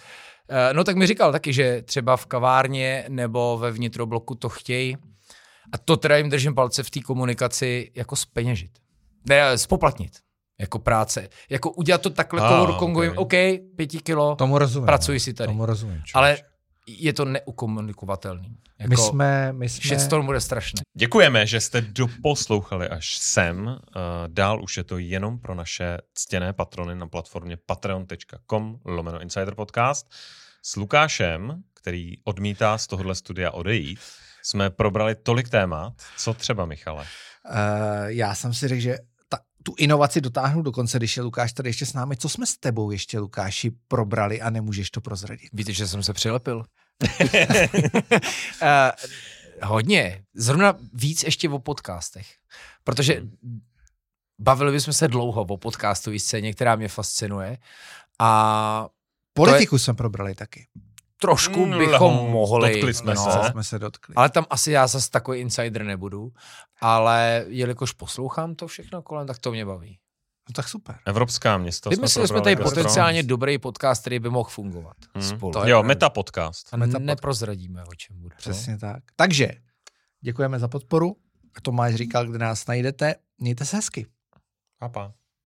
Uh, 0.50 0.58
no 0.74 0.84
tak 0.84 0.96
mi 0.96 1.08
říkal 1.08 1.32
taky, 1.32 1.54
že 1.54 1.82
třeba 1.82 2.18
v 2.18 2.26
kavárně 2.26 3.06
nebo 3.10 3.58
ve 3.58 3.72
vnitrobloku 3.72 4.36
to 4.36 4.50
chtějí 4.50 4.98
a 5.72 5.78
to 5.78 5.98
teda 5.98 6.18
jim 6.18 6.30
držím 6.30 6.56
palce 6.56 6.84
v 6.84 6.90
té 6.90 7.00
komunikaci 7.00 7.92
jako 7.96 8.16
speněžit. 8.16 8.72
Ne, 9.30 9.58
spoplatnit. 9.58 10.12
Jako 10.60 10.80
práce. 10.80 11.30
Jako 11.50 11.72
udělat 11.72 12.02
to 12.02 12.10
takhle 12.10 12.42
Ah, 12.42 12.70
ah, 12.70 12.78
kongovým, 12.80 13.18
ok. 13.18 13.34
Pěti 13.76 14.00
kilo, 14.00 14.36
Tomu 14.36 14.58
rozumím. 14.58 14.86
pracuji 14.86 15.16
no. 15.16 15.20
si 15.20 15.34
tady. 15.34 15.48
Tomu 15.48 15.66
rozumím. 15.66 16.02
ale 16.14 16.38
je 16.88 17.14
to 17.14 17.26
neukomunikovatelný. 17.26 18.58
Jako, 18.84 18.90
my 18.90 18.98
jsme, 18.98 19.54
my 19.54 19.70
jsme, 19.70 19.88
Shitstorm 19.88 20.26
bude 20.26 20.42
strašný. 20.42 20.82
Děkujeme, 20.98 21.46
že 21.48 21.62
jste 21.62 21.82
doposlouchali 21.82 22.90
až 22.90 23.18
sem. 23.18 23.68
Uh, 23.68 23.78
dál 24.28 24.64
už 24.64 24.78
je 24.78 24.84
to 24.84 24.98
jenom 24.98 25.40
pro 25.40 25.56
naše 25.56 25.98
ctěné 26.14 26.54
patrony 26.54 26.96
na 26.96 27.08
platformě 27.08 27.58
patreon.com 27.66 28.80
lomeno 28.86 29.22
Insider 29.22 29.56
Podcast 29.56 30.14
s 30.66 30.76
Lukášem, 30.76 31.64
který 31.74 32.14
odmítá 32.24 32.78
z 32.78 32.88
tohohle 32.88 33.16
studia 33.16 33.52
odejít, 33.52 34.00
jsme 34.44 34.70
probrali 34.70 35.16
tolik 35.16 35.50
témat. 35.50 35.94
Co 36.18 36.34
třeba, 36.34 36.66
Michale? 36.66 37.04
Uh, 37.04 37.56
já 38.06 38.36
jsem 38.36 38.54
si 38.54 38.68
řekl, 38.68 38.82
že 38.82 38.98
ta, 39.30 39.38
tu 39.64 39.74
inovaci 39.78 40.22
dotáhnu 40.22 40.62
do 40.62 40.72
konce, 40.72 40.98
když 40.98 41.18
je 41.18 41.24
Lukáš 41.24 41.54
tady 41.54 41.70
ještě 41.70 41.86
s 41.86 41.94
námi. 41.94 42.18
Co 42.18 42.30
jsme 42.30 42.46
s 42.46 42.58
tebou 42.58 42.92
ještě, 42.92 43.20
Lukáši, 43.20 43.72
probrali 43.88 44.42
a 44.42 44.50
nemůžeš 44.50 44.92
to 44.92 45.02
prozradit? 45.02 45.50
Víte, 45.54 45.74
že 45.74 45.88
jsem 45.88 46.04
se 46.04 46.14
přilepil. 46.14 46.64
Uh, 47.02 48.68
hodně. 49.64 50.24
Zrovna 50.34 50.74
víc 50.94 51.24
ještě 51.24 51.50
o 51.50 51.60
podcastech. 51.60 52.28
Protože 52.84 53.24
bavili 54.40 54.72
bychom 54.72 54.94
se 54.94 55.08
dlouho 55.08 55.42
o 55.42 55.58
podcastové 55.58 56.20
scéně, 56.20 56.54
která 56.54 56.76
mě 56.76 56.88
fascinuje. 56.88 57.58
A 58.20 58.90
Politiku 59.34 59.76
je... 59.76 59.80
jsme 59.80 59.94
probrali 59.94 60.36
taky. 60.36 60.68
Trošku 61.18 61.66
mm, 61.66 61.78
bychom 61.78 62.14
Lho, 62.14 62.30
mohli. 62.30 62.74
Dotkli 62.74 62.94
jsme 62.94 63.14
no, 63.14 63.32
se. 63.32 63.52
jsme 63.52 63.64
se 63.64 63.80
dotkli. 63.80 64.16
Ale 64.16 64.30
tam 64.30 64.46
asi 64.50 64.72
já 64.72 64.88
zase 64.88 65.10
takový 65.10 65.40
insider 65.40 65.84
nebudu. 65.84 66.32
Ale 66.82 67.46
jelikož 67.48 67.92
poslouchám 67.92 68.56
to 68.56 68.68
všechno 68.68 69.02
kolem, 69.02 69.28
tak 69.28 69.40
to 69.40 69.52
mě 69.52 69.66
baví. 69.66 70.00
No 70.50 70.54
tak 70.54 70.70
super. 70.70 71.00
Evropská 71.06 71.58
města. 71.58 71.90
Vymysleli 71.90 72.28
jsme, 72.28 72.38
jsme 72.38 72.44
tady 72.44 72.56
potenciálně 72.56 73.24
dobrý 73.24 73.58
podcast, 73.58 74.02
který 74.02 74.20
by 74.20 74.30
mohl 74.30 74.50
fungovat 74.50 74.96
hmm. 75.14 75.24
spolu. 75.24 75.54
To 75.54 75.68
jo, 75.68 75.84
meta 75.84 76.10
podcast. 76.10 76.68
A 76.72 76.78
meta 76.78 77.00
neprozradíme, 77.00 77.84
o 77.84 77.96
čem 77.96 78.20
bude. 78.20 78.36
Přesně 78.36 78.78
tak. 78.78 79.04
Takže 79.16 79.52
děkujeme 80.22 80.60
za 80.60 80.68
podporu. 80.68 81.16
Tomáš 81.62 81.96
říkal, 81.96 82.28
kde 82.28 82.38
nás 82.38 82.68
najdete. 82.68 83.16
Mějte 83.38 83.66
se 83.66 83.76
hezky. 83.76 84.08
Papa. 84.80 85.14